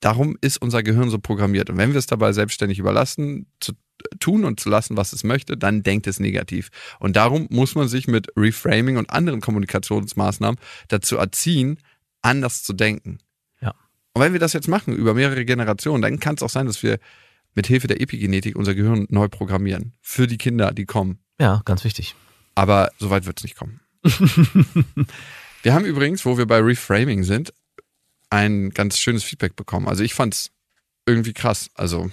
Darum 0.00 0.38
ist 0.40 0.62
unser 0.62 0.82
Gehirn 0.82 1.10
so 1.10 1.18
programmiert. 1.18 1.68
Und 1.68 1.76
wenn 1.76 1.92
wir 1.92 1.98
es 1.98 2.06
dabei 2.06 2.32
selbstständig 2.32 2.78
überlassen, 2.78 3.46
zu 3.60 3.74
tun 4.18 4.44
und 4.44 4.60
zu 4.60 4.70
lassen, 4.70 4.96
was 4.96 5.12
es 5.12 5.24
möchte, 5.24 5.56
dann 5.56 5.82
denkt 5.82 6.06
es 6.06 6.20
negativ. 6.20 6.70
Und 6.98 7.16
darum 7.16 7.46
muss 7.50 7.74
man 7.74 7.88
sich 7.88 8.08
mit 8.08 8.28
Reframing 8.36 8.96
und 8.96 9.10
anderen 9.10 9.40
Kommunikationsmaßnahmen 9.40 10.58
dazu 10.88 11.16
erziehen, 11.16 11.78
anders 12.22 12.62
zu 12.62 12.72
denken. 12.72 13.18
Ja. 13.60 13.74
Und 14.14 14.22
wenn 14.22 14.32
wir 14.32 14.40
das 14.40 14.54
jetzt 14.54 14.68
machen 14.68 14.94
über 14.94 15.14
mehrere 15.14 15.44
Generationen, 15.44 16.02
dann 16.02 16.18
kann 16.18 16.36
es 16.36 16.42
auch 16.42 16.50
sein, 16.50 16.66
dass 16.66 16.82
wir 16.82 16.98
mit 17.54 17.66
Hilfe 17.66 17.88
der 17.88 18.00
Epigenetik 18.00 18.56
unser 18.56 18.74
Gehirn 18.74 19.06
neu 19.10 19.28
programmieren. 19.28 19.92
Für 20.00 20.26
die 20.26 20.38
Kinder, 20.38 20.72
die 20.72 20.86
kommen. 20.86 21.18
Ja, 21.38 21.62
ganz 21.64 21.84
wichtig. 21.84 22.14
Aber 22.54 22.90
so 22.98 23.10
weit 23.10 23.26
wird 23.26 23.38
es 23.38 23.44
nicht 23.44 23.56
kommen. 23.56 23.80
wir 25.62 25.74
haben 25.74 25.84
übrigens, 25.84 26.24
wo 26.24 26.38
wir 26.38 26.46
bei 26.46 26.58
Reframing 26.58 27.24
sind, 27.24 27.52
ein 28.30 28.70
ganz 28.70 28.98
schönes 28.98 29.24
Feedback 29.24 29.56
bekommen. 29.56 29.88
Also 29.88 30.02
ich 30.04 30.14
fand's 30.14 30.50
irgendwie 31.06 31.32
krass. 31.32 31.70
Also 31.74 32.10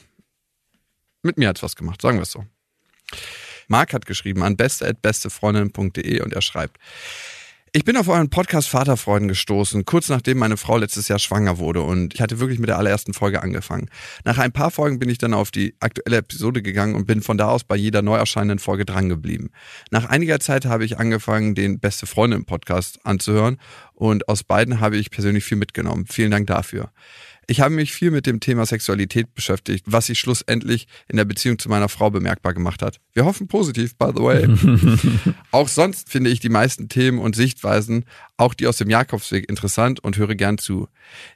mit 1.22 1.38
mir 1.38 1.50
hat's 1.50 1.64
was 1.64 1.76
gemacht, 1.76 2.02
sagen 2.02 2.18
wir 2.18 2.24
es 2.24 2.32
so. 2.32 2.46
Marc 3.68 3.94
hat 3.94 4.06
geschrieben 4.06 4.44
an 4.44 4.56
beste@bestefreundin.de 4.58 6.22
und 6.22 6.34
er 6.34 6.42
schreibt: 6.42 6.78
Ich 7.78 7.86
bin 7.86 7.96
auf 7.96 8.08
euren 8.08 8.32
Podcast 8.32 8.70
Vaterfreuden 8.70 9.28
gestoßen, 9.28 9.86
kurz 9.86 10.10
nachdem 10.10 10.40
meine 10.40 10.58
Frau 10.58 10.78
letztes 10.78 11.10
Jahr 11.10 11.20
schwanger 11.20 11.60
wurde 11.60 11.84
und 11.84 12.16
ich 12.16 12.22
hatte 12.22 12.40
wirklich 12.40 12.58
mit 12.58 12.70
der 12.70 12.80
allerersten 12.80 13.14
Folge 13.14 13.44
angefangen. 13.44 13.92
Nach 14.26 14.40
ein 14.40 14.52
paar 14.52 14.72
Folgen 14.72 14.98
bin 14.98 15.10
ich 15.10 15.20
dann 15.20 15.36
auf 15.36 15.52
die 15.52 15.76
aktuelle 15.80 16.18
Episode 16.18 16.64
gegangen 16.64 16.96
und 16.96 17.06
bin 17.06 17.22
von 17.22 17.38
da 17.38 17.50
aus 17.50 17.64
bei 17.64 17.76
jeder 17.76 18.02
neu 18.02 18.16
erscheinenden 18.16 18.58
Folge 18.58 18.84
drangeblieben. 18.84 19.52
Nach 19.92 20.06
einiger 20.06 20.40
Zeit 20.40 20.66
habe 20.66 20.86
ich 20.86 20.98
angefangen, 20.98 21.54
den 21.54 21.80
Beste 21.80 22.08
Freundin 22.08 22.46
Podcast 22.46 23.06
anzuhören 23.06 23.58
und 23.94 24.28
aus 24.28 24.44
beiden 24.44 24.80
habe 24.80 24.98
ich 24.98 25.12
persönlich 25.12 25.44
viel 25.44 25.58
mitgenommen. 25.58 26.08
Vielen 26.08 26.32
Dank 26.32 26.48
dafür. 26.48 26.90
Ich 27.50 27.62
habe 27.62 27.74
mich 27.74 27.94
viel 27.94 28.12
mit 28.12 28.26
dem 28.26 28.42
Thema 28.42 28.66
Sexualität 28.66 29.34
beschäftigt, 29.34 29.86
was 29.88 30.08
sich 30.08 30.20
schlussendlich 30.20 30.86
in 31.08 31.16
der 31.16 31.24
Beziehung 31.24 31.58
zu 31.58 31.70
meiner 31.70 31.88
Frau 31.88 32.10
bemerkbar 32.10 32.54
gemacht 32.54 32.82
hat. 32.82 33.00
Wir 33.14 33.24
hoffen 33.24 33.48
positiv, 33.48 33.96
by 33.96 34.12
the 34.14 34.22
way. 34.22 35.34
auch 35.52 35.70
sonst 35.70 36.10
finde 36.10 36.30
ich 36.30 36.42
die 36.42 36.50
meisten 36.50 36.90
Themen 36.90 37.20
und 37.20 37.38
Sichtweisen, 37.38 38.04
auch 38.36 38.54
die 38.54 38.68
aus 38.68 38.76
dem 38.76 38.90
Jakobsweg, 38.90 39.50
interessant 39.50 40.02
und 40.02 40.18
höre 40.18 40.36
gern 40.36 40.58
zu. 40.58 40.90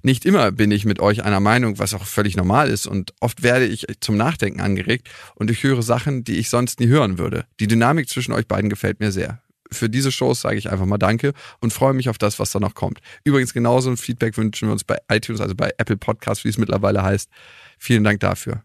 Nicht 0.03 0.25
immer 0.25 0.51
bin 0.51 0.69
ich 0.71 0.83
mit 0.83 0.99
euch 0.99 1.23
einer 1.23 1.39
Meinung, 1.39 1.79
was 1.79 1.93
auch 1.93 2.05
völlig 2.05 2.35
normal 2.35 2.69
ist 2.69 2.87
und 2.87 3.13
oft 3.21 3.41
werde 3.41 3.65
ich 3.65 3.87
zum 4.01 4.17
Nachdenken 4.17 4.59
angeregt 4.59 5.09
und 5.35 5.49
ich 5.49 5.63
höre 5.63 5.81
Sachen, 5.81 6.25
die 6.25 6.39
ich 6.39 6.49
sonst 6.49 6.81
nie 6.81 6.87
hören 6.87 7.19
würde. 7.19 7.45
Die 7.61 7.67
Dynamik 7.67 8.09
zwischen 8.09 8.33
euch 8.33 8.47
beiden 8.47 8.69
gefällt 8.69 8.99
mir 8.99 9.13
sehr 9.13 9.41
für 9.71 9.89
diese 9.89 10.11
Shows 10.11 10.41
sage 10.41 10.57
ich 10.57 10.71
einfach 10.71 10.85
mal 10.85 10.97
Danke 10.97 11.33
und 11.59 11.73
freue 11.73 11.93
mich 11.93 12.09
auf 12.09 12.17
das, 12.17 12.39
was 12.39 12.51
da 12.51 12.59
noch 12.59 12.75
kommt. 12.75 12.99
Übrigens 13.23 13.53
genauso 13.53 13.89
ein 13.89 13.97
Feedback 13.97 14.37
wünschen 14.37 14.67
wir 14.67 14.73
uns 14.73 14.83
bei 14.83 14.97
iTunes, 15.09 15.41
also 15.41 15.55
bei 15.55 15.71
Apple 15.77 15.97
Podcasts, 15.97 16.43
wie 16.43 16.49
es 16.49 16.57
mittlerweile 16.57 17.03
heißt. 17.03 17.29
Vielen 17.77 18.03
Dank 18.03 18.19
dafür. 18.19 18.63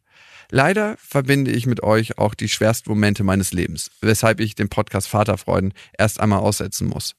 Leider 0.51 0.97
verbinde 0.99 1.51
ich 1.51 1.67
mit 1.67 1.83
euch 1.83 2.19
auch 2.19 2.35
die 2.35 2.49
schwersten 2.49 2.91
Momente 2.91 3.25
meines 3.25 3.53
Lebens, 3.53 3.91
weshalb 4.01 4.41
ich 4.41 4.55
den 4.55 4.69
Podcast 4.69 5.09
Vaterfreuden 5.09 5.73
erst 5.99 6.21
einmal 6.21 6.39
aussetzen 6.39 6.89
muss. 6.89 7.15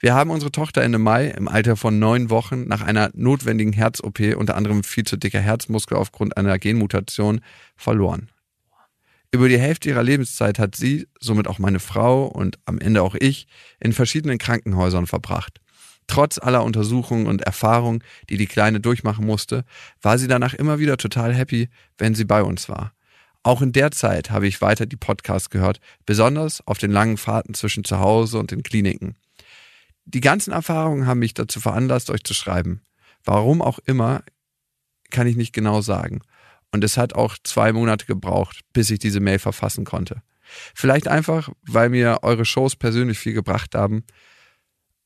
Wir 0.00 0.14
haben 0.14 0.30
unsere 0.30 0.50
Tochter 0.50 0.82
Ende 0.82 0.98
Mai 0.98 1.28
im 1.28 1.46
Alter 1.46 1.76
von 1.76 2.00
neun 2.00 2.28
Wochen 2.28 2.66
nach 2.66 2.82
einer 2.82 3.10
notwendigen 3.14 3.72
Herz-OP, 3.72 4.18
unter 4.36 4.56
anderem 4.56 4.82
viel 4.82 5.04
zu 5.04 5.16
dicker 5.16 5.38
Herzmuskel 5.38 5.96
aufgrund 5.96 6.36
einer 6.36 6.58
Genmutation, 6.58 7.40
verloren. 7.76 8.31
Über 9.34 9.48
die 9.48 9.58
Hälfte 9.58 9.88
ihrer 9.88 10.02
Lebenszeit 10.02 10.58
hat 10.58 10.76
sie, 10.76 11.08
somit 11.18 11.48
auch 11.48 11.58
meine 11.58 11.80
Frau 11.80 12.26
und 12.26 12.58
am 12.66 12.78
Ende 12.78 13.02
auch 13.02 13.14
ich, 13.14 13.46
in 13.80 13.94
verschiedenen 13.94 14.36
Krankenhäusern 14.36 15.06
verbracht. 15.06 15.58
Trotz 16.06 16.36
aller 16.36 16.62
Untersuchungen 16.62 17.26
und 17.26 17.40
Erfahrungen, 17.40 18.04
die 18.28 18.36
die 18.36 18.46
Kleine 18.46 18.80
durchmachen 18.80 19.24
musste, 19.24 19.64
war 20.02 20.18
sie 20.18 20.28
danach 20.28 20.52
immer 20.52 20.78
wieder 20.78 20.98
total 20.98 21.32
happy, 21.32 21.70
wenn 21.96 22.14
sie 22.14 22.26
bei 22.26 22.42
uns 22.42 22.68
war. 22.68 22.92
Auch 23.42 23.62
in 23.62 23.72
der 23.72 23.90
Zeit 23.90 24.30
habe 24.30 24.46
ich 24.46 24.60
weiter 24.60 24.84
die 24.84 24.96
Podcasts 24.96 25.48
gehört, 25.48 25.80
besonders 26.04 26.64
auf 26.66 26.76
den 26.76 26.92
langen 26.92 27.16
Fahrten 27.16 27.54
zwischen 27.54 27.84
zu 27.84 27.98
Hause 27.98 28.38
und 28.38 28.50
den 28.50 28.62
Kliniken. 28.62 29.16
Die 30.04 30.20
ganzen 30.20 30.52
Erfahrungen 30.52 31.06
haben 31.06 31.20
mich 31.20 31.32
dazu 31.32 31.58
veranlasst, 31.58 32.10
euch 32.10 32.22
zu 32.22 32.34
schreiben. 32.34 32.82
Warum 33.24 33.62
auch 33.62 33.78
immer, 33.86 34.22
kann 35.10 35.26
ich 35.26 35.36
nicht 35.36 35.54
genau 35.54 35.80
sagen. 35.80 36.20
Und 36.72 36.82
es 36.82 36.96
hat 36.96 37.14
auch 37.14 37.36
zwei 37.44 37.72
Monate 37.72 38.06
gebraucht, 38.06 38.60
bis 38.72 38.90
ich 38.90 38.98
diese 38.98 39.20
Mail 39.20 39.38
verfassen 39.38 39.84
konnte. 39.84 40.22
Vielleicht 40.74 41.06
einfach, 41.06 41.50
weil 41.62 41.88
mir 41.88 42.20
eure 42.22 42.44
Shows 42.44 42.76
persönlich 42.76 43.18
viel 43.18 43.34
gebracht 43.34 43.74
haben 43.74 44.04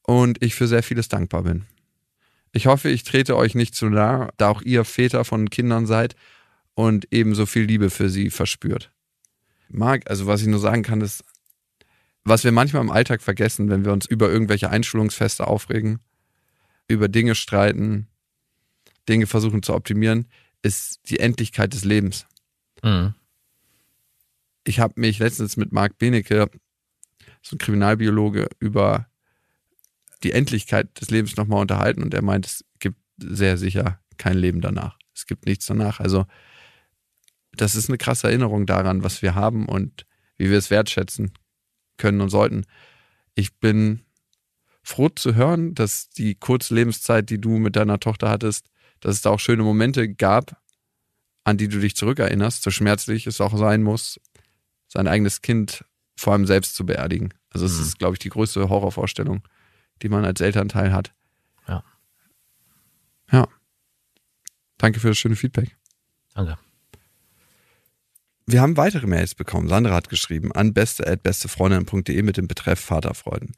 und 0.02 0.42
ich 0.42 0.54
für 0.54 0.68
sehr 0.68 0.82
vieles 0.82 1.08
dankbar 1.08 1.42
bin. 1.42 1.66
Ich 2.52 2.66
hoffe, 2.66 2.88
ich 2.88 3.02
trete 3.02 3.36
euch 3.36 3.54
nicht 3.54 3.74
zu 3.74 3.88
nah, 3.88 4.30
da 4.38 4.48
auch 4.48 4.62
ihr 4.62 4.84
Väter 4.84 5.24
von 5.24 5.50
Kindern 5.50 5.86
seid 5.86 6.16
und 6.74 7.06
ebenso 7.10 7.46
viel 7.46 7.64
Liebe 7.64 7.90
für 7.90 8.08
sie 8.08 8.30
verspürt. 8.30 8.92
Marc, 9.68 10.08
also 10.08 10.26
was 10.26 10.40
ich 10.40 10.46
nur 10.46 10.60
sagen 10.60 10.82
kann, 10.82 11.00
ist, 11.00 11.24
was 12.24 12.44
wir 12.44 12.52
manchmal 12.52 12.82
im 12.82 12.90
Alltag 12.90 13.22
vergessen, 13.22 13.68
wenn 13.68 13.84
wir 13.84 13.92
uns 13.92 14.06
über 14.06 14.30
irgendwelche 14.30 14.70
Einschulungsfeste 14.70 15.46
aufregen, 15.46 16.00
über 16.88 17.08
Dinge 17.08 17.34
streiten, 17.34 18.08
Dinge 19.08 19.26
versuchen 19.26 19.62
zu 19.62 19.74
optimieren, 19.74 20.26
ist 20.66 21.00
die 21.08 21.20
Endlichkeit 21.20 21.72
des 21.72 21.84
Lebens. 21.84 22.26
Mhm. 22.82 23.14
Ich 24.64 24.80
habe 24.80 25.00
mich 25.00 25.20
letztens 25.20 25.56
mit 25.56 25.72
Marc 25.72 25.96
Benecke, 25.96 26.50
so 27.40 27.54
ein 27.54 27.58
Kriminalbiologe, 27.58 28.48
über 28.58 29.06
die 30.22 30.32
Endlichkeit 30.32 31.00
des 31.00 31.10
Lebens 31.10 31.36
nochmal 31.36 31.60
unterhalten 31.60 32.02
und 32.02 32.12
er 32.12 32.22
meint, 32.22 32.46
es 32.46 32.64
gibt 32.80 32.98
sehr 33.18 33.58
sicher 33.58 34.00
kein 34.18 34.36
Leben 34.36 34.60
danach. 34.60 34.98
Es 35.14 35.26
gibt 35.26 35.46
nichts 35.46 35.66
danach. 35.66 36.00
Also 36.00 36.26
das 37.52 37.74
ist 37.74 37.88
eine 37.88 37.98
krasse 37.98 38.26
Erinnerung 38.26 38.66
daran, 38.66 39.04
was 39.04 39.22
wir 39.22 39.34
haben 39.34 39.66
und 39.66 40.04
wie 40.36 40.50
wir 40.50 40.58
es 40.58 40.70
wertschätzen 40.70 41.32
können 41.96 42.20
und 42.20 42.30
sollten. 42.30 42.66
Ich 43.34 43.56
bin 43.58 44.02
froh 44.82 45.08
zu 45.10 45.34
hören, 45.34 45.74
dass 45.74 46.10
die 46.10 46.34
kurze 46.34 46.74
Lebenszeit, 46.74 47.30
die 47.30 47.40
du 47.40 47.58
mit 47.58 47.76
deiner 47.76 48.00
Tochter 48.00 48.28
hattest, 48.28 48.68
dass 49.06 49.14
es 49.14 49.22
da 49.22 49.30
auch 49.30 49.38
schöne 49.38 49.62
Momente 49.62 50.12
gab, 50.12 50.60
an 51.44 51.56
die 51.58 51.68
du 51.68 51.78
dich 51.78 51.94
zurückerinnerst, 51.94 52.60
so 52.60 52.72
schmerzlich 52.72 53.28
es 53.28 53.40
auch 53.40 53.56
sein 53.56 53.84
muss, 53.84 54.20
sein 54.88 55.06
eigenes 55.06 55.42
Kind 55.42 55.84
vor 56.16 56.32
allem 56.32 56.44
selbst 56.44 56.74
zu 56.74 56.84
beerdigen. 56.84 57.32
Also 57.50 57.66
es 57.66 57.76
Mhm. 57.76 57.82
ist, 57.82 57.98
glaube 58.00 58.14
ich, 58.14 58.18
die 58.18 58.30
größte 58.30 58.68
Horrorvorstellung, 58.68 59.46
die 60.02 60.08
man 60.08 60.24
als 60.24 60.40
Elternteil 60.40 60.92
hat. 60.92 61.14
Ja. 61.68 61.84
Ja. 63.30 63.46
Danke 64.78 64.98
für 64.98 65.08
das 65.08 65.18
schöne 65.18 65.36
Feedback. 65.36 65.76
Danke. 66.34 66.58
Wir 68.48 68.60
haben 68.60 68.76
weitere 68.76 69.08
Mails 69.08 69.34
bekommen. 69.34 69.66
Sandra 69.66 69.92
hat 69.92 70.08
geschrieben 70.08 70.52
an 70.52 70.72
beste.bestefreundin.de 70.72 72.22
mit 72.22 72.36
dem 72.36 72.46
Betreff 72.46 72.78
Vaterfreuden. 72.78 73.56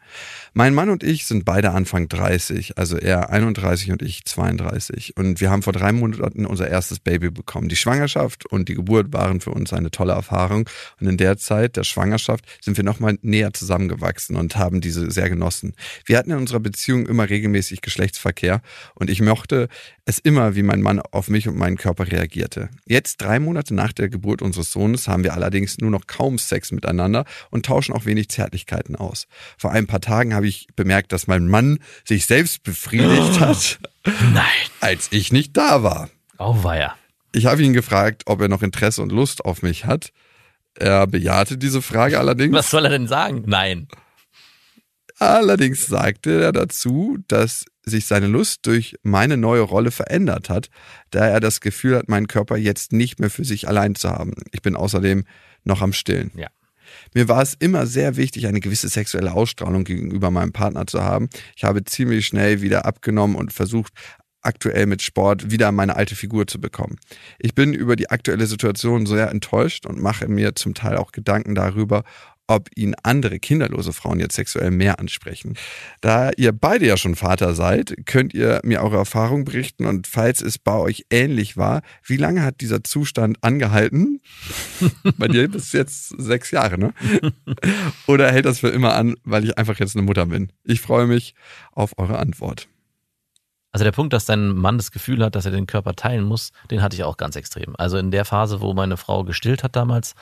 Mein 0.55 0.73
Mann 0.73 0.89
und 0.89 1.03
ich 1.03 1.27
sind 1.27 1.45
beide 1.45 1.73
Anfang 1.73 2.09
30, 2.09 2.79
also 2.79 2.97
er 2.97 3.29
31 3.29 3.93
und 3.93 4.01
ich 4.01 4.25
32. 4.25 5.15
Und 5.19 5.43
wir 5.43 5.51
haben 5.51 5.61
vor 5.61 5.75
drei 5.75 5.93
Monaten 5.93 6.47
unser 6.47 6.69
erstes 6.69 7.01
Baby 7.01 7.29
bekommen. 7.29 7.69
Die 7.69 7.77
Schwangerschaft 7.77 8.47
und 8.47 8.71
die 8.71 8.77
Geburt 8.77 9.13
waren 9.13 9.43
für 9.43 9.51
uns 9.51 9.75
eine 9.75 9.91
tolle 9.91 10.15
Erfahrung. 10.15 10.67
Und 10.99 11.07
in 11.07 11.19
der 11.19 11.37
Zeit 11.37 11.77
der 11.77 11.85
Schwangerschaft 11.85 12.47
sind 12.63 12.79
wir 12.79 12.85
nochmal 12.85 13.19
näher 13.21 13.53
zusammengewachsen 13.53 14.37
und 14.37 14.57
haben 14.57 14.81
diese 14.81 15.11
sehr 15.11 15.29
genossen. 15.29 15.75
Wir 16.07 16.17
hatten 16.17 16.31
in 16.31 16.39
unserer 16.39 16.61
Beziehung 16.61 17.07
immer 17.07 17.29
regelmäßig 17.29 17.83
Geschlechtsverkehr 17.83 18.63
und 18.95 19.11
ich 19.11 19.21
mochte 19.21 19.69
es 20.07 20.19
immer, 20.19 20.55
wie 20.55 20.63
mein 20.63 20.81
Mann 20.81 21.01
auf 21.01 21.29
mich 21.29 21.47
und 21.47 21.59
meinen 21.59 21.77
Körper 21.77 22.11
reagierte. 22.11 22.71
Jetzt, 22.87 23.19
drei 23.19 23.39
Monate 23.39 23.75
nach 23.75 23.93
der 23.93 24.09
Geburt 24.09 24.41
unseres 24.41 24.73
Sohnes, 24.79 25.09
haben 25.09 25.25
wir 25.25 25.35
allerdings 25.35 25.79
nur 25.79 25.91
noch 25.91 26.07
kaum 26.07 26.39
Sex 26.39 26.71
miteinander 26.71 27.25
und 27.51 27.67
tauschen 27.67 27.95
auch 27.95 28.05
wenig 28.05 28.29
Zärtlichkeiten 28.29 28.95
aus. 28.95 29.27
Vor 29.57 29.73
ein 29.73 29.87
paar 29.89 30.01
Tagen 30.01 30.35
habe 30.35 30.47
ich 30.47 30.69
bemerkt, 30.77 31.13
dass 31.13 31.27
mein 31.27 31.49
Mann 31.49 31.81
sich 32.05 32.27
selbst 32.27 32.63
befriedigt 32.63 33.41
hat, 33.41 33.81
Nein. 34.05 34.45
als 34.81 35.09
ich 35.11 35.33
nicht 35.33 35.57
da 35.57 35.83
war. 35.83 36.11
Auweia. 36.37 36.95
Ich 37.33 37.47
habe 37.47 37.63
ihn 37.63 37.73
gefragt, 37.73 38.23
ob 38.27 38.41
er 38.41 38.49
noch 38.49 38.63
Interesse 38.63 39.03
und 39.03 39.11
Lust 39.11 39.45
auf 39.45 39.63
mich 39.63 39.85
hat. 39.85 40.13
Er 40.75 41.09
bejahte 41.09 41.59
diese 41.59 41.83
Frage 41.83 42.19
allerdings. 42.19 42.55
Was 42.55 42.71
soll 42.71 42.85
er 42.85 42.91
denn 42.91 43.09
sagen? 43.09 43.43
Nein. 43.47 43.89
Allerdings 45.19 45.87
sagte 45.87 46.41
er 46.41 46.53
dazu, 46.53 47.19
dass 47.27 47.65
sich 47.89 48.07
seine 48.07 48.27
Lust 48.27 48.67
durch 48.67 48.97
meine 49.03 49.37
neue 49.37 49.63
Rolle 49.63 49.91
verändert 49.91 50.49
hat, 50.49 50.69
da 51.11 51.27
er 51.27 51.41
das 51.41 51.61
Gefühl 51.61 51.97
hat, 51.97 52.09
meinen 52.09 52.29
Körper 52.29 52.57
jetzt 52.57 52.93
nicht 52.93 53.21
mehr 53.21 53.31
für 53.31 53.45
sich 53.45 53.69
allein 53.69 53.95
zu 53.95 54.11
haben. 54.11 54.33
Ich 54.53 54.63
bin 54.63 54.77
außerdem 54.77 55.25
noch 55.65 55.83
am 55.83 55.93
Stillen. 55.93 56.31
Ja. 56.35 56.49
Mir 57.15 57.29
war 57.29 57.43
es 57.43 57.55
immer 57.55 57.87
sehr 57.87 58.17
wichtig, 58.17 58.47
eine 58.47 58.61
gewisse 58.61 58.89
sexuelle 58.89 59.33
Ausstrahlung 59.33 59.85
gegenüber 59.85 60.31
meinem 60.31 60.53
Partner 60.53 60.87
zu 60.87 61.03
haben. 61.03 61.29
Ich 61.57 61.65
habe 61.65 61.85
ziemlich 61.85 62.27
schnell 62.27 62.63
wieder 62.63 62.87
abgenommen 62.87 63.37
und 63.37 63.53
versucht, 63.53 63.93
aktuell 64.41 64.87
mit 64.87 65.03
Sport 65.03 65.51
wieder 65.51 65.73
meine 65.73 65.97
alte 65.97 66.15
Figur 66.15 66.47
zu 66.47 66.61
bekommen. 66.61 66.97
Ich 67.39 67.55
bin 67.55 67.75
über 67.75 67.97
die 67.97 68.11
aktuelle 68.11 68.47
Situation 68.47 69.07
sehr 69.07 69.31
enttäuscht 69.31 69.85
und 69.85 70.01
mache 70.01 70.29
mir 70.29 70.55
zum 70.55 70.75
Teil 70.75 70.97
auch 70.97 71.13
Gedanken 71.13 71.55
darüber, 71.55 72.05
ob 72.49 72.69
ihn 72.75 72.95
andere 73.03 73.39
kinderlose 73.39 73.93
Frauen 73.93 74.19
jetzt 74.19 74.35
sexuell 74.35 74.71
mehr 74.71 74.99
ansprechen. 74.99 75.55
Da 76.01 76.31
ihr 76.37 76.53
beide 76.53 76.87
ja 76.87 76.97
schon 76.97 77.15
Vater 77.15 77.55
seid, 77.55 77.95
könnt 78.07 78.35
ihr 78.35 78.61
mir 78.65 78.83
eure 78.83 78.97
Erfahrung 78.97 79.45
berichten 79.45 79.87
und 79.87 80.07
falls 80.07 80.43
es 80.43 80.59
bei 80.59 80.75
euch 80.75 81.07
ähnlich 81.11 81.57
war, 81.57 81.83
wie 82.05 82.17
lange 82.17 82.43
hat 82.43 82.61
dieser 82.61 82.83
Zustand 82.83 83.39
angehalten? 83.43 84.21
bei 85.19 85.29
dir 85.29 85.49
bis 85.49 85.73
jetzt 85.73 86.15
sechs 86.19 86.51
Jahre, 86.51 86.79
ne? 86.79 86.95
Oder 88.07 88.33
hält 88.33 88.47
das 88.47 88.61
für 88.61 88.69
immer 88.69 88.95
an, 88.95 89.15
weil 89.25 89.45
ich 89.45 89.59
einfach 89.59 89.79
jetzt 89.79 89.95
eine 89.95 90.05
Mutter 90.05 90.27
bin? 90.27 90.51
Ich 90.65 90.81
freue 90.81 91.07
mich 91.07 91.35
auf 91.73 91.99
eure 91.99 92.19
Antwort. 92.19 92.69
Also 93.79 93.85
der 93.85 93.93
Punkt, 93.93 94.13
dass 94.13 94.25
dein 94.25 94.57
Mann 94.57 94.77
das 94.77 94.91
Gefühl 94.91 95.25
hat, 95.25 95.37
dass 95.37 95.45
er 95.45 95.53
den 95.53 95.69
Körper 95.69 95.95
teilen 95.95 96.25
muss, 96.25 96.51
den 96.69 96.83
hatte 96.83 96.97
ich 96.97 97.05
auch 97.05 97.17
ganz 97.17 97.37
extrem. 97.37 97.77
Also 97.79 97.97
in 97.97 98.11
der 98.11 98.25
Phase, 98.25 98.61
wo 98.61 98.75
meine 98.75 98.97
Frau 98.97 99.23
gestillt 99.23 99.63
hat 99.63 99.77
damals, 99.77 100.17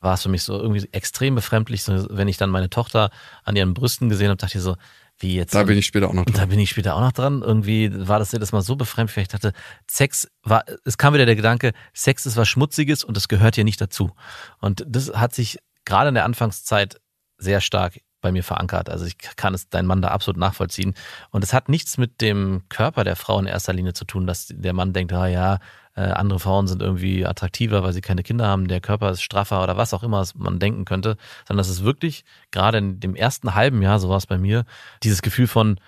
war 0.00 0.14
es 0.14 0.22
für 0.22 0.28
mich 0.28 0.44
so 0.44 0.56
irgendwie 0.56 0.88
extrem 0.92 1.34
befremdlich, 1.34 1.82
so, 1.82 2.06
wenn 2.08 2.28
ich 2.28 2.36
dann 2.36 2.50
meine 2.50 2.70
Tochter 2.70 3.10
an 3.42 3.56
ihren 3.56 3.74
Brüsten 3.74 4.10
gesehen 4.10 4.28
habe, 4.28 4.36
dachte 4.36 4.58
ich 4.58 4.62
so, 4.62 4.76
wie 5.18 5.34
jetzt. 5.34 5.56
Da 5.56 5.64
bin 5.64 5.76
ich 5.76 5.86
später 5.86 6.08
auch 6.08 6.12
noch 6.12 6.24
Und 6.24 6.36
da 6.36 6.42
dran. 6.42 6.50
bin 6.50 6.60
ich 6.60 6.70
später 6.70 6.94
auch 6.94 7.00
noch 7.00 7.10
dran. 7.10 7.42
Irgendwie 7.42 7.90
war 8.06 8.20
das 8.20 8.30
jedes 8.30 8.52
Mal 8.52 8.62
so 8.62 8.76
befremdlich, 8.76 9.16
weil 9.16 9.22
ich 9.22 9.28
dachte, 9.28 9.54
Sex 9.90 10.28
war, 10.44 10.62
es 10.84 10.96
kam 10.96 11.12
wieder 11.12 11.26
der 11.26 11.34
Gedanke, 11.34 11.72
Sex 11.92 12.26
ist 12.26 12.36
was 12.36 12.48
Schmutziges 12.48 13.02
und 13.02 13.16
das 13.16 13.26
gehört 13.26 13.56
hier 13.56 13.64
nicht 13.64 13.80
dazu. 13.80 14.12
Und 14.60 14.84
das 14.86 15.12
hat 15.14 15.34
sich 15.34 15.58
gerade 15.84 16.10
in 16.10 16.14
der 16.14 16.26
Anfangszeit 16.26 17.00
sehr 17.38 17.60
stark 17.60 17.98
bei 18.20 18.32
mir 18.32 18.44
verankert. 18.44 18.88
Also 18.90 19.06
ich 19.06 19.16
kann 19.18 19.54
es 19.54 19.68
dein 19.68 19.86
Mann 19.86 20.02
da 20.02 20.08
absolut 20.08 20.38
nachvollziehen. 20.38 20.94
Und 21.30 21.42
es 21.44 21.52
hat 21.52 21.68
nichts 21.68 21.98
mit 21.98 22.20
dem 22.20 22.62
Körper 22.68 23.04
der 23.04 23.16
Frau 23.16 23.38
in 23.38 23.46
erster 23.46 23.72
Linie 23.72 23.92
zu 23.94 24.04
tun, 24.04 24.26
dass 24.26 24.48
der 24.50 24.72
Mann 24.72 24.92
denkt, 24.92 25.12
ah 25.12 25.26
ja, 25.26 25.58
äh, 25.96 26.02
andere 26.02 26.38
Frauen 26.38 26.66
sind 26.68 26.82
irgendwie 26.82 27.26
attraktiver, 27.26 27.82
weil 27.82 27.92
sie 27.92 28.00
keine 28.00 28.22
Kinder 28.22 28.46
haben, 28.46 28.68
der 28.68 28.80
Körper 28.80 29.10
ist 29.10 29.22
straffer 29.22 29.62
oder 29.62 29.76
was 29.76 29.92
auch 29.92 30.02
immer 30.02 30.24
man 30.36 30.58
denken 30.58 30.84
könnte, 30.84 31.16
sondern 31.48 31.58
das 31.58 31.68
ist 31.68 31.82
wirklich 31.82 32.24
gerade 32.52 32.78
in 32.78 33.00
dem 33.00 33.16
ersten 33.16 33.54
halben 33.54 33.82
Jahr, 33.82 33.98
so 33.98 34.08
war 34.08 34.16
es 34.16 34.26
bei 34.26 34.38
mir, 34.38 34.64
dieses 35.02 35.20
Gefühl 35.22 35.48
von, 35.48 35.80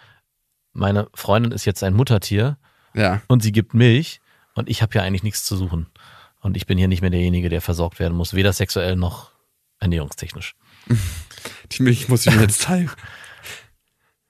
meine 0.72 1.08
Freundin 1.14 1.52
ist 1.52 1.64
jetzt 1.66 1.84
ein 1.84 1.94
Muttertier 1.94 2.56
Ja. 2.94 3.22
und 3.28 3.42
sie 3.42 3.52
gibt 3.52 3.74
Milch 3.74 4.20
und 4.54 4.68
ich 4.68 4.82
habe 4.82 4.94
ja 4.96 5.02
eigentlich 5.02 5.22
nichts 5.22 5.44
zu 5.44 5.56
suchen. 5.56 5.86
Und 6.40 6.56
ich 6.56 6.66
bin 6.66 6.76
hier 6.78 6.88
nicht 6.88 7.02
mehr 7.02 7.10
derjenige, 7.10 7.48
der 7.48 7.60
versorgt 7.60 8.00
werden 8.00 8.16
muss, 8.16 8.34
weder 8.34 8.52
sexuell 8.52 8.96
noch 8.96 9.30
ernährungstechnisch. 9.78 10.56
Die 11.72 11.82
Milch 11.82 12.08
muss 12.08 12.26
ich 12.26 12.34
mir 12.34 12.42
jetzt 12.42 12.62
teilen. 12.64 12.90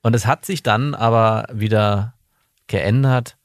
Und 0.03 0.14
es 0.14 0.27
hat 0.27 0.44
sich 0.44 0.62
dann 0.62 0.94
aber 0.94 1.46
wieder 1.53 2.14
geändert, 2.66 3.37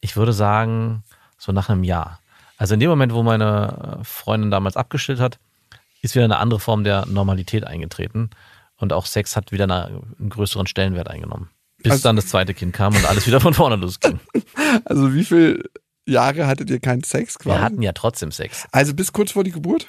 ich 0.00 0.16
würde 0.16 0.32
sagen, 0.32 1.02
so 1.36 1.52
nach 1.52 1.68
einem 1.68 1.84
Jahr. 1.84 2.20
Also 2.56 2.74
in 2.74 2.80
dem 2.80 2.90
Moment, 2.90 3.12
wo 3.12 3.22
meine 3.22 4.00
Freundin 4.04 4.50
damals 4.50 4.76
abgestillt 4.76 5.20
hat, 5.20 5.38
ist 6.02 6.14
wieder 6.14 6.24
eine 6.24 6.38
andere 6.38 6.60
Form 6.60 6.84
der 6.84 7.06
Normalität 7.06 7.64
eingetreten. 7.66 8.30
Und 8.76 8.92
auch 8.92 9.06
Sex 9.06 9.34
hat 9.36 9.50
wieder 9.52 9.64
eine, 9.64 10.02
einen 10.18 10.30
größeren 10.30 10.66
Stellenwert 10.66 11.08
eingenommen. 11.08 11.50
Bis 11.78 11.92
Also- 11.92 12.04
dann 12.04 12.16
das 12.16 12.26
zweite 12.28 12.54
Kind 12.54 12.72
kam 12.72 12.94
und 12.96 13.04
alles 13.04 13.26
wieder 13.26 13.40
von 13.40 13.54
vorne 13.54 13.76
losging. 13.76 14.20
Also 14.84 15.14
wie 15.14 15.24
viele 15.24 15.64
Jahre 16.06 16.46
hattet 16.46 16.68
ihr 16.70 16.78
keinen 16.80 17.02
Sex 17.04 17.38
quasi? 17.38 17.56
Wir 17.58 17.62
hatten 17.62 17.82
ja 17.82 17.92
trotzdem 17.92 18.30
Sex. 18.32 18.66
also 18.72 18.94
bis 18.94 19.12
kurz 19.12 19.32
vor 19.32 19.44
die 19.44 19.50
Geburt? 19.50 19.86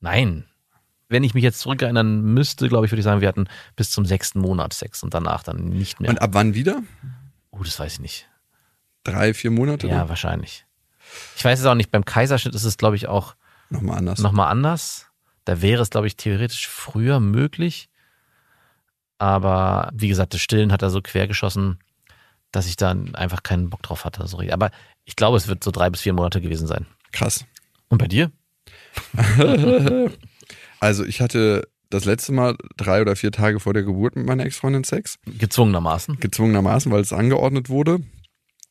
Nein. 0.00 0.44
Wenn 1.14 1.22
ich 1.22 1.32
mich 1.32 1.44
jetzt 1.44 1.60
zurückerinnern 1.60 2.22
müsste, 2.22 2.68
glaube 2.68 2.86
ich, 2.86 2.90
würde 2.92 2.98
ich 2.98 3.04
sagen, 3.04 3.20
wir 3.20 3.28
hatten 3.28 3.46
bis 3.76 3.92
zum 3.92 4.04
sechsten 4.04 4.40
Monat 4.40 4.72
Sex 4.72 5.04
und 5.04 5.14
danach 5.14 5.44
dann 5.44 5.68
nicht 5.68 6.00
mehr. 6.00 6.10
Und 6.10 6.20
ab 6.20 6.30
wann 6.32 6.54
wieder? 6.54 6.82
oh, 7.52 7.62
das 7.62 7.78
weiß 7.78 7.92
ich 7.92 8.00
nicht. 8.00 8.28
Drei, 9.04 9.32
vier 9.32 9.52
Monate? 9.52 9.86
Ja, 9.86 10.08
wahrscheinlich. 10.08 10.66
Ich 11.36 11.44
weiß 11.44 11.60
es 11.60 11.66
auch 11.66 11.76
nicht. 11.76 11.92
Beim 11.92 12.04
Kaiserschnitt 12.04 12.56
ist 12.56 12.64
es, 12.64 12.78
glaube 12.78 12.96
ich, 12.96 13.06
auch 13.06 13.36
Nochmal 13.70 13.98
anders. 13.98 14.18
nochmal 14.18 14.50
anders. 14.50 15.06
Da 15.44 15.62
wäre 15.62 15.82
es, 15.82 15.90
glaube 15.90 16.08
ich, 16.08 16.16
theoretisch 16.16 16.66
früher 16.66 17.20
möglich. 17.20 17.88
Aber 19.18 19.90
wie 19.94 20.08
gesagt, 20.08 20.34
das 20.34 20.40
Stillen 20.40 20.72
hat 20.72 20.82
er 20.82 20.90
so 20.90 21.00
quergeschossen, 21.00 21.78
dass 22.50 22.66
ich 22.66 22.74
dann 22.74 23.14
einfach 23.14 23.44
keinen 23.44 23.70
Bock 23.70 23.82
drauf 23.82 24.04
hatte. 24.04 24.26
So 24.26 24.38
richtig. 24.38 24.52
Aber 24.52 24.72
ich 25.04 25.14
glaube, 25.14 25.36
es 25.36 25.46
wird 25.46 25.62
so 25.62 25.70
drei 25.70 25.90
bis 25.90 26.00
vier 26.00 26.12
Monate 26.12 26.40
gewesen 26.40 26.66
sein. 26.66 26.86
Krass. 27.12 27.44
Und 27.88 27.98
bei 27.98 28.08
dir? 28.08 28.32
Also 30.84 31.04
ich 31.04 31.20
hatte 31.20 31.66
das 31.90 32.04
letzte 32.04 32.32
Mal 32.32 32.56
drei 32.76 33.00
oder 33.00 33.16
vier 33.16 33.30
Tage 33.32 33.58
vor 33.60 33.72
der 33.72 33.84
Geburt 33.84 34.16
mit 34.16 34.26
meiner 34.26 34.44
Ex-Freundin 34.44 34.84
Sex. 34.84 35.16
Gezwungenermaßen. 35.38 36.18
Gezwungenermaßen, 36.20 36.90
weil 36.92 37.00
es 37.00 37.12
angeangeordnet 37.12 37.68
wurde. 37.70 38.00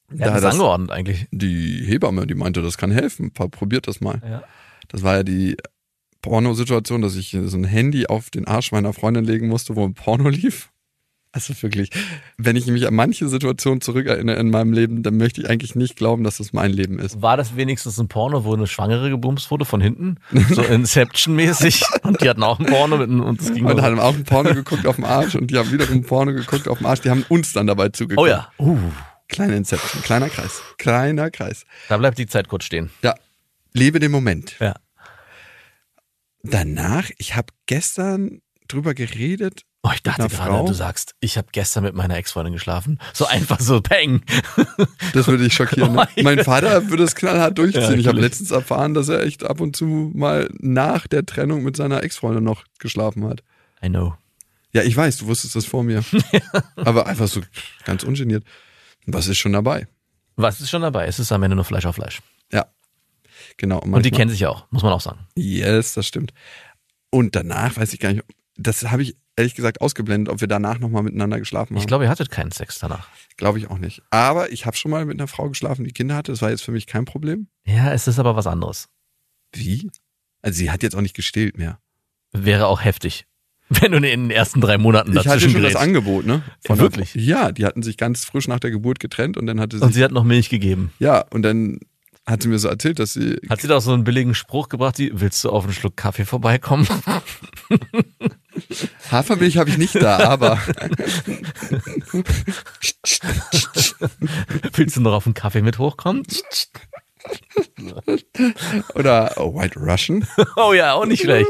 Wer 0.10 0.28
hat 0.28 0.30
Da 0.30 0.34
das 0.36 0.42
das- 0.44 0.54
angeordnet 0.54 0.92
eigentlich? 0.92 1.26
Die 1.32 1.84
Hebamme, 1.86 2.28
die 2.28 2.36
meinte, 2.36 2.62
das 2.62 2.78
kann 2.78 2.92
helfen. 2.92 3.32
Probiert 3.34 3.88
das 3.88 4.00
mal. 4.02 4.22
Ja. 4.24 4.44
Das 4.90 5.02
war 5.02 5.16
ja 5.16 5.24
die 5.24 5.56
Pornosituation, 6.22 7.02
dass 7.02 7.16
ich 7.16 7.36
so 7.46 7.58
ein 7.58 7.64
Handy 7.64 8.06
auf 8.08 8.30
den 8.30 8.46
Arsch 8.48 8.72
meiner 8.72 8.94
Freundin 8.94 9.26
legen 9.26 9.48
musste, 9.48 9.76
wo 9.76 9.84
ein 9.86 9.94
Porno 9.94 10.30
lief. 10.30 10.70
Also 11.36 11.60
wirklich, 11.64 11.90
wenn 12.38 12.56
ich 12.56 12.68
mich 12.68 12.86
an 12.86 12.94
manche 12.94 13.28
Situationen 13.28 13.82
zurückerinnere 13.82 14.38
in 14.40 14.52
meinem 14.52 14.72
Leben, 14.72 15.02
dann 15.02 15.18
möchte 15.18 15.42
ich 15.42 15.50
eigentlich 15.50 15.74
nicht 15.74 15.96
glauben, 15.96 16.24
dass 16.24 16.38
das 16.38 16.54
mein 16.54 16.72
Leben 16.72 17.00
ist. 17.00 17.24
War 17.24 17.38
das 17.38 17.56
wenigstens 17.56 17.98
ein 17.98 18.08
Porno, 18.08 18.46
wo 18.46 18.54
eine 18.54 18.68
Schwangere 18.68 19.10
gebumst 19.10 19.50
wurde 19.50 19.66
von 19.66 19.82
hinten? 19.82 20.18
So 20.54 20.62
Inception-mäßig. 20.62 21.84
Und 22.04 22.22
die 22.22 22.30
hatten 22.30 22.44
auch 22.44 22.60
ein 22.60 22.68
Porno 22.68 22.98
mit, 22.98 23.10
und 23.10 23.42
es 23.42 23.52
ging 23.52 23.66
Und 23.66 23.82
haben 23.82 24.00
auch 24.00 24.14
ein 24.14 24.24
Porno 24.26 24.54
geguckt 24.54 24.86
auf 24.86 24.98
dem 24.98 25.06
Arsch 25.06 25.34
und 25.34 25.50
die 25.50 25.58
haben 25.58 25.72
wiederum 25.72 25.96
ein 25.98 26.04
Porno 26.04 26.34
geguckt 26.34 26.68
auf 26.68 26.78
dem 26.78 26.86
Arsch. 26.86 27.02
Die 27.02 27.10
haben 27.10 27.26
uns 27.30 27.52
dann 27.54 27.66
dabei 27.66 27.90
zugeguckt. 27.90 28.28
Oh 28.28 28.30
ja. 28.30 28.52
Uh, 28.60 28.78
Kleine 29.28 29.56
Inception, 29.56 30.04
kleiner 30.04 30.30
Kreis, 30.30 30.62
kleiner 30.78 31.32
Kreis. 31.32 31.66
da 31.90 31.98
bleibt 31.98 32.20
die 32.20 32.28
Zeit 32.28 32.48
kurz 32.48 32.66
stehen. 32.66 32.92
Ja, 33.02 33.16
lebe 33.74 33.98
den 34.00 34.12
Moment. 34.12 34.58
Ja. 34.60 34.76
danach, 36.44 37.10
ich 37.18 37.36
habe 37.36 37.48
gestern 37.66 38.42
drüber 38.68 38.94
geredet. 38.94 39.64
Oh, 39.86 39.90
ich 39.94 40.02
dachte 40.02 40.30
gerade, 40.30 40.34
Frau? 40.36 40.66
du 40.66 40.74
sagst, 40.74 41.14
ich 41.20 41.38
habe 41.38 41.50
gestern 41.52 41.84
mit 41.84 41.94
meiner 41.94 42.16
Ex-Freundin 42.16 42.54
geschlafen. 42.54 43.00
So 43.14 43.26
einfach 43.26 43.60
so, 43.60 43.82
peng. 43.82 44.24
Das 45.14 45.28
würde 45.28 45.46
ich 45.46 45.54
schockieren. 45.54 45.94
Ne? 45.94 46.08
Mein 46.24 46.44
Vater 46.44 46.90
würde 46.90 47.04
es 47.04 47.16
knallhart 47.16 47.58
durchziehen. 47.58 47.84
Ja, 47.84 47.92
ich 47.94 48.08
habe 48.08 48.22
letztens 48.22 48.52
erfahren, 48.52 48.94
dass 48.94 49.10
er 49.10 49.22
echt 49.24 49.44
ab 49.44 49.60
und 49.60 49.76
zu 49.76 50.12
mal 50.16 50.50
nach 50.60 51.06
der 51.08 51.26
Trennung 51.26 51.64
mit 51.64 51.76
seiner 51.76 52.02
Ex-Freundin 52.02 52.44
noch 52.46 52.64
geschlafen 52.80 53.26
hat. 53.28 53.44
I 53.84 53.90
know. 53.90 54.16
Ja, 54.72 54.84
ich 54.84 54.96
weiß, 54.96 55.18
du 55.18 55.28
wusstest 55.28 55.56
das 55.56 55.66
vor 55.66 55.84
mir. 55.84 56.04
Aber 56.78 57.06
einfach 57.06 57.28
so 57.28 57.42
ganz 57.84 58.04
ungeniert. 58.04 58.44
Was 59.06 59.28
ist 59.28 59.38
schon 59.38 59.52
dabei? 59.54 59.88
Was 60.38 60.62
ist 60.62 60.70
schon 60.70 60.82
dabei? 60.82 61.06
Es 61.08 61.20
ist 61.20 61.32
am 61.34 61.44
Ende 61.44 61.56
nur 61.56 61.66
Fleisch 61.66 61.86
auf 61.86 61.96
Fleisch. 61.96 62.22
Ja. 62.52 62.66
Genau. 63.58 63.80
Und 63.80 63.84
die 63.86 63.90
manchmal- 63.92 64.12
kennen 64.12 64.32
sich 64.32 64.40
ja 64.40 64.50
auch, 64.50 64.66
muss 64.72 64.82
man 64.82 64.94
auch 64.94 65.02
sagen. 65.02 65.28
Yes, 65.36 65.94
das 65.94 66.08
stimmt. 66.08 66.34
Und 67.12 67.36
danach 67.36 67.76
weiß 67.78 67.94
ich 67.94 68.00
gar 68.00 68.14
nicht, 68.14 68.24
das 68.56 68.84
habe 68.90 69.04
ich 69.04 69.18
ehrlich 69.36 69.56
gesagt 69.56 69.82
ausgeblendet, 69.82 70.32
ob 70.34 70.42
wir 70.42 70.48
danach 70.48 70.80
nochmal 70.80 71.04
miteinander 71.04 71.40
geschlafen 71.40 71.76
haben. 71.76 71.82
Ich 71.82 71.88
glaube, 71.88 72.04
ihr 72.06 72.10
hattet 72.10 72.30
keinen 72.32 72.52
Sex 72.52 72.80
danach. 72.80 73.08
Glaube 73.38 73.58
ich 73.60 73.70
auch 73.70 73.78
nicht. 73.80 74.02
Aber 74.12 74.52
ich 74.52 74.66
habe 74.66 74.78
schon 74.78 74.92
mal 74.92 75.06
mit 75.06 75.20
einer 75.20 75.28
Frau 75.28 75.50
geschlafen, 75.50 75.84
die 75.86 75.92
Kinder 75.92 76.16
hatte. 76.16 76.32
Das 76.32 76.42
war 76.42 76.50
jetzt 76.52 76.64
für 76.64 76.72
mich 76.72 76.86
kein 76.88 77.06
Problem. 77.06 77.48
Ja, 77.66 77.92
es 77.94 78.08
ist 78.08 78.20
aber 78.20 78.36
was 78.36 78.48
anderes. 78.48 78.90
Wie? 79.56 79.90
Also 80.42 80.58
sie 80.58 80.72
hat 80.72 80.84
jetzt 80.84 80.96
auch 80.96 81.02
nicht 81.02 81.16
gestillt 81.16 81.58
mehr. 81.58 81.80
Wäre 82.32 82.68
auch 82.68 82.84
heftig. 82.84 83.26
Wenn 83.70 83.92
du 83.92 83.98
in 83.98 84.04
den 84.04 84.30
ersten 84.32 84.60
drei 84.62 84.78
Monaten 84.78 85.12
Ich 85.12 85.18
hatte 85.20 85.30
dazwischen 85.30 85.52
schon 85.54 85.64
das 85.64 85.74
gerätst. 85.74 85.88
Angebot, 85.88 86.26
ne? 86.26 86.44
der- 86.68 86.78
Wirklich? 86.78 87.16
ja, 87.16 87.52
die 87.52 87.66
hatten 87.66 87.82
sich 87.82 87.98
ganz 87.98 88.26
frisch 88.26 88.48
nach 88.48 88.60
der 88.60 88.72
Geburt 88.72 89.00
getrennt 89.00 89.38
und 89.38 89.46
dann 89.48 89.60
hatte 89.60 89.78
sie, 89.78 89.84
Und 89.84 89.94
sie 89.94 90.04
hat 90.04 90.12
noch 90.12 90.24
Milch 90.26 90.50
gegeben. 90.50 90.92
ja, 91.00 91.22
und 91.32 91.44
dann 91.44 91.80
hat 92.26 92.42
sie 92.42 92.48
mir 92.48 92.58
so 92.58 92.70
erzählt, 92.70 93.00
dass 93.00 93.14
sie 93.14 93.38
Hat 93.50 93.62
sie 93.62 93.68
da 93.68 93.78
auch 93.78 93.82
so 93.82 93.92
einen 93.94 94.04
billigen 94.06 94.34
Spruch 94.34 94.70
gebracht, 94.70 94.98
die, 94.98 95.12
willst 95.14 95.44
du 95.44 95.50
auf 95.50 95.66
einen 95.66 95.74
Schluck 95.74 95.98
Kaffee 95.98 96.26
vorbeikommen? 96.26 96.88
Hafermilch 99.12 99.58
habe 99.58 99.70
ich 99.70 99.78
nicht 99.78 99.96
da, 99.96 100.20
aber 100.30 100.58
willst 104.74 104.96
du 104.96 105.02
noch 105.02 105.14
auf 105.14 105.26
einen 105.26 105.34
Kaffee 105.34 105.62
mit 105.62 105.80
hochkommen? 105.80 106.24
oder 108.96 109.34
oh, 109.38 109.56
White 109.56 109.80
Russian. 109.80 110.28
Oh 110.56 110.74
ja, 110.74 110.94
auch 110.94 111.06
nicht 111.06 111.24
schlecht. 111.24 111.50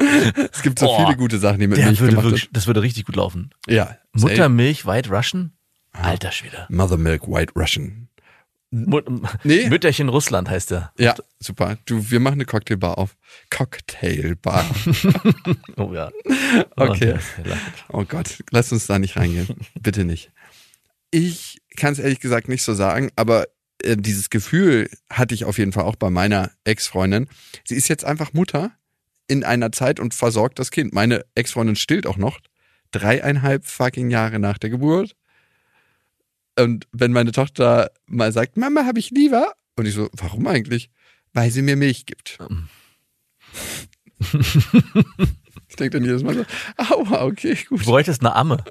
Es 0.52 0.62
gibt 0.62 0.80
so 0.80 0.86
Boah. 0.86 1.06
viele 1.06 1.18
gute 1.18 1.38
Sachen, 1.40 1.60
die 1.60 1.68
mit 1.68 1.78
Milch 1.78 2.00
würde 2.00 2.12
gemacht 2.12 2.26
wirklich, 2.26 2.50
das 2.52 2.68
würde 2.68 2.82
richtig 2.82 3.06
gut 3.06 3.16
laufen. 3.16 3.52
Ja, 3.68 3.98
Muttermilch 4.14 4.86
White 4.86 5.10
Russian? 5.10 5.54
Alter 5.92 6.32
Schwede. 6.32 6.66
Mother 6.70 6.98
Milk 6.98 7.28
White 7.28 7.54
Russian. 7.56 8.10
Mut 8.74 9.06
Nee. 9.44 9.70
Mütterchen 9.70 10.10
Russland 10.10 10.50
heißt 10.50 10.72
der. 10.72 10.92
Ja, 10.98 11.16
super. 11.40 11.78
Du, 11.86 12.10
wir 12.10 12.20
machen 12.20 12.34
eine 12.36 12.46
Cocktailbar 12.46 12.98
auf. 12.98 13.16
Cocktailbar. 13.50 14.66
Oh 15.78 15.94
ja. 15.94 16.12
Okay. 16.76 17.16
Oh, 17.44 18.00
Oh 18.00 18.06
Gott, 18.06 18.44
lass 18.52 18.72
uns 18.72 18.88
da 18.88 19.00
nicht 19.00 19.16
reingehen. 19.16 19.48
Bitte 19.80 20.06
nicht. 20.06 20.32
Ich 21.12 21.62
kann 21.78 21.94
es 21.94 22.00
ehrlich 22.00 22.20
gesagt 22.20 22.48
nicht 22.48 22.64
so 22.64 22.74
sagen, 22.74 23.12
aber 23.16 23.48
äh, 23.84 23.96
dieses 23.98 24.30
Gefühl 24.30 24.90
hatte 25.10 25.36
ich 25.36 25.46
auf 25.46 25.58
jeden 25.58 25.72
Fall 25.72 25.84
auch 25.84 25.96
bei 25.96 26.10
meiner 26.10 26.52
Ex-Freundin. 26.64 27.28
Sie 27.66 27.76
ist 27.76 27.88
jetzt 27.88 28.06
einfach 28.06 28.34
Mutter 28.34 28.72
in 29.28 29.44
einer 29.44 29.72
Zeit 29.72 30.00
und 30.00 30.14
versorgt 30.14 30.58
das 30.60 30.72
Kind. 30.72 30.94
Meine 30.94 31.26
Ex-Freundin 31.36 31.76
stillt 31.76 32.08
auch 32.08 32.18
noch 32.18 32.40
dreieinhalb 32.92 33.66
fucking 33.66 34.10
Jahre 34.10 34.40
nach 34.40 34.58
der 34.58 34.70
Geburt. 34.70 35.16
Und 36.60 36.88
wenn 36.92 37.12
meine 37.12 37.32
Tochter 37.32 37.92
mal 38.06 38.32
sagt, 38.32 38.58
Mama, 38.58 38.86
habe 38.86 39.00
ich 39.00 39.10
lieber? 39.12 39.54
Und 39.76 39.88
ich 39.88 39.94
so, 39.96 40.10
warum 40.14 40.46
eigentlich? 40.48 40.90
Weil 41.34 41.50
sie 41.52 41.62
mir 41.64 41.76
Milch 41.76 42.06
gibt. 42.06 42.38
ich 45.70 45.76
denke 45.76 45.98
dann 45.98 46.04
jedes 46.06 46.24
Mal 46.24 46.36
so, 46.36 46.46
aua, 46.78 47.24
okay, 47.26 47.58
Du 47.70 47.76
gut. 47.78 47.86
bräuchtest 47.86 48.22
eine 48.22 48.36
Amme. 48.36 48.64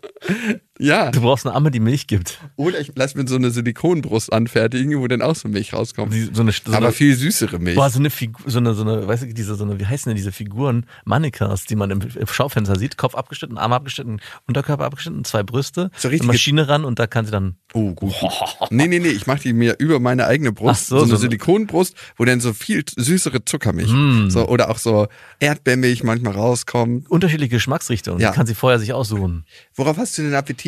Ja. 0.78 1.10
Du 1.10 1.20
brauchst 1.20 1.46
eine 1.46 1.54
Amme, 1.54 1.70
die 1.70 1.80
Milch 1.80 2.06
gibt. 2.06 2.40
Oder 2.56 2.80
ich 2.80 2.92
lass 2.96 3.14
mir 3.14 3.28
so 3.28 3.36
eine 3.36 3.50
Silikonbrust 3.50 4.32
anfertigen, 4.32 4.98
wo 4.98 5.06
dann 5.06 5.20
auch 5.20 5.36
so 5.36 5.46
Milch 5.48 5.74
rauskommt. 5.74 6.14
Die, 6.14 6.30
so 6.32 6.40
eine, 6.42 6.50
so 6.50 6.60
Aber 6.72 6.86
eine, 6.86 6.92
viel 6.92 7.14
süßere 7.14 7.58
Milch. 7.58 7.76
boah, 7.76 7.90
so 7.90 7.98
eine 7.98 8.08
Figur, 8.08 8.40
so 8.50 8.58
eine, 8.58 8.72
so 8.74 8.82
eine, 8.82 9.06
weißt 9.06 9.22
du, 9.24 9.34
diese, 9.34 9.54
so 9.54 9.64
eine, 9.64 9.78
wie 9.78 9.86
heißen 9.86 10.08
denn 10.08 10.16
diese 10.16 10.32
Figuren? 10.32 10.86
Mannequins, 11.04 11.66
die 11.66 11.76
man 11.76 11.90
im, 11.90 12.00
im 12.00 12.26
Schaufenster 12.26 12.76
sieht. 12.78 12.96
Kopf 12.96 13.14
abgeschnitten, 13.14 13.58
Arm 13.58 13.72
abgeschnitten, 13.74 14.20
Unterkörper 14.48 14.86
abgeschnitten, 14.86 15.24
zwei 15.24 15.42
Brüste, 15.42 15.90
So 15.96 16.08
eine 16.08 16.12
richtige- 16.14 16.26
Maschine 16.32 16.68
ran 16.68 16.84
und 16.86 16.98
da 16.98 17.06
kann 17.06 17.26
sie 17.26 17.32
dann, 17.32 17.56
Oh, 17.74 17.92
gut. 17.92 18.14
Nee, 18.70 18.86
nee, 18.88 18.98
nee, 18.98 19.08
ich 19.08 19.26
mache 19.26 19.40
die 19.42 19.52
mir 19.52 19.76
über 19.78 20.00
meine 20.00 20.26
eigene 20.26 20.52
Brust. 20.52 20.84
Ach 20.84 20.88
so, 20.88 20.96
so, 20.98 21.02
eine 21.02 21.08
so 21.10 21.14
eine- 21.16 21.20
Silikonbrust, 21.20 21.94
wo 22.16 22.24
dann 22.24 22.40
so 22.40 22.52
viel 22.54 22.82
süßere 22.96 23.44
Zuckermilch. 23.44 23.90
Mm. 23.92 24.30
So, 24.30 24.48
oder 24.48 24.70
auch 24.70 24.78
so 24.78 25.06
Erdbeermilch 25.38 26.02
manchmal 26.02 26.32
rauskommt. 26.34 27.10
unterschiedliche 27.10 27.50
Geschmacksrichtungen. 27.56 28.20
Ja. 28.20 28.30
Die 28.30 28.36
kann 28.36 28.46
sie 28.46 28.54
vorher 28.54 28.78
sich 28.78 28.92
aussuchen. 28.94 29.44
Worauf 29.74 29.98
hast 29.98 30.16
du 30.16 30.22
denn 30.22 30.34
Appetit? 30.34 30.61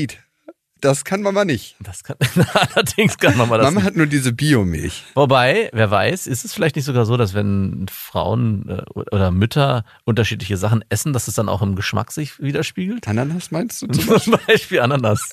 Das 0.84 1.02
kann 1.06 1.22
Mama 1.22 1.46
nicht. 1.46 1.76
Das 1.80 2.04
kann, 2.04 2.18
allerdings 2.52 3.16
kann 3.16 3.38
man 3.38 3.48
mal 3.48 3.56
das 3.56 3.72
Mama 3.72 3.86
hat 3.86 3.96
nur 3.96 4.04
diese 4.04 4.34
Biomilch. 4.34 5.04
Wobei, 5.14 5.70
wer 5.72 5.90
weiß, 5.90 6.26
ist 6.26 6.44
es 6.44 6.52
vielleicht 6.52 6.76
nicht 6.76 6.84
sogar 6.84 7.06
so, 7.06 7.16
dass 7.16 7.32
wenn 7.32 7.86
Frauen 7.90 8.68
äh, 8.68 8.82
oder 8.92 9.30
Mütter 9.30 9.86
unterschiedliche 10.04 10.58
Sachen 10.58 10.84
essen, 10.90 11.14
dass 11.14 11.26
es 11.26 11.36
dann 11.36 11.48
auch 11.48 11.62
im 11.62 11.74
Geschmack 11.74 12.12
sich 12.12 12.38
widerspiegelt? 12.38 13.08
Ananas 13.08 13.50
meinst 13.50 13.80
du 13.80 13.86
zum 13.92 14.04
Beispiel? 14.04 14.20
Zum 14.20 14.46
Beispiel 14.46 14.80
Ananas. 14.80 15.30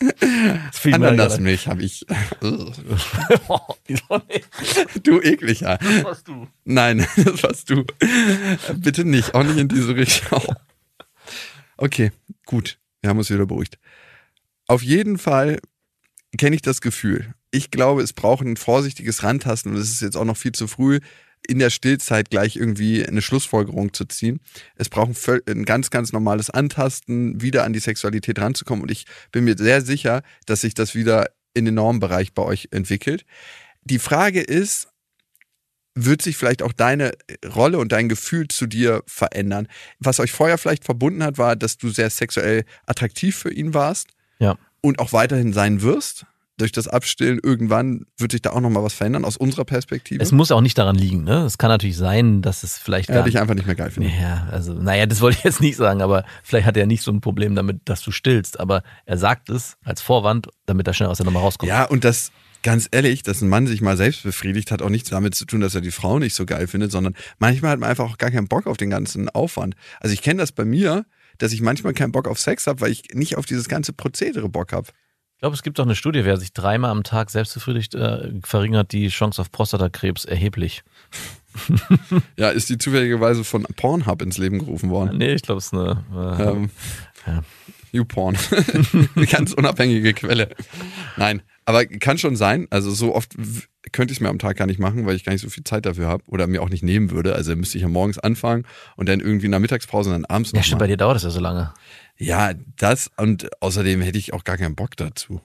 Ananasmilch 0.85 1.67
habe 1.67 1.83
ich. 1.83 2.05
nicht? 3.89 5.05
du 5.05 5.21
ekliger. 5.21 5.79
Das 5.79 6.03
warst 6.05 6.27
du. 6.29 6.47
Nein, 6.63 7.05
das 7.17 7.43
warst 7.43 7.69
du. 7.69 7.83
Bitte 8.77 9.03
nicht, 9.03 9.35
auch 9.35 9.43
nicht 9.43 9.57
in 9.57 9.67
diese 9.67 9.97
Richtung. 9.97 10.41
Okay, 11.75 12.13
gut. 12.45 12.77
Wir 13.01 13.09
haben 13.09 13.17
uns 13.17 13.29
wieder 13.29 13.45
beruhigt. 13.45 13.77
Auf 14.71 14.83
jeden 14.83 15.17
Fall 15.17 15.59
kenne 16.37 16.55
ich 16.55 16.61
das 16.61 16.79
Gefühl. 16.79 17.33
Ich 17.51 17.71
glaube, 17.71 18.03
es 18.03 18.13
braucht 18.13 18.45
ein 18.45 18.55
vorsichtiges 18.55 19.21
Rantasten 19.21 19.73
und 19.73 19.77
es 19.77 19.91
ist 19.91 20.01
jetzt 20.01 20.15
auch 20.15 20.23
noch 20.23 20.37
viel 20.37 20.53
zu 20.53 20.65
früh, 20.65 21.01
in 21.45 21.59
der 21.59 21.69
Stillzeit 21.69 22.29
gleich 22.29 22.55
irgendwie 22.55 23.05
eine 23.05 23.21
Schlussfolgerung 23.21 23.93
zu 23.93 24.05
ziehen. 24.05 24.39
Es 24.77 24.87
braucht 24.87 25.11
ein, 25.49 25.65
ganz, 25.65 25.89
ganz 25.89 26.13
normales 26.13 26.49
Antasten, 26.49 27.41
wieder 27.41 27.65
an 27.65 27.73
die 27.73 27.79
Sexualität 27.79 28.39
ranzukommen. 28.39 28.83
Und 28.83 28.91
ich 28.91 29.07
bin 29.33 29.43
mir 29.43 29.57
sehr 29.57 29.81
sicher, 29.81 30.21
dass 30.45 30.61
sich 30.61 30.73
das 30.73 30.95
wieder 30.95 31.25
in 31.53 31.65
den 31.65 31.73
Normbereich 31.73 32.33
bei 32.33 32.43
euch 32.43 32.69
entwickelt. 32.71 33.25
Die 33.83 33.99
Frage 33.99 34.39
ist, 34.39 34.87
wird 35.95 36.21
sich 36.21 36.37
vielleicht 36.37 36.61
auch 36.61 36.71
deine 36.71 37.11
Rolle 37.45 37.77
und 37.77 37.91
dein 37.91 38.07
Gefühl 38.07 38.47
zu 38.47 38.67
dir 38.67 39.03
verändern. 39.05 39.67
Was 39.99 40.21
euch 40.21 40.31
vorher 40.31 40.57
vielleicht 40.57 40.85
verbunden 40.85 41.23
hat, 41.23 41.37
war, 41.37 41.57
dass 41.57 41.75
du 41.75 41.89
sehr 41.89 42.09
sexuell 42.09 42.63
attraktiv 42.85 43.35
für 43.35 43.51
ihn 43.51 43.73
warst 43.73 44.07
Ja. 44.41 44.57
und 44.81 44.99
auch 44.99 45.13
weiterhin 45.13 45.53
sein 45.53 45.81
wirst. 45.81 46.25
Durch 46.57 46.71
das 46.73 46.87
Abstillen 46.87 47.39
irgendwann 47.41 48.05
wird 48.17 48.33
sich 48.33 48.41
da 48.41 48.51
auch 48.51 48.59
nochmal 48.59 48.83
was 48.83 48.93
verändern 48.93 49.25
aus 49.25 49.35
unserer 49.35 49.65
Perspektive. 49.65 50.21
Es 50.21 50.31
muss 50.31 50.51
auch 50.51 50.61
nicht 50.61 50.77
daran 50.77 50.95
liegen, 50.95 51.23
ne? 51.23 51.43
Es 51.43 51.57
kann 51.57 51.69
natürlich 51.69 51.97
sein, 51.97 52.43
dass 52.43 52.61
es 52.61 52.77
vielleicht 52.77 53.09
er 53.09 53.15
gar 53.15 53.23
dich 53.23 53.39
einfach 53.39 53.55
nicht 53.55 53.65
mehr 53.65 53.75
geil 53.75 53.89
findet. 53.89 54.13
Ja, 54.19 54.47
also, 54.51 54.73
naja, 54.73 55.07
das 55.07 55.21
wollte 55.21 55.39
ich 55.39 55.43
jetzt 55.43 55.61
nicht 55.61 55.75
sagen, 55.75 56.03
aber 56.03 56.23
vielleicht 56.43 56.67
hat 56.67 56.77
er 56.77 56.85
nicht 56.85 57.01
so 57.01 57.11
ein 57.11 57.19
Problem 57.19 57.55
damit, 57.55 57.81
dass 57.85 58.01
du 58.01 58.11
stillst, 58.11 58.59
aber 58.59 58.83
er 59.05 59.17
sagt 59.17 59.49
es 59.49 59.77
als 59.83 60.01
Vorwand, 60.01 60.49
damit 60.67 60.85
er 60.87 60.93
schnell 60.93 61.09
aus 61.09 61.17
der 61.17 61.25
Nummer 61.25 61.39
rauskommt. 61.39 61.69
Ja, 61.69 61.85
und 61.85 62.03
das, 62.03 62.31
ganz 62.61 62.87
ehrlich, 62.91 63.23
dass 63.23 63.41
ein 63.41 63.49
Mann 63.49 63.65
sich 63.65 63.81
mal 63.81 63.97
selbst 63.97 64.21
befriedigt, 64.21 64.71
hat 64.71 64.83
auch 64.83 64.89
nichts 64.89 65.09
damit 65.09 65.33
zu 65.33 65.45
tun, 65.45 65.61
dass 65.61 65.73
er 65.73 65.81
die 65.81 65.89
Frau 65.89 66.19
nicht 66.19 66.35
so 66.35 66.45
geil 66.45 66.67
findet, 66.67 66.91
sondern 66.91 67.15
manchmal 67.39 67.71
hat 67.71 67.79
man 67.79 67.89
einfach 67.89 68.11
auch 68.11 68.17
gar 68.19 68.29
keinen 68.29 68.47
Bock 68.47 68.67
auf 68.67 68.77
den 68.77 68.91
ganzen 68.91 69.29
Aufwand. 69.29 69.75
Also 69.99 70.13
ich 70.13 70.21
kenne 70.21 70.41
das 70.41 70.51
bei 70.51 70.65
mir, 70.65 71.05
dass 71.37 71.51
ich 71.53 71.61
manchmal 71.61 71.93
keinen 71.93 72.11
Bock 72.11 72.27
auf 72.27 72.39
Sex 72.39 72.67
habe, 72.67 72.81
weil 72.81 72.91
ich 72.91 73.03
nicht 73.13 73.37
auf 73.37 73.45
dieses 73.45 73.67
ganze 73.67 73.93
Prozedere 73.93 74.49
Bock 74.49 74.73
habe. 74.73 74.87
Ich 75.35 75.39
glaube, 75.41 75.55
es 75.55 75.63
gibt 75.63 75.79
auch 75.79 75.85
eine 75.85 75.95
Studie, 75.95 76.23
wer 76.23 76.37
sich 76.37 76.53
dreimal 76.53 76.91
am 76.91 77.03
Tag 77.03 77.31
selbst 77.31 77.55
befriedigt, 77.55 77.95
äh, 77.95 78.31
verringert 78.43 78.91
die 78.91 79.07
Chance 79.07 79.41
auf 79.41 79.51
Prostatakrebs 79.51 80.25
erheblich. 80.25 80.83
Ja, 82.37 82.49
ist 82.49 82.69
die 82.69 82.77
zufälligerweise 82.77 83.43
von 83.43 83.63
Pornhub 83.75 84.21
ins 84.21 84.37
Leben 84.37 84.59
gerufen 84.59 84.89
worden. 84.89 85.17
Nee, 85.17 85.33
ich 85.33 85.41
glaube, 85.41 85.59
es 85.59 85.65
ist 85.65 85.73
eine. 85.73 86.03
Äh, 86.13 86.43
Ähm, 86.49 86.69
Ja. 87.27 87.43
YouPorn. 87.91 88.37
Eine 89.15 89.25
ganz 89.29 89.53
unabhängige 89.53 90.13
Quelle. 90.13 90.49
Nein, 91.17 91.41
aber 91.65 91.85
kann 91.85 92.17
schon 92.17 92.35
sein. 92.35 92.67
Also 92.69 92.91
so 92.91 93.15
oft 93.15 93.35
könnte 93.91 94.11
ich 94.11 94.17
es 94.17 94.21
mir 94.21 94.29
am 94.29 94.39
Tag 94.39 94.57
gar 94.57 94.67
nicht 94.67 94.79
machen, 94.79 95.05
weil 95.05 95.15
ich 95.15 95.23
gar 95.23 95.33
nicht 95.33 95.41
so 95.41 95.49
viel 95.49 95.63
Zeit 95.63 95.85
dafür 95.85 96.07
habe 96.07 96.23
oder 96.27 96.47
mir 96.47 96.61
auch 96.61 96.69
nicht 96.69 96.83
nehmen 96.83 97.11
würde. 97.11 97.35
Also 97.35 97.55
müsste 97.55 97.77
ich 97.77 97.83
ja 97.83 97.89
morgens 97.89 98.17
anfangen 98.17 98.65
und 98.95 99.09
dann 99.09 99.19
irgendwie 99.19 99.45
in 99.45 99.51
der 99.51 99.59
Mittagspause 99.59 100.09
und 100.09 100.15
dann 100.15 100.25
abends 100.25 100.51
ja, 100.53 100.63
stimmt, 100.63 100.79
bei 100.79 100.87
dir 100.87 100.97
dauert 100.97 101.15
das 101.15 101.23
ja 101.23 101.29
so 101.29 101.39
lange. 101.39 101.73
Ja, 102.17 102.53
das 102.77 103.09
und 103.17 103.49
außerdem 103.61 104.01
hätte 104.01 104.17
ich 104.17 104.33
auch 104.33 104.43
gar 104.43 104.57
keinen 104.57 104.75
Bock 104.75 104.95
dazu. 104.95 105.41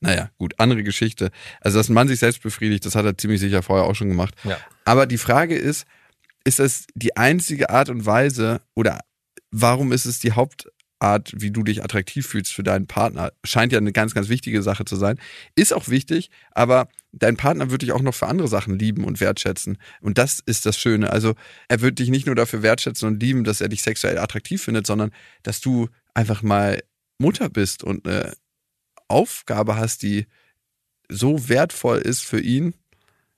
Naja, 0.00 0.30
gut, 0.38 0.54
andere 0.58 0.82
Geschichte. 0.82 1.30
Also, 1.60 1.78
dass 1.78 1.90
ein 1.90 1.94
Mann 1.94 2.08
sich 2.08 2.18
selbst 2.18 2.42
befriedigt, 2.42 2.86
das 2.86 2.94
hat 2.94 3.04
er 3.04 3.18
ziemlich 3.18 3.38
sicher 3.38 3.62
vorher 3.62 3.86
auch 3.86 3.94
schon 3.94 4.08
gemacht. 4.08 4.34
Ja. 4.44 4.56
Aber 4.86 5.06
die 5.06 5.18
Frage 5.18 5.54
ist, 5.56 5.86
ist 6.44 6.58
das 6.58 6.86
die 6.94 7.18
einzige 7.18 7.68
Art 7.68 7.90
und 7.90 8.06
Weise 8.06 8.62
oder 8.74 9.00
warum 9.50 9.92
ist 9.92 10.06
es 10.06 10.18
die 10.18 10.32
Hauptart, 11.02 11.32
wie 11.34 11.50
du 11.50 11.62
dich 11.62 11.82
attraktiv 11.82 12.26
fühlst 12.26 12.52
für 12.52 12.62
deinen 12.62 12.86
Partner? 12.86 13.32
Scheint 13.44 13.72
ja 13.72 13.78
eine 13.78 13.92
ganz, 13.92 14.14
ganz 14.14 14.28
wichtige 14.28 14.62
Sache 14.62 14.84
zu 14.84 14.96
sein. 14.96 15.18
Ist 15.54 15.72
auch 15.72 15.88
wichtig, 15.88 16.30
aber 16.52 16.88
dein 17.12 17.36
Partner 17.36 17.70
wird 17.70 17.82
dich 17.82 17.92
auch 17.92 18.02
noch 18.02 18.14
für 18.14 18.26
andere 18.26 18.48
Sachen 18.48 18.78
lieben 18.78 19.04
und 19.04 19.20
wertschätzen. 19.20 19.78
Und 20.00 20.18
das 20.18 20.40
ist 20.44 20.66
das 20.66 20.78
Schöne. 20.78 21.10
Also 21.10 21.34
er 21.68 21.80
wird 21.80 21.98
dich 21.98 22.10
nicht 22.10 22.26
nur 22.26 22.34
dafür 22.34 22.62
wertschätzen 22.62 23.08
und 23.08 23.22
lieben, 23.22 23.44
dass 23.44 23.60
er 23.60 23.68
dich 23.68 23.82
sexuell 23.82 24.18
attraktiv 24.18 24.62
findet, 24.62 24.86
sondern 24.86 25.10
dass 25.42 25.60
du 25.60 25.88
einfach 26.14 26.42
mal 26.42 26.80
Mutter 27.18 27.48
bist 27.48 27.82
und 27.82 28.06
eine 28.06 28.34
Aufgabe 29.08 29.76
hast, 29.76 30.02
die 30.02 30.26
so 31.08 31.48
wertvoll 31.48 31.98
ist 31.98 32.20
für 32.20 32.40
ihn. 32.40 32.74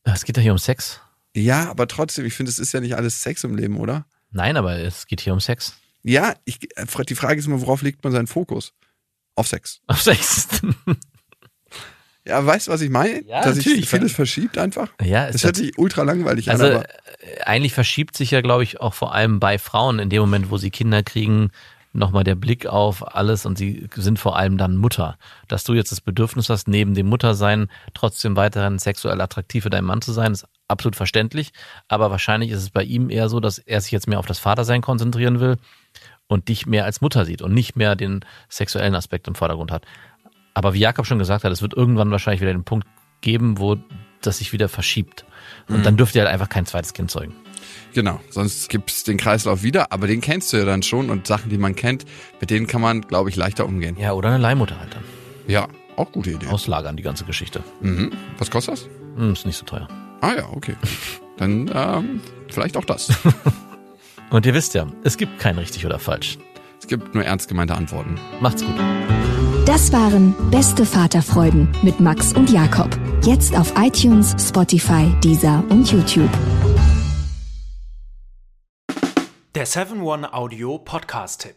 Es 0.05 0.25
geht 0.25 0.37
ja 0.37 0.43
hier 0.43 0.53
um 0.53 0.59
Sex. 0.59 1.01
Ja, 1.35 1.71
aber 1.71 1.89
trotzdem, 1.89 2.27
ich 2.27 2.35
finde, 2.35 2.51
es 2.51 2.59
ist 2.59 2.73
ja 2.73 2.81
nicht 2.81 2.97
alles 2.97 3.23
Sex 3.23 3.45
im 3.45 3.57
Leben, 3.57 3.79
oder? 3.79 4.05
Nein, 4.31 4.57
aber 4.57 4.79
es 4.79 5.07
geht 5.07 5.21
hier 5.21 5.33
um 5.33 5.41
Sex. 5.41 5.77
Ja, 6.03 6.35
ich, 6.45 6.59
die 6.59 7.15
Frage 7.15 7.39
ist 7.39 7.47
immer, 7.47 7.61
worauf 7.61 7.83
legt 7.83 8.03
man 8.05 8.13
seinen 8.13 8.27
Fokus? 8.27 8.73
Auf 9.35 9.49
Sex. 9.49 9.81
Auf 9.87 10.03
Sex. 10.03 10.49
Ja, 12.25 12.45
weißt 12.45 12.69
du, 12.69 12.71
was 12.71 12.81
ich 12.81 12.91
meine? 12.91 13.25
Ja, 13.25 13.43
Dass 13.43 13.57
sich 13.57 13.89
vieles 13.89 14.13
verschiebt 14.13 14.57
einfach. 14.57 14.91
ja, 15.03 15.27
Das 15.27 15.37
ist 15.37 15.45
hört 15.45 15.57
sich 15.57 15.77
ultra 15.77 16.03
langweilig 16.03 16.51
Also 16.51 16.67
an, 16.67 16.71
aber 16.73 16.85
äh, 16.89 17.43
eigentlich 17.45 17.75
verschiebt 17.75 18.17
sich 18.17 18.31
ja, 18.31 18.41
glaube 18.43 18.63
ich, 18.63 18.81
auch 18.81 18.95
vor 18.95 19.13
allem 19.13 19.41
bei 19.41 19.59
Frauen 19.59 19.99
in 19.99 20.09
dem 20.09 20.21
Moment, 20.21 20.51
wo 20.51 20.57
sie 20.57 20.71
Kinder 20.71 21.03
kriegen, 21.03 21.51
nochmal 21.93 22.23
der 22.23 22.37
Blick 22.37 22.67
auf 22.67 23.15
alles 23.17 23.45
und 23.45 23.59
sie 23.59 23.89
sind 23.97 24.21
vor 24.21 24.37
allem 24.37 24.57
dann 24.57 24.77
Mutter. 24.77 25.19
Dass 25.49 25.65
du 25.65 25.75
jetzt 25.75 25.91
das 25.91 26.01
Bedürfnis 26.01 26.49
hast, 26.49 26.69
neben 26.69 26.95
dem 26.95 27.09
Muttersein 27.09 27.69
trotzdem 27.93 28.37
weiterhin 28.37 28.79
sexuell 28.79 29.21
attraktiv 29.21 29.65
für 29.65 29.71
deinen 29.71 29.85
Mann 29.85 30.01
zu 30.01 30.13
sein, 30.13 30.31
ist 30.33 30.47
absolut 30.69 30.95
verständlich. 30.95 31.51
Aber 31.89 32.13
wahrscheinlich 32.13 32.51
ist 32.51 32.63
es 32.63 32.71
bei 32.71 32.85
ihm 32.85 33.11
eher 33.11 33.29
so, 33.29 33.41
dass 33.41 33.59
er 33.59 33.81
sich 33.81 33.91
jetzt 33.91 34.07
mehr 34.07 34.21
auf 34.21 34.27
das 34.27 34.39
Vatersein 34.39 34.81
konzentrieren 34.81 35.41
will 35.41 35.57
und 36.33 36.49
dich 36.49 36.67
mehr 36.67 36.85
als 36.85 37.01
Mutter 37.01 37.25
sieht 37.25 37.43
und 37.43 37.53
nicht 37.53 37.77
mehr 37.77 37.95
den 37.95 38.25
sexuellen 38.49 38.95
Aspekt 38.95 39.29
im 39.29 39.35
Vordergrund 39.35 39.71
hat. 39.71 39.85
Aber 40.55 40.75
wie 40.75 40.81
Jakob 40.81 41.07
schon 41.07 41.19
gesagt 41.19 41.45
hat, 41.45 41.53
es 41.53 41.63
wird 41.63 41.75
irgendwann 41.75 42.11
wahrscheinlich 42.11 42.41
wieder 42.41 42.53
den 42.53 42.65
Punkt 42.65 42.87
geben, 43.21 43.59
wo 43.59 43.77
das 44.21 44.39
sich 44.39 44.53
wieder 44.53 44.69
verschiebt. 44.69 45.25
Und 45.69 45.85
dann 45.87 45.97
dürft 45.97 46.15
ihr 46.15 46.23
halt 46.23 46.33
einfach 46.33 46.49
kein 46.49 46.67
zweites 46.67 46.93
Kind 46.93 47.11
zeugen. 47.11 47.35
genau. 47.95 48.21
Sonst 48.31 48.69
gibt's 48.69 49.05
den 49.05 49.17
Kreislauf 49.17 49.63
wieder, 49.63 49.93
aber 49.93 50.07
den 50.07 50.21
kennst 50.21 50.53
du 50.53 50.59
ja 50.59 50.65
dann 50.65 50.83
schon 50.83 51.11
und 51.11 51.27
Sachen, 51.27 51.51
die 51.51 51.59
man 51.59 51.75
kennt, 51.75 52.05
mit 52.41 52.51
denen 52.51 52.67
kann 52.67 52.81
man, 52.81 53.03
glaube 53.03 53.31
ich, 53.31 53.37
leichter 53.37 53.65
umgehen. 53.65 53.97
Ja, 53.99 54.13
oder 54.13 54.29
eine 54.29 54.39
Leihmutter 54.39 54.79
halt 54.79 54.95
dann. 54.95 55.05
Ja, 55.47 55.69
auch 55.97 56.13
gute 56.13 56.31
Idee. 56.31 56.47
Auslagern, 56.47 56.97
die 56.97 57.03
ganze 57.03 57.25
Geschichte. 57.25 57.63
Mhm. 57.81 58.13
Was 58.39 58.51
kostet 58.51 58.75
das? 58.75 58.89
Hm, 59.17 59.33
ist 59.33 59.47
nicht 59.47 59.57
so 59.57 59.65
teuer. 59.65 59.89
Ah 60.21 60.35
ja, 60.37 60.49
okay. 60.51 60.77
Dann 61.37 61.71
ähm, 61.75 62.21
vielleicht 62.49 62.77
auch 62.77 62.85
das. 62.85 63.13
Und 64.33 64.47
ihr 64.47 64.55
wisst 64.55 64.73
ja, 64.73 64.87
es 65.05 65.19
gibt 65.19 65.39
kein 65.39 65.59
richtig 65.59 65.85
oder 65.85 65.99
falsch. 65.99 66.39
Es 66.81 66.87
gibt 66.87 67.15
nur 67.15 67.23
ernst 67.23 67.49
gemeinte 67.49 67.75
Antworten. 67.75 68.19
Macht's 68.41 68.65
gut. 68.65 68.75
Das 69.67 69.93
waren 69.93 70.35
Beste 70.51 70.87
Vaterfreuden 70.87 71.69
mit 71.83 72.01
Max 72.01 72.33
und 72.33 72.51
Jakob. 72.51 72.89
Jetzt 73.23 73.55
auf 73.55 73.75
iTunes, 73.77 74.35
Spotify, 74.39 75.15
Deezer 75.23 75.63
und 75.69 75.93
YouTube. 75.93 76.31
Der 79.55 79.67
7-One-Audio-Podcast-Tipp. 79.67 81.57